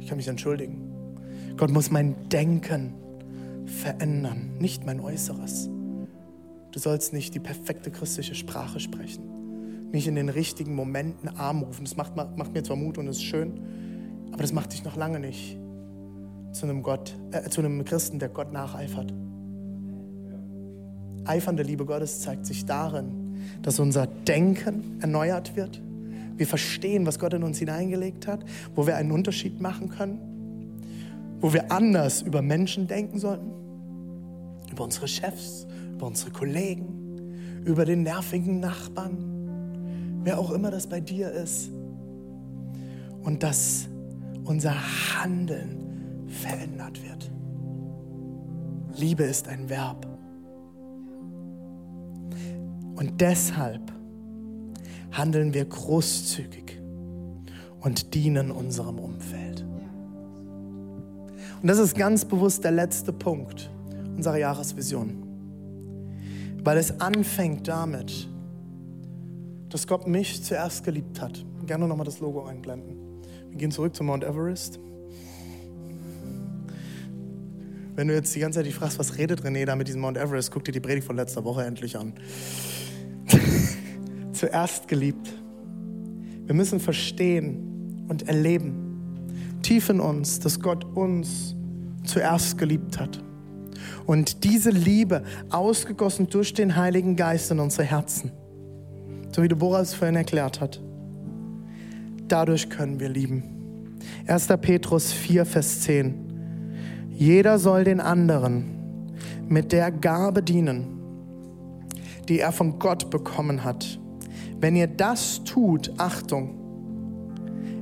Ich 0.00 0.08
kann 0.08 0.16
mich 0.16 0.26
entschuldigen. 0.26 1.16
Gott 1.56 1.70
muss 1.70 1.92
mein 1.92 2.28
Denken 2.28 2.94
verändern, 3.66 4.58
nicht 4.58 4.84
mein 4.84 4.98
Äußeres. 4.98 5.70
Du 6.72 6.78
sollst 6.80 7.12
nicht 7.12 7.36
die 7.36 7.40
perfekte 7.40 7.92
christliche 7.92 8.34
Sprache 8.34 8.80
sprechen, 8.80 9.90
nicht 9.92 10.08
in 10.08 10.16
den 10.16 10.28
richtigen 10.28 10.74
Momenten 10.74 11.28
arm 11.28 11.62
rufen. 11.62 11.84
Das 11.84 11.96
macht, 11.96 12.16
macht 12.16 12.52
mir 12.52 12.64
zwar 12.64 12.76
Mut 12.76 12.98
und 12.98 13.06
ist 13.06 13.22
schön, 13.22 13.60
aber 14.32 14.42
das 14.42 14.52
macht 14.52 14.72
dich 14.72 14.82
noch 14.82 14.96
lange 14.96 15.20
nicht 15.20 15.56
zu 16.50 16.66
einem, 16.66 16.82
Gott, 16.82 17.14
äh, 17.30 17.48
zu 17.48 17.60
einem 17.60 17.84
Christen, 17.84 18.18
der 18.18 18.28
Gott 18.28 18.52
nacheifert. 18.52 19.14
Eifernde 21.24 21.62
Liebe 21.62 21.84
Gottes 21.84 22.20
zeigt 22.20 22.46
sich 22.46 22.64
darin, 22.64 23.36
dass 23.62 23.78
unser 23.78 24.06
Denken 24.06 24.98
erneuert 25.00 25.56
wird, 25.56 25.80
wir 26.36 26.46
verstehen, 26.46 27.06
was 27.06 27.18
Gott 27.18 27.34
in 27.34 27.42
uns 27.42 27.58
hineingelegt 27.58 28.26
hat, 28.26 28.44
wo 28.74 28.86
wir 28.86 28.96
einen 28.96 29.12
Unterschied 29.12 29.60
machen 29.60 29.88
können, 29.88 30.18
wo 31.40 31.52
wir 31.52 31.70
anders 31.70 32.22
über 32.22 32.42
Menschen 32.42 32.86
denken 32.86 33.18
sollten, 33.18 33.50
über 34.70 34.84
unsere 34.84 35.06
Chefs, 35.06 35.66
über 35.92 36.06
unsere 36.06 36.30
Kollegen, 36.30 37.62
über 37.64 37.84
den 37.84 38.02
nervigen 38.02 38.60
Nachbarn, 38.60 40.20
wer 40.24 40.38
auch 40.38 40.50
immer 40.50 40.70
das 40.70 40.86
bei 40.86 41.00
dir 41.00 41.30
ist. 41.30 41.70
Und 43.22 43.42
dass 43.42 43.88
unser 44.44 44.74
Handeln 45.14 46.26
verändert 46.26 47.00
wird. 47.04 47.30
Liebe 48.96 49.24
ist 49.24 49.48
ein 49.48 49.68
Verb. 49.68 50.11
Und 52.96 53.20
deshalb 53.20 53.92
handeln 55.12 55.54
wir 55.54 55.64
großzügig 55.64 56.80
und 57.80 58.14
dienen 58.14 58.50
unserem 58.50 58.98
Umfeld. 58.98 59.64
Und 61.60 61.68
das 61.68 61.78
ist 61.78 61.96
ganz 61.96 62.24
bewusst 62.24 62.64
der 62.64 62.72
letzte 62.72 63.12
Punkt 63.12 63.70
unserer 64.16 64.38
Jahresvision. 64.38 65.22
Weil 66.64 66.78
es 66.78 67.00
anfängt 67.00 67.68
damit, 67.68 68.28
dass 69.68 69.86
Gott 69.86 70.06
mich 70.06 70.42
zuerst 70.42 70.84
geliebt 70.84 71.20
hat. 71.20 71.44
Gerne 71.66 71.86
nochmal 71.86 72.04
das 72.04 72.20
Logo 72.20 72.44
einblenden. 72.44 72.96
Wir 73.48 73.58
gehen 73.58 73.70
zurück 73.70 73.94
zu 73.94 74.04
Mount 74.04 74.24
Everest. 74.24 74.80
Wenn 77.94 78.08
du 78.08 78.14
jetzt 78.14 78.34
die 78.34 78.40
ganze 78.40 78.58
Zeit 78.58 78.66
dich 78.66 78.74
fragst, 78.74 78.98
was 78.98 79.18
redet 79.18 79.42
René 79.42 79.66
da 79.66 79.76
mit 79.76 79.86
diesem 79.86 80.00
Mount 80.00 80.16
Everest, 80.16 80.50
guck 80.50 80.64
dir 80.64 80.72
die 80.72 80.80
Predigt 80.80 81.06
von 81.06 81.16
letzter 81.16 81.44
Woche 81.44 81.64
endlich 81.64 81.96
an 81.96 82.14
zuerst 84.32 84.88
geliebt. 84.88 85.32
Wir 86.46 86.54
müssen 86.54 86.80
verstehen 86.80 88.06
und 88.08 88.28
erleben, 88.28 89.58
tief 89.62 89.88
in 89.88 90.00
uns, 90.00 90.40
dass 90.40 90.60
Gott 90.60 90.84
uns 90.94 91.54
zuerst 92.04 92.58
geliebt 92.58 92.98
hat. 92.98 93.22
Und 94.06 94.44
diese 94.44 94.70
Liebe, 94.70 95.22
ausgegossen 95.50 96.28
durch 96.28 96.52
den 96.52 96.76
Heiligen 96.76 97.16
Geist 97.16 97.50
in 97.50 97.60
unsere 97.60 97.84
Herzen, 97.84 98.32
so 99.30 99.42
wie 99.42 99.48
Deborah 99.48 99.80
es 99.80 99.94
vorhin 99.94 100.16
erklärt 100.16 100.60
hat, 100.60 100.80
dadurch 102.28 102.68
können 102.68 103.00
wir 103.00 103.08
lieben. 103.08 103.44
1. 104.26 104.48
Petrus 104.60 105.12
4, 105.12 105.46
Vers 105.46 105.80
10. 105.82 106.14
Jeder 107.10 107.58
soll 107.58 107.84
den 107.84 108.00
anderen 108.00 108.64
mit 109.48 109.72
der 109.72 109.90
Gabe 109.90 110.42
dienen, 110.42 111.01
die 112.32 112.40
er 112.40 112.50
von 112.50 112.78
Gott 112.78 113.10
bekommen 113.10 113.62
hat. 113.62 114.00
Wenn 114.58 114.74
ihr 114.74 114.86
das 114.86 115.44
tut, 115.44 115.92
Achtung, 115.98 116.54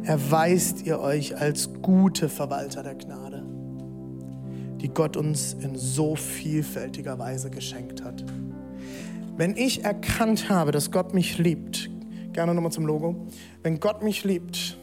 erweist 0.03 0.85
ihr 0.85 0.99
euch 0.99 1.39
als 1.39 1.71
gute 1.83 2.29
Verwalter 2.29 2.83
der 2.83 2.97
Gnade, 2.97 3.47
die 4.81 4.89
Gott 4.89 5.17
uns 5.17 5.53
in 5.53 5.77
so 5.77 6.17
vielfältiger 6.17 7.17
Weise 7.21 7.49
geschenkt 7.49 8.03
hat. 8.03 8.25
Wenn 9.37 9.57
ich 9.57 9.85
erkannt 9.85 10.51
habe, 10.51 10.73
dass 10.73 10.91
Gott 10.91 11.15
mich 11.15 11.39
liebt, 11.39 11.89
gerne 12.33 12.53
nochmal 12.53 12.73
zum 12.73 12.87
Logo, 12.87 13.29
wenn 13.63 13.79
Gott 13.79 14.03
mich 14.03 14.25
liebt, 14.25 14.77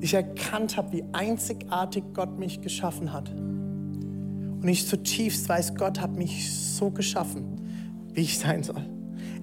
ich 0.00 0.12
erkannt 0.12 0.76
habe, 0.76 0.92
wie 0.92 1.04
einzigartig 1.12 2.04
Gott 2.12 2.38
mich 2.38 2.60
geschaffen 2.60 3.10
hat. 3.14 3.32
Und 4.62 4.68
ich 4.68 4.86
zutiefst 4.86 5.48
weiß, 5.48 5.74
Gott 5.74 6.00
hat 6.00 6.16
mich 6.16 6.52
so 6.52 6.90
geschaffen, 6.90 7.60
wie 8.12 8.22
ich 8.22 8.38
sein 8.38 8.62
soll. 8.62 8.86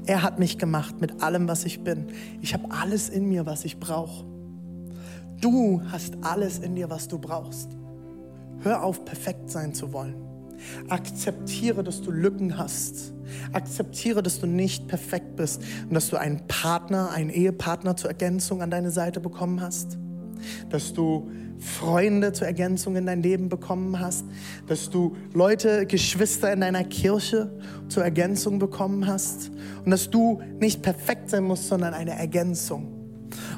Er 0.05 0.23
hat 0.23 0.39
mich 0.39 0.57
gemacht 0.57 1.01
mit 1.01 1.21
allem, 1.21 1.47
was 1.47 1.65
ich 1.65 1.83
bin. 1.83 2.07
Ich 2.41 2.53
habe 2.53 2.71
alles 2.71 3.09
in 3.09 3.27
mir, 3.27 3.45
was 3.45 3.65
ich 3.65 3.79
brauche. 3.79 4.25
Du 5.41 5.81
hast 5.91 6.17
alles 6.21 6.59
in 6.59 6.75
dir, 6.75 6.89
was 6.89 7.07
du 7.07 7.19
brauchst. 7.19 7.69
Hör 8.61 8.83
auf, 8.83 9.05
perfekt 9.05 9.49
sein 9.49 9.73
zu 9.73 9.93
wollen. 9.93 10.15
Akzeptiere, 10.89 11.83
dass 11.83 12.01
du 12.01 12.11
Lücken 12.11 12.57
hast. 12.57 13.13
Akzeptiere, 13.53 14.23
dass 14.23 14.39
du 14.39 14.47
nicht 14.47 14.87
perfekt 14.87 15.35
bist 15.35 15.61
und 15.87 15.93
dass 15.93 16.09
du 16.09 16.17
einen 16.17 16.47
Partner, 16.47 17.11
einen 17.11 17.29
Ehepartner 17.29 17.95
zur 17.95 18.09
Ergänzung 18.09 18.61
an 18.61 18.71
deine 18.71 18.91
Seite 18.91 19.19
bekommen 19.19 19.61
hast 19.61 19.97
dass 20.69 20.93
du 20.93 21.29
Freunde 21.59 22.33
zur 22.33 22.47
Ergänzung 22.47 22.95
in 22.95 23.05
dein 23.05 23.21
Leben 23.21 23.49
bekommen 23.49 23.99
hast, 23.99 24.25
dass 24.67 24.89
du 24.89 25.15
Leute, 25.33 25.85
Geschwister 25.85 26.51
in 26.53 26.61
deiner 26.61 26.83
Kirche 26.83 27.51
zur 27.89 28.03
Ergänzung 28.03 28.59
bekommen 28.59 29.07
hast 29.07 29.51
und 29.83 29.91
dass 29.91 30.09
du 30.09 30.41
nicht 30.59 30.81
perfekt 30.81 31.29
sein 31.29 31.43
musst, 31.43 31.67
sondern 31.67 31.93
eine 31.93 32.11
Ergänzung. 32.11 32.95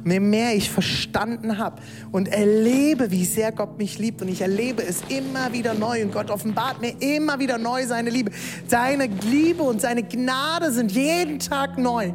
Und 0.03 0.11
je 0.11 0.19
mehr 0.19 0.55
ich 0.55 0.69
verstanden 0.69 1.57
habe 1.57 1.81
und 2.11 2.27
erlebe, 2.27 3.11
wie 3.11 3.25
sehr 3.25 3.51
Gott 3.51 3.77
mich 3.77 3.99
liebt 3.99 4.21
und 4.21 4.27
ich 4.27 4.41
erlebe 4.41 4.83
es 4.83 5.01
immer 5.09 5.53
wieder 5.53 5.73
neu 5.73 6.03
und 6.03 6.11
Gott 6.11 6.29
offenbart 6.29 6.81
mir 6.81 6.93
immer 6.99 7.39
wieder 7.39 7.57
neu 7.57 7.85
seine 7.85 8.09
Liebe. 8.09 8.31
Seine 8.67 9.05
Liebe 9.05 9.63
und 9.63 9.79
seine 9.79 10.03
Gnade 10.03 10.71
sind 10.71 10.91
jeden 10.91 11.39
Tag 11.39 11.77
neu. 11.77 12.13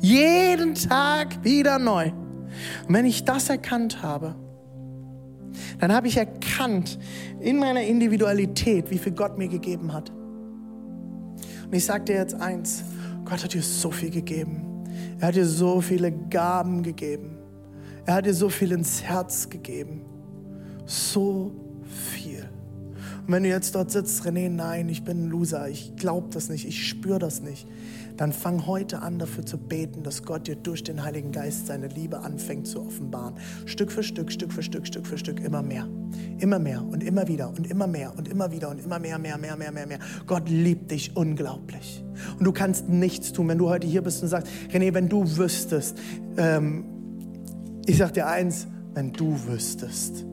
Jeden 0.00 0.74
Tag 0.74 1.44
wieder 1.44 1.78
neu. 1.78 2.10
Und 2.86 2.94
wenn 2.94 3.06
ich 3.06 3.24
das 3.24 3.48
erkannt 3.48 4.02
habe, 4.02 4.34
dann 5.78 5.92
habe 5.92 6.08
ich 6.08 6.16
erkannt 6.16 6.98
in 7.40 7.58
meiner 7.58 7.82
Individualität, 7.82 8.90
wie 8.90 8.98
viel 8.98 9.12
Gott 9.12 9.38
mir 9.38 9.48
gegeben 9.48 9.92
hat. 9.92 10.10
Und 10.10 11.72
ich 11.72 11.84
sage 11.84 12.04
dir 12.04 12.16
jetzt 12.16 12.34
eins, 12.34 12.84
Gott 13.24 13.42
hat 13.42 13.54
dir 13.54 13.62
so 13.62 13.90
viel 13.90 14.10
gegeben. 14.10 14.84
Er 15.18 15.28
hat 15.28 15.36
dir 15.36 15.46
so 15.46 15.80
viele 15.80 16.12
Gaben 16.12 16.82
gegeben. 16.82 17.38
Er 18.04 18.14
hat 18.14 18.26
dir 18.26 18.34
so 18.34 18.48
viel 18.48 18.72
ins 18.72 19.02
Herz 19.02 19.48
gegeben. 19.48 20.02
So 20.84 21.52
viel. 22.14 22.48
Und 23.26 23.32
wenn 23.32 23.44
du 23.44 23.48
jetzt 23.48 23.74
dort 23.74 23.90
sitzt, 23.90 24.26
René, 24.26 24.48
nein, 24.48 24.88
ich 24.88 25.04
bin 25.04 25.24
ein 25.24 25.30
Loser, 25.30 25.68
ich 25.68 25.94
glaube 25.96 26.28
das 26.30 26.48
nicht, 26.48 26.66
ich 26.66 26.88
spüre 26.88 27.20
das 27.20 27.40
nicht 27.40 27.66
dann 28.16 28.32
fang 28.32 28.66
heute 28.66 29.00
an 29.02 29.18
dafür 29.18 29.44
zu 29.44 29.58
beten, 29.58 30.02
dass 30.02 30.22
Gott 30.22 30.46
dir 30.46 30.56
durch 30.56 30.82
den 30.84 31.02
Heiligen 31.02 31.32
Geist 31.32 31.66
seine 31.66 31.88
Liebe 31.88 32.20
anfängt 32.20 32.66
zu 32.66 32.80
offenbaren. 32.80 33.34
Stück 33.66 33.90
für 33.90 34.02
Stück, 34.02 34.30
Stück 34.30 34.52
für 34.52 34.62
Stück, 34.62 34.86
Stück 34.86 35.06
für 35.06 35.18
Stück, 35.18 35.40
immer 35.40 35.62
mehr. 35.62 35.88
Immer 36.38 36.58
mehr 36.58 36.84
und 36.84 37.02
immer 37.02 37.26
wieder 37.28 37.48
und 37.48 37.66
immer 37.66 37.86
mehr 37.86 38.12
und 38.16 38.28
immer 38.28 38.50
wieder 38.50 38.68
und 38.68 38.84
immer 38.84 38.98
mehr, 38.98 39.18
mehr, 39.18 39.38
mehr, 39.38 39.56
mehr, 39.56 39.72
mehr, 39.72 39.86
mehr. 39.86 39.98
Gott 40.26 40.48
liebt 40.48 40.90
dich 40.90 41.16
unglaublich. 41.16 42.04
Und 42.38 42.44
du 42.44 42.52
kannst 42.52 42.88
nichts 42.88 43.32
tun, 43.32 43.48
wenn 43.48 43.58
du 43.58 43.68
heute 43.68 43.86
hier 43.86 44.02
bist 44.02 44.22
und 44.22 44.28
sagst, 44.28 44.52
René, 44.70 44.92
wenn 44.94 45.08
du 45.08 45.24
wüsstest, 45.36 45.98
ähm, 46.36 46.84
ich 47.86 47.96
sag 47.96 48.12
dir 48.12 48.26
eins, 48.26 48.66
wenn 48.94 49.12
du 49.12 49.36
wüsstest, 49.46 50.24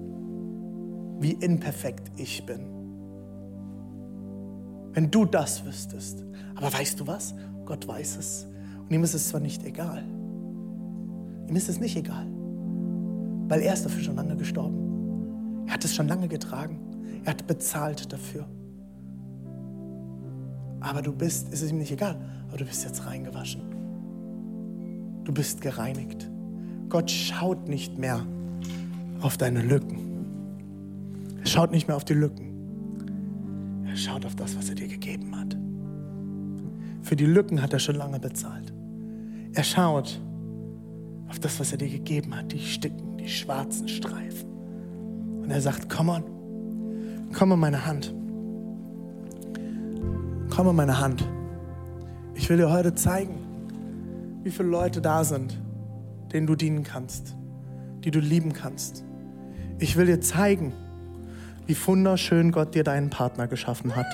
wie 1.20 1.32
imperfekt 1.32 2.12
ich 2.18 2.46
bin. 2.46 2.60
Wenn 4.94 5.12
du 5.12 5.26
das 5.26 5.66
wüsstest. 5.66 6.26
Aber 6.56 6.74
weißt 6.74 7.00
du 7.00 7.08
was? 7.08 7.34
Gott 7.70 7.88
weiß 7.88 8.17
es. 8.17 8.47
Und 8.80 8.91
ihm 8.91 9.03
ist 9.03 9.13
es 9.13 9.30
zwar 9.30 9.39
nicht 9.39 9.63
egal. 9.63 10.03
Ihm 11.47 11.55
ist 11.55 11.70
es 11.70 11.80
nicht 11.80 11.95
egal. 11.95 12.26
Weil 13.47 13.61
er 13.61 13.76
ist 13.76 13.86
dafür 13.86 14.01
schon 14.01 14.15
lange 14.15 14.36
gestorben. 14.36 15.65
Er 15.67 15.76
hat 15.76 15.86
es 15.86 15.93
schon 15.93 16.07
lange 16.07 16.28
getragen. 16.28 16.80
Er 17.24 17.30
hat 17.30 17.45
bezahlt 17.45 18.11
dafür. 18.11 18.47
Aber 20.80 21.03
du 21.03 21.13
bist, 21.13 21.53
ist 21.53 21.61
es 21.61 21.70
ihm 21.70 21.78
nicht 21.78 21.91
egal, 21.91 22.20
aber 22.47 22.57
du 22.57 22.65
bist 22.65 22.84
jetzt 22.84 23.05
reingewaschen. 23.05 23.61
Du 25.24 25.32
bist 25.32 25.61
gereinigt. 25.61 26.28
Gott 26.89 27.11
schaut 27.11 27.70
nicht 27.70 27.99
mehr 27.99 28.26
auf 29.22 29.38
deine 29.38 29.61
Lücken. 29.61 29.99
Er 31.39 31.45
schaut 31.45 31.70
nicht 31.70 31.88
mehr 31.88 31.97
auf 31.97 32.05
die 32.05 32.15
Lücken. 32.15 33.86
Er 33.86 33.95
schaut 33.95 34.26
auf 34.26 34.36
das, 34.36 34.57
was 34.57 34.70
er 34.70 34.76
dir 34.76 34.88
gegeben 34.88 35.39
hat. 35.39 35.55
Für 37.02 37.16
die 37.16 37.26
Lücken 37.26 37.62
hat 37.62 37.74
er 37.74 37.80
schon 37.80 37.95
lange 37.95 38.20
bezahlt. 38.20 38.74
Er 39.54 39.64
schaut 39.64 40.20
auf 41.30 41.39
das, 41.39 41.60
was 41.60 41.72
er 41.72 41.78
dir 41.78 41.89
gegeben 41.89 42.36
hat, 42.36 42.52
die 42.52 42.60
Stücken, 42.60 43.18
die 43.18 43.30
schwarzen 43.30 43.88
Streifen. 43.88 44.50
Und 45.41 45.50
er 45.50 45.62
sagt, 45.62 45.89
komm 45.89 46.10
on, 46.10 46.24
komm 47.34 47.52
in 47.52 47.60
meine 47.60 47.86
Hand. 47.86 48.14
Komm 50.50 50.68
in 50.68 50.76
meine 50.76 51.00
Hand. 51.00 51.28
Ich 52.36 52.50
will 52.50 52.58
dir 52.58 52.72
heute 52.72 52.95
zeigen, 52.95 53.38
wie 54.43 54.52
viele 54.52 54.70
Leute 54.70 55.02
da 55.02 55.24
sind, 55.24 55.58
denen 56.34 56.47
du 56.47 56.56
dienen 56.56 56.84
kannst, 56.84 57.36
die 58.04 58.12
du 58.12 58.20
lieben 58.20 58.54
kannst. 58.54 59.04
Ich 59.80 59.95
will 59.95 60.06
dir 60.06 60.22
zeigen, 60.22 60.74
wie 61.68 61.76
wunderschön 61.86 62.52
Gott 62.52 62.76
dir 62.76 62.84
deinen 62.84 63.10
Partner 63.10 63.47
geschaffen 63.47 63.95
hat 63.95 64.08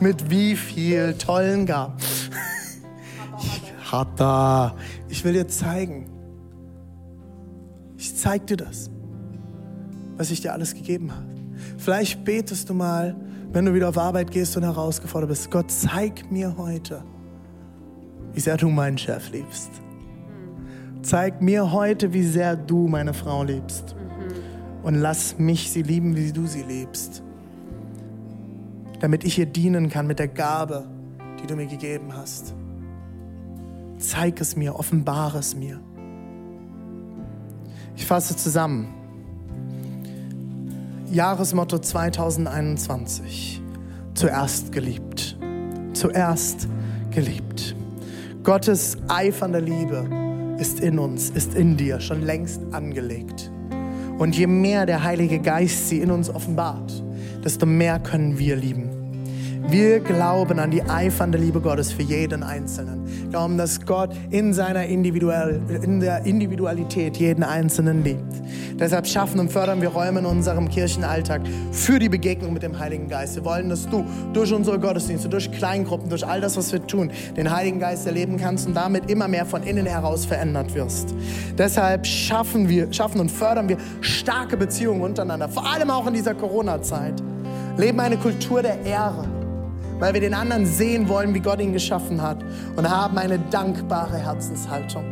mit 0.00 0.30
wie 0.30 0.56
viel 0.56 1.14
tollen 1.14 1.66
Gaben. 1.66 1.94
Hat 3.92 4.08
da. 4.18 4.74
Ich 5.08 5.24
will 5.24 5.32
dir 5.32 5.48
zeigen. 5.48 6.06
Ich 7.96 8.16
zeig 8.16 8.46
dir 8.46 8.56
das, 8.56 8.90
was 10.16 10.30
ich 10.30 10.40
dir 10.40 10.52
alles 10.52 10.74
gegeben 10.74 11.10
habe. 11.12 11.26
Vielleicht 11.76 12.24
betest 12.24 12.68
du 12.68 12.74
mal, 12.74 13.16
wenn 13.52 13.64
du 13.64 13.74
wieder 13.74 13.88
auf 13.88 13.98
Arbeit 13.98 14.30
gehst 14.30 14.56
und 14.56 14.62
herausgefordert 14.62 15.30
bist. 15.30 15.50
Gott, 15.50 15.70
zeig 15.70 16.30
mir 16.30 16.56
heute, 16.56 17.02
wie 18.32 18.40
sehr 18.40 18.56
du 18.56 18.68
meinen 18.68 18.96
Chef 18.96 19.30
liebst. 19.32 19.70
Zeig 21.02 21.42
mir 21.42 21.72
heute, 21.72 22.12
wie 22.12 22.24
sehr 22.24 22.56
du 22.56 22.86
meine 22.86 23.12
Frau 23.12 23.42
liebst. 23.42 23.96
Und 24.82 24.94
lass 24.94 25.38
mich 25.38 25.70
sie 25.70 25.82
lieben, 25.82 26.16
wie 26.16 26.32
du 26.32 26.46
sie 26.46 26.62
liebst 26.62 27.22
damit 29.00 29.24
ich 29.24 29.38
ihr 29.38 29.46
dienen 29.46 29.88
kann 29.88 30.06
mit 30.06 30.18
der 30.18 30.28
Gabe, 30.28 30.86
die 31.42 31.46
du 31.46 31.56
mir 31.56 31.66
gegeben 31.66 32.14
hast. 32.14 32.54
Zeig 33.98 34.40
es 34.40 34.56
mir, 34.56 34.76
offenbare 34.76 35.38
es 35.38 35.54
mir. 35.54 35.80
Ich 37.96 38.06
fasse 38.06 38.36
zusammen. 38.36 38.94
Jahresmotto 41.10 41.78
2021. 41.78 43.60
Zuerst 44.14 44.72
geliebt. 44.72 45.36
Zuerst 45.92 46.68
geliebt. 47.10 47.74
Gottes 48.42 48.96
eifernde 49.08 49.60
Liebe 49.60 50.08
ist 50.58 50.80
in 50.80 50.98
uns, 50.98 51.30
ist 51.30 51.54
in 51.54 51.76
dir 51.76 52.00
schon 52.00 52.22
längst 52.22 52.60
angelegt. 52.72 53.50
Und 54.18 54.36
je 54.36 54.46
mehr 54.46 54.86
der 54.86 55.02
Heilige 55.02 55.40
Geist 55.40 55.88
sie 55.88 55.98
in 55.98 56.10
uns 56.10 56.30
offenbart, 56.30 57.02
desto 57.44 57.66
mehr 57.66 57.98
können 57.98 58.38
wir 58.38 58.56
lieben. 58.56 58.90
Wir 59.68 60.00
glauben 60.00 60.58
an 60.58 60.70
die 60.70 60.82
eifernde 60.82 61.38
Liebe 61.38 61.60
Gottes 61.60 61.92
für 61.92 62.02
jeden 62.02 62.42
Einzelnen. 62.42 63.06
Glauben, 63.30 63.56
dass 63.56 63.86
Gott 63.86 64.10
in 64.30 64.52
seiner 64.52 64.86
Individual, 64.86 65.60
in 65.82 66.00
der 66.00 66.26
Individualität 66.26 67.16
jeden 67.16 67.44
Einzelnen 67.44 68.02
liebt. 68.02 68.34
Deshalb 68.76 69.06
schaffen 69.06 69.38
und 69.38 69.52
fördern 69.52 69.80
wir 69.80 69.90
Räume 69.90 70.18
in 70.18 70.26
unserem 70.26 70.68
Kirchenalltag 70.68 71.42
für 71.70 72.00
die 72.00 72.08
Begegnung 72.08 72.52
mit 72.52 72.64
dem 72.64 72.76
Heiligen 72.76 73.08
Geist. 73.08 73.36
Wir 73.36 73.44
wollen, 73.44 73.68
dass 73.68 73.88
du 73.88 74.04
durch 74.32 74.52
unsere 74.52 74.80
Gottesdienste, 74.80 75.28
durch 75.28 75.48
Kleingruppen, 75.52 76.08
durch 76.08 76.26
all 76.26 76.40
das, 76.40 76.56
was 76.56 76.72
wir 76.72 76.84
tun, 76.84 77.12
den 77.36 77.54
Heiligen 77.54 77.78
Geist 77.78 78.04
erleben 78.04 78.36
kannst 78.36 78.66
und 78.66 78.74
damit 78.74 79.08
immer 79.08 79.28
mehr 79.28 79.46
von 79.46 79.62
innen 79.62 79.86
heraus 79.86 80.24
verändert 80.24 80.74
wirst. 80.74 81.14
Deshalb 81.56 82.06
schaffen 82.06 82.68
wir, 82.68 82.92
schaffen 82.92 83.20
und 83.20 83.30
fördern 83.30 83.68
wir 83.68 83.76
starke 84.00 84.56
Beziehungen 84.56 85.02
untereinander, 85.02 85.48
vor 85.48 85.70
allem 85.70 85.90
auch 85.90 86.08
in 86.08 86.14
dieser 86.14 86.34
Corona-Zeit. 86.34 87.14
Leben 87.76 88.00
eine 88.00 88.16
Kultur 88.16 88.60
der 88.60 88.84
Ehre 88.84 89.39
weil 90.00 90.14
wir 90.14 90.20
den 90.20 90.34
anderen 90.34 90.66
sehen 90.66 91.08
wollen, 91.08 91.32
wie 91.34 91.40
Gott 91.40 91.60
ihn 91.60 91.72
geschaffen 91.72 92.20
hat 92.20 92.38
und 92.74 92.90
haben 92.90 93.16
eine 93.18 93.38
dankbare 93.38 94.18
Herzenshaltung. 94.18 95.04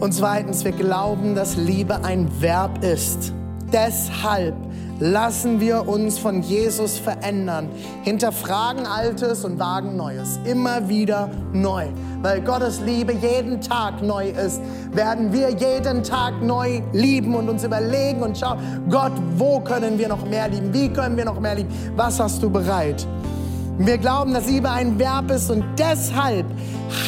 Und 0.00 0.14
zweitens, 0.14 0.64
wir 0.64 0.72
glauben, 0.72 1.34
dass 1.34 1.56
Liebe 1.56 2.04
ein 2.04 2.28
Verb 2.40 2.82
ist. 2.84 3.34
Deshalb 3.72 4.54
lassen 5.00 5.60
wir 5.60 5.86
uns 5.86 6.18
von 6.18 6.42
Jesus 6.42 6.98
verändern, 6.98 7.68
hinterfragen 8.02 8.86
Altes 8.86 9.44
und 9.44 9.58
wagen 9.58 9.96
Neues, 9.96 10.40
immer 10.44 10.88
wieder 10.88 11.30
neu. 11.52 11.86
Weil 12.22 12.40
Gottes 12.40 12.80
Liebe 12.80 13.12
jeden 13.12 13.60
Tag 13.60 14.02
neu 14.02 14.30
ist, 14.30 14.60
werden 14.92 15.32
wir 15.32 15.50
jeden 15.50 16.02
Tag 16.02 16.42
neu 16.42 16.80
lieben 16.92 17.34
und 17.34 17.48
uns 17.48 17.62
überlegen 17.62 18.22
und 18.22 18.36
schauen, 18.36 18.58
Gott, 18.90 19.12
wo 19.36 19.60
können 19.60 19.98
wir 19.98 20.08
noch 20.08 20.24
mehr 20.26 20.48
lieben? 20.48 20.72
Wie 20.72 20.88
können 20.88 21.16
wir 21.16 21.24
noch 21.24 21.38
mehr 21.38 21.54
lieben? 21.54 21.70
Was 21.94 22.18
hast 22.18 22.42
du 22.42 22.50
bereit? 22.50 23.06
Wir 23.78 23.96
glauben, 23.96 24.34
dass 24.34 24.48
Liebe 24.48 24.68
ein 24.68 24.98
Verb 24.98 25.30
ist 25.30 25.50
und 25.52 25.64
deshalb 25.78 26.46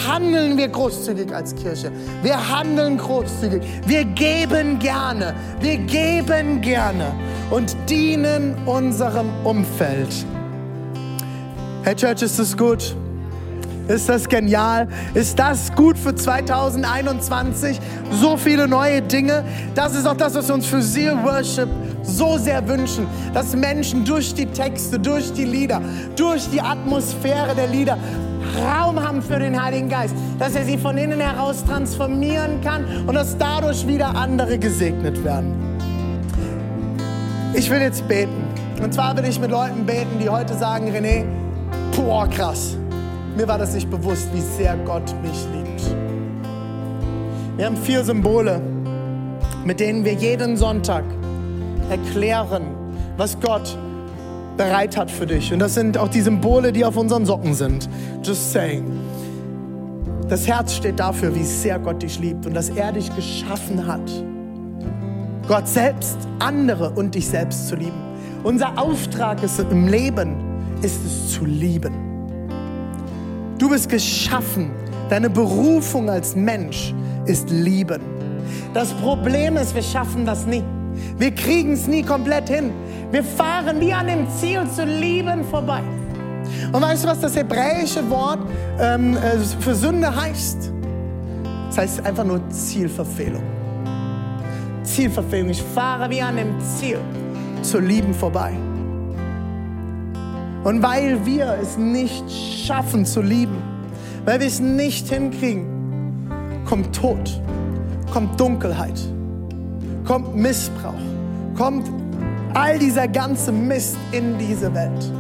handeln 0.07 0.57
wir 0.57 0.69
großzügig 0.69 1.35
als 1.35 1.53
Kirche. 1.57 1.91
Wir 2.23 2.49
handeln 2.49 2.97
großzügig. 2.97 3.63
Wir 3.87 4.05
geben 4.05 4.79
gerne. 4.79 5.35
Wir 5.61 5.79
geben 5.79 6.61
gerne 6.61 7.13
und 7.51 7.77
dienen 7.89 8.55
unserem 8.67 9.29
Umfeld. 9.43 10.15
Hey 11.83 11.97
Church, 11.97 12.23
ist 12.23 12.39
das 12.39 12.57
gut? 12.57 12.95
Ist 13.89 14.09
das 14.09 14.29
genial? 14.29 14.87
Ist 15.15 15.37
das 15.41 15.75
gut 15.75 15.99
für 15.99 16.15
2021? 16.15 17.81
So 18.13 18.37
viele 18.37 18.69
neue 18.69 19.03
Dinge. 19.03 19.43
Das 19.75 19.97
ist 19.97 20.07
auch 20.07 20.17
das, 20.17 20.37
was 20.37 20.47
wir 20.47 20.55
uns 20.55 20.67
für 20.67 20.81
Seal 20.81 21.25
Worship 21.25 21.69
so 22.03 22.39
sehr 22.39 22.67
wünschen, 22.67 23.07
dass 23.35 23.55
Menschen 23.55 24.05
durch 24.05 24.35
die 24.35 24.47
Texte, 24.47 24.99
durch 24.99 25.33
die 25.33 25.45
Lieder, 25.45 25.81
durch 26.17 26.49
die 26.51 26.61
Atmosphäre 26.61 27.55
der 27.55 27.69
Lieder 27.69 27.99
Raum 28.59 29.01
haben 29.01 29.23
für 29.23 29.39
den 29.39 29.61
Heiligen 29.63 29.89
Geist, 29.89 30.15
dass 30.39 30.55
er 30.55 30.65
sie 30.65 30.79
von 30.79 30.97
innen 30.99 31.21
heraus 31.21 31.65
transformieren 31.65 32.61
kann 32.63 32.85
und 33.07 33.15
dass 33.15 33.37
dadurch 33.39 33.87
wieder 33.87 34.15
andere 34.15 34.59
gesegnet 34.59 35.23
werden. 35.25 35.55
Ich 37.55 37.71
will 37.71 37.81
jetzt 37.81 38.07
beten. 38.09 38.45
Und 38.83 38.95
zwar 38.95 39.17
will 39.17 39.25
ich 39.25 39.39
mit 39.39 39.51
Leuten 39.51 39.85
beten, 39.85 40.19
die 40.21 40.29
heute 40.29 40.55
sagen, 40.55 40.89
René, 40.91 41.25
boah, 41.95 42.27
krass. 42.29 42.77
Mir 43.37 43.47
war 43.47 43.59
das 43.59 43.75
nicht 43.75 43.91
bewusst, 43.91 44.29
wie 44.33 44.41
sehr 44.41 44.77
Gott 44.79 45.15
mich 45.23 45.47
liebt. 45.53 45.97
Wir 47.57 47.67
haben 47.67 47.77
vier 47.77 48.03
Symbole, 48.05 48.61
mit 49.65 49.81
denen 49.81 50.05
wir 50.05 50.15
jeden 50.15 50.57
Sonntag 50.57 51.05
erklären, 51.91 52.63
was 53.17 53.39
Gott 53.41 53.77
bereit 54.57 54.97
hat 54.97 55.11
für 55.11 55.27
dich. 55.27 55.53
Und 55.53 55.59
das 55.59 55.75
sind 55.75 55.97
auch 55.99 56.09
die 56.09 56.21
Symbole, 56.21 56.73
die 56.73 56.85
auf 56.85 56.97
unseren 56.97 57.27
Socken 57.27 57.55
sind. 57.55 57.89
Just 58.23 58.53
saying. 58.53 58.85
Das 60.29 60.47
Herz 60.47 60.75
steht 60.75 61.01
dafür, 61.01 61.35
wie 61.35 61.43
sehr 61.43 61.79
Gott 61.79 62.03
dich 62.03 62.19
liebt 62.21 62.47
und 62.47 62.55
dass 62.55 62.69
er 62.71 62.93
dich 62.93 63.15
geschaffen 63.15 63.87
hat. 63.87 64.01
Gott 65.49 65.67
selbst, 65.67 66.17
andere 66.39 66.91
und 66.91 67.15
dich 67.15 67.27
selbst 67.27 67.69
zu 67.69 67.75
lieben. 67.75 67.99
Unser 68.45 68.79
Auftrag 68.79 69.43
ist 69.43 69.59
im 69.59 69.89
Leben, 69.89 70.37
ist 70.83 71.05
es 71.05 71.33
zu 71.33 71.45
lieben. 71.45 71.93
Du 73.59 73.69
bist 73.69 73.89
geschaffen. 73.89 74.71
Deine 75.09 75.29
Berufung 75.29 76.09
als 76.09 76.37
Mensch 76.37 76.95
ist 77.27 77.51
lieben. 77.51 78.01
Das 78.73 78.93
Problem 78.95 79.57
ist, 79.57 79.75
wir 79.75 79.83
schaffen 79.83 80.25
das 80.25 80.47
nie. 80.47 80.63
Wir 81.19 81.35
kriegen 81.35 81.73
es 81.73 81.87
nie 81.87 82.03
komplett 82.03 82.49
hin. 82.49 82.73
Wir 83.11 83.25
fahren 83.25 83.81
wie 83.81 83.93
an 83.93 84.07
dem 84.07 84.29
Ziel 84.31 84.63
zu 84.75 84.85
lieben 84.85 85.45
vorbei. 85.45 85.83
Und 86.73 86.83
weißt 86.83 87.05
du, 87.05 87.09
was 87.09 87.21
das 87.21 87.37
hebräische 87.37 88.09
Wort 88.11 88.41
ähm, 88.79 89.17
äh, 89.17 89.39
für 89.61 89.75
Sünde 89.75 90.15
heißt? 90.15 90.73
Das 91.69 91.79
heißt 91.79 92.07
einfach 92.07 92.25
nur 92.25 92.41
Zielverfehlung. 92.51 93.43
Zielverfehlung. 94.83 95.51
Ich 95.51 95.63
fahre 95.63 96.11
wie 96.11 96.21
an 96.21 96.37
dem 96.37 96.61
Ziel 96.61 96.99
zu 97.63 97.79
lieben 97.79 98.15
vorbei. 98.15 98.53
Und 100.65 100.83
weil 100.83 101.25
wir 101.25 101.57
es 101.61 101.79
nicht 101.79 102.25
schaffen 102.31 103.07
zu 103.07 103.23
lieben, 103.23 103.57
weil 104.25 104.41
wir 104.41 104.47
es 104.47 104.61
nicht 104.61 105.09
hinkriegen, 105.09 105.67
kommt 106.67 106.95
Tod, 106.95 107.41
kommt 108.13 108.39
Dunkelheit, 108.39 109.01
kommt 110.11 110.35
Missbrauch, 110.35 110.93
kommt 111.57 111.89
all 112.53 112.81
dieser 112.81 113.07
ganze 113.07 113.53
Mist 113.53 113.97
in 114.11 114.37
diese 114.39 114.75
Welt. 114.75 115.13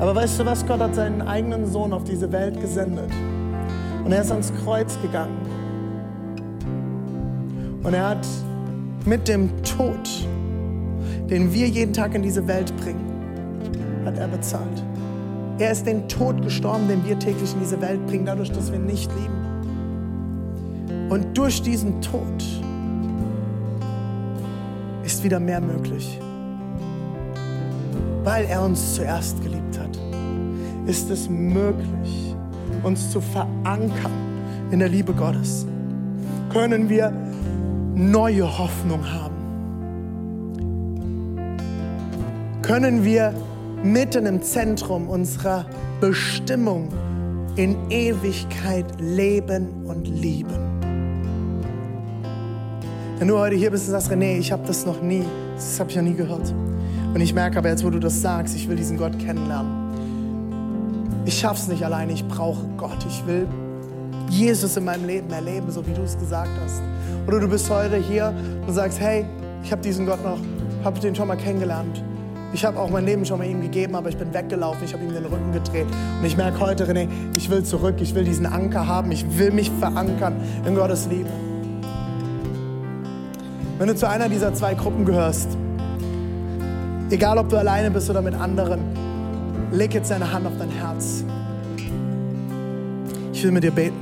Aber 0.00 0.14
weißt 0.14 0.40
du 0.40 0.46
was? 0.46 0.66
Gott 0.66 0.80
hat 0.80 0.94
seinen 0.94 1.20
eigenen 1.20 1.70
Sohn 1.70 1.92
auf 1.92 2.04
diese 2.04 2.32
Welt 2.32 2.58
gesendet. 2.58 3.10
Und 4.02 4.12
er 4.12 4.22
ist 4.22 4.30
ans 4.30 4.50
Kreuz 4.64 4.98
gegangen. 5.02 5.36
Und 7.82 7.92
er 7.92 8.08
hat 8.08 8.26
mit 9.04 9.28
dem 9.28 9.50
Tod, 9.64 10.08
den 11.28 11.52
wir 11.52 11.68
jeden 11.68 11.92
Tag 11.92 12.14
in 12.14 12.22
diese 12.22 12.48
Welt 12.48 12.74
bringen, 12.78 13.04
hat 14.06 14.16
er 14.16 14.28
bezahlt. 14.28 14.82
Er 15.58 15.72
ist 15.72 15.86
den 15.86 16.08
Tod 16.08 16.40
gestorben, 16.40 16.88
den 16.88 17.04
wir 17.04 17.18
täglich 17.18 17.52
in 17.52 17.60
diese 17.60 17.78
Welt 17.82 18.06
bringen, 18.06 18.24
dadurch, 18.24 18.50
dass 18.50 18.72
wir 18.72 18.78
nicht 18.78 19.12
lieben. 19.12 19.41
Und 21.08 21.36
durch 21.36 21.62
diesen 21.62 22.00
Tod 22.00 22.42
ist 25.04 25.22
wieder 25.24 25.40
mehr 25.40 25.60
möglich. 25.60 26.18
Weil 28.24 28.44
er 28.46 28.62
uns 28.62 28.94
zuerst 28.94 29.42
geliebt 29.42 29.78
hat, 29.78 29.98
ist 30.86 31.10
es 31.10 31.28
möglich, 31.28 32.34
uns 32.82 33.10
zu 33.10 33.20
verankern 33.20 34.12
in 34.70 34.78
der 34.78 34.88
Liebe 34.88 35.12
Gottes. 35.12 35.66
Können 36.52 36.88
wir 36.88 37.12
neue 37.94 38.58
Hoffnung 38.58 39.04
haben. 39.04 39.36
Können 42.62 43.04
wir 43.04 43.34
mitten 43.82 44.26
im 44.26 44.40
Zentrum 44.40 45.08
unserer 45.08 45.66
Bestimmung 46.00 46.88
in 47.56 47.76
Ewigkeit 47.90 48.86
leben 48.98 49.84
und 49.84 50.06
lieben. 50.06 50.71
Wenn 53.22 53.28
du 53.28 53.38
heute 53.38 53.54
hier 53.54 53.70
bist 53.70 53.86
und 53.86 53.92
sagst, 53.92 54.10
René, 54.10 54.36
ich 54.36 54.50
habe 54.50 54.66
das 54.66 54.84
noch 54.84 55.00
nie, 55.00 55.22
das 55.54 55.78
habe 55.78 55.88
ich 55.88 55.94
noch 55.94 56.02
nie 56.02 56.14
gehört. 56.14 56.52
Und 57.14 57.20
ich 57.20 57.32
merke 57.32 57.58
aber 57.58 57.68
jetzt, 57.68 57.84
wo 57.84 57.90
du 57.90 58.00
das 58.00 58.20
sagst, 58.20 58.56
ich 58.56 58.68
will 58.68 58.74
diesen 58.74 58.98
Gott 58.98 59.16
kennenlernen. 59.16 61.22
Ich 61.24 61.38
schaff's 61.38 61.68
nicht 61.68 61.84
alleine, 61.84 62.14
ich 62.14 62.26
brauche 62.26 62.66
Gott. 62.76 62.98
Ich 63.08 63.24
will 63.24 63.46
Jesus 64.28 64.76
in 64.76 64.86
meinem 64.86 65.06
Leben 65.06 65.30
erleben, 65.30 65.70
so 65.70 65.86
wie 65.86 65.92
du 65.92 66.02
es 66.02 66.18
gesagt 66.18 66.50
hast. 66.64 66.82
Oder 67.28 67.38
du 67.38 67.46
bist 67.46 67.70
heute 67.70 67.96
hier 67.96 68.34
und 68.66 68.74
sagst, 68.74 68.98
hey, 68.98 69.24
ich 69.62 69.70
habe 69.70 69.82
diesen 69.82 70.04
Gott 70.04 70.24
noch, 70.24 70.38
habe 70.82 70.98
den 70.98 71.14
schon 71.14 71.28
mal 71.28 71.36
kennengelernt. 71.36 72.02
Ich 72.52 72.64
habe 72.64 72.76
auch 72.76 72.90
mein 72.90 73.06
Leben 73.06 73.24
schon 73.24 73.38
mal 73.38 73.46
ihm 73.46 73.60
gegeben, 73.60 73.94
aber 73.94 74.08
ich 74.08 74.16
bin 74.16 74.34
weggelaufen, 74.34 74.82
ich 74.84 74.94
habe 74.94 75.04
ihm 75.04 75.12
den 75.12 75.26
Rücken 75.26 75.52
gedreht. 75.52 75.86
Und 76.18 76.26
ich 76.26 76.36
merke 76.36 76.58
heute, 76.58 76.90
René, 76.90 77.06
ich 77.36 77.48
will 77.50 77.62
zurück, 77.62 78.00
ich 78.00 78.16
will 78.16 78.24
diesen 78.24 78.46
Anker 78.46 78.88
haben, 78.88 79.12
ich 79.12 79.38
will 79.38 79.52
mich 79.52 79.70
verankern 79.78 80.34
in 80.66 80.74
Gottes 80.74 81.06
Liebe. 81.06 81.30
Wenn 83.82 83.88
du 83.88 83.96
zu 83.96 84.08
einer 84.08 84.28
dieser 84.28 84.54
zwei 84.54 84.74
Gruppen 84.74 85.04
gehörst, 85.04 85.58
egal 87.10 87.36
ob 87.36 87.48
du 87.48 87.56
alleine 87.56 87.90
bist 87.90 88.08
oder 88.08 88.22
mit 88.22 88.32
anderen, 88.32 88.78
leg 89.72 89.92
jetzt 89.92 90.08
deine 90.12 90.32
Hand 90.32 90.46
auf 90.46 90.52
dein 90.56 90.70
Herz. 90.70 91.24
Ich 93.32 93.42
will 93.42 93.50
mit 93.50 93.64
dir 93.64 93.72
beten. 93.72 93.96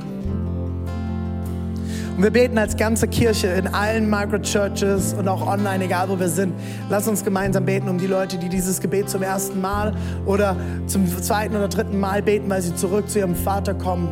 Und 2.15 2.21
wir 2.21 2.29
beten 2.29 2.59
als 2.59 2.77
ganze 2.77 3.07
Kirche 3.07 3.47
in 3.47 3.69
allen 3.69 4.07
Microchurches 4.07 5.15
und 5.15 5.27
auch 5.27 5.47
online, 5.47 5.85
egal 5.85 6.09
wo 6.09 6.19
wir 6.19 6.29
sind. 6.29 6.53
Lass 6.91 7.07
uns 7.07 7.23
gemeinsam 7.23 7.65
beten 7.65 7.89
um 7.89 7.97
die 7.97 8.05
Leute, 8.05 8.37
die 8.37 8.49
dieses 8.49 8.81
Gebet 8.81 9.09
zum 9.09 9.23
ersten 9.23 9.59
Mal 9.61 9.95
oder 10.27 10.57
zum 10.85 11.07
zweiten 11.07 11.55
oder 11.55 11.69
dritten 11.69 11.99
Mal 11.99 12.21
beten, 12.21 12.47
weil 12.51 12.61
sie 12.61 12.75
zurück 12.75 13.09
zu 13.09 13.17
ihrem 13.17 13.33
Vater 13.33 13.73
kommen. 13.73 14.09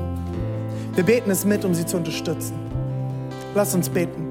Wir 0.96 1.04
beten 1.04 1.30
es 1.30 1.46
mit, 1.46 1.64
um 1.64 1.76
sie 1.76 1.86
zu 1.86 1.98
unterstützen. 1.98 2.56
Lass 3.54 3.76
uns 3.76 3.88
beten. 3.88 4.29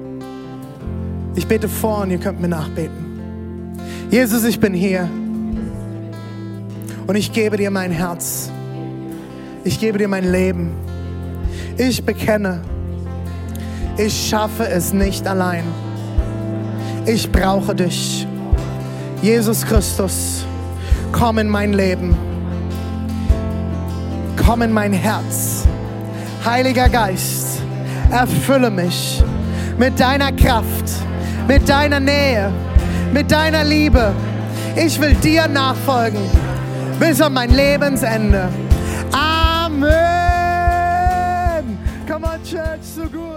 Ich 1.39 1.47
bete 1.47 1.69
vor 1.69 2.01
und 2.01 2.11
ihr 2.11 2.17
könnt 2.17 2.41
mir 2.41 2.49
nachbeten. 2.49 3.77
Jesus, 4.11 4.43
ich 4.43 4.59
bin 4.59 4.73
hier. 4.73 5.09
Und 7.07 7.15
ich 7.15 7.31
gebe 7.31 7.55
dir 7.55 7.71
mein 7.71 7.91
Herz. 7.91 8.51
Ich 9.63 9.79
gebe 9.79 9.97
dir 9.97 10.09
mein 10.09 10.29
Leben. 10.29 10.73
Ich 11.77 12.03
bekenne, 12.03 12.59
ich 13.95 14.27
schaffe 14.27 14.67
es 14.67 14.91
nicht 14.91 15.25
allein. 15.25 15.63
Ich 17.05 17.31
brauche 17.31 17.73
dich. 17.73 18.27
Jesus 19.21 19.65
Christus, 19.65 20.43
komm 21.13 21.37
in 21.37 21.47
mein 21.47 21.71
Leben. 21.71 22.17
Komm 24.45 24.61
in 24.61 24.73
mein 24.73 24.91
Herz. 24.91 25.65
Heiliger 26.43 26.89
Geist, 26.89 27.61
erfülle 28.11 28.69
mich 28.69 29.23
mit 29.77 29.97
deiner 30.01 30.33
Kraft, 30.33 31.07
mit 31.49 31.67
deiner 31.67 31.99
Nähe, 31.99 32.53
mit 33.11 33.31
deiner 33.31 33.63
Liebe. 33.63 34.13
Ich 34.75 35.01
will 35.01 35.15
dir 35.15 35.47
nachfolgen 35.47 36.21
bis 36.99 37.19
an 37.19 37.33
mein 37.33 37.49
Lebensende. 37.49 38.49
Amen. 39.11 39.89
Come 42.07 42.27
on, 42.27 42.43
Church, 42.43 42.83
so 42.83 43.01
gut. 43.01 43.28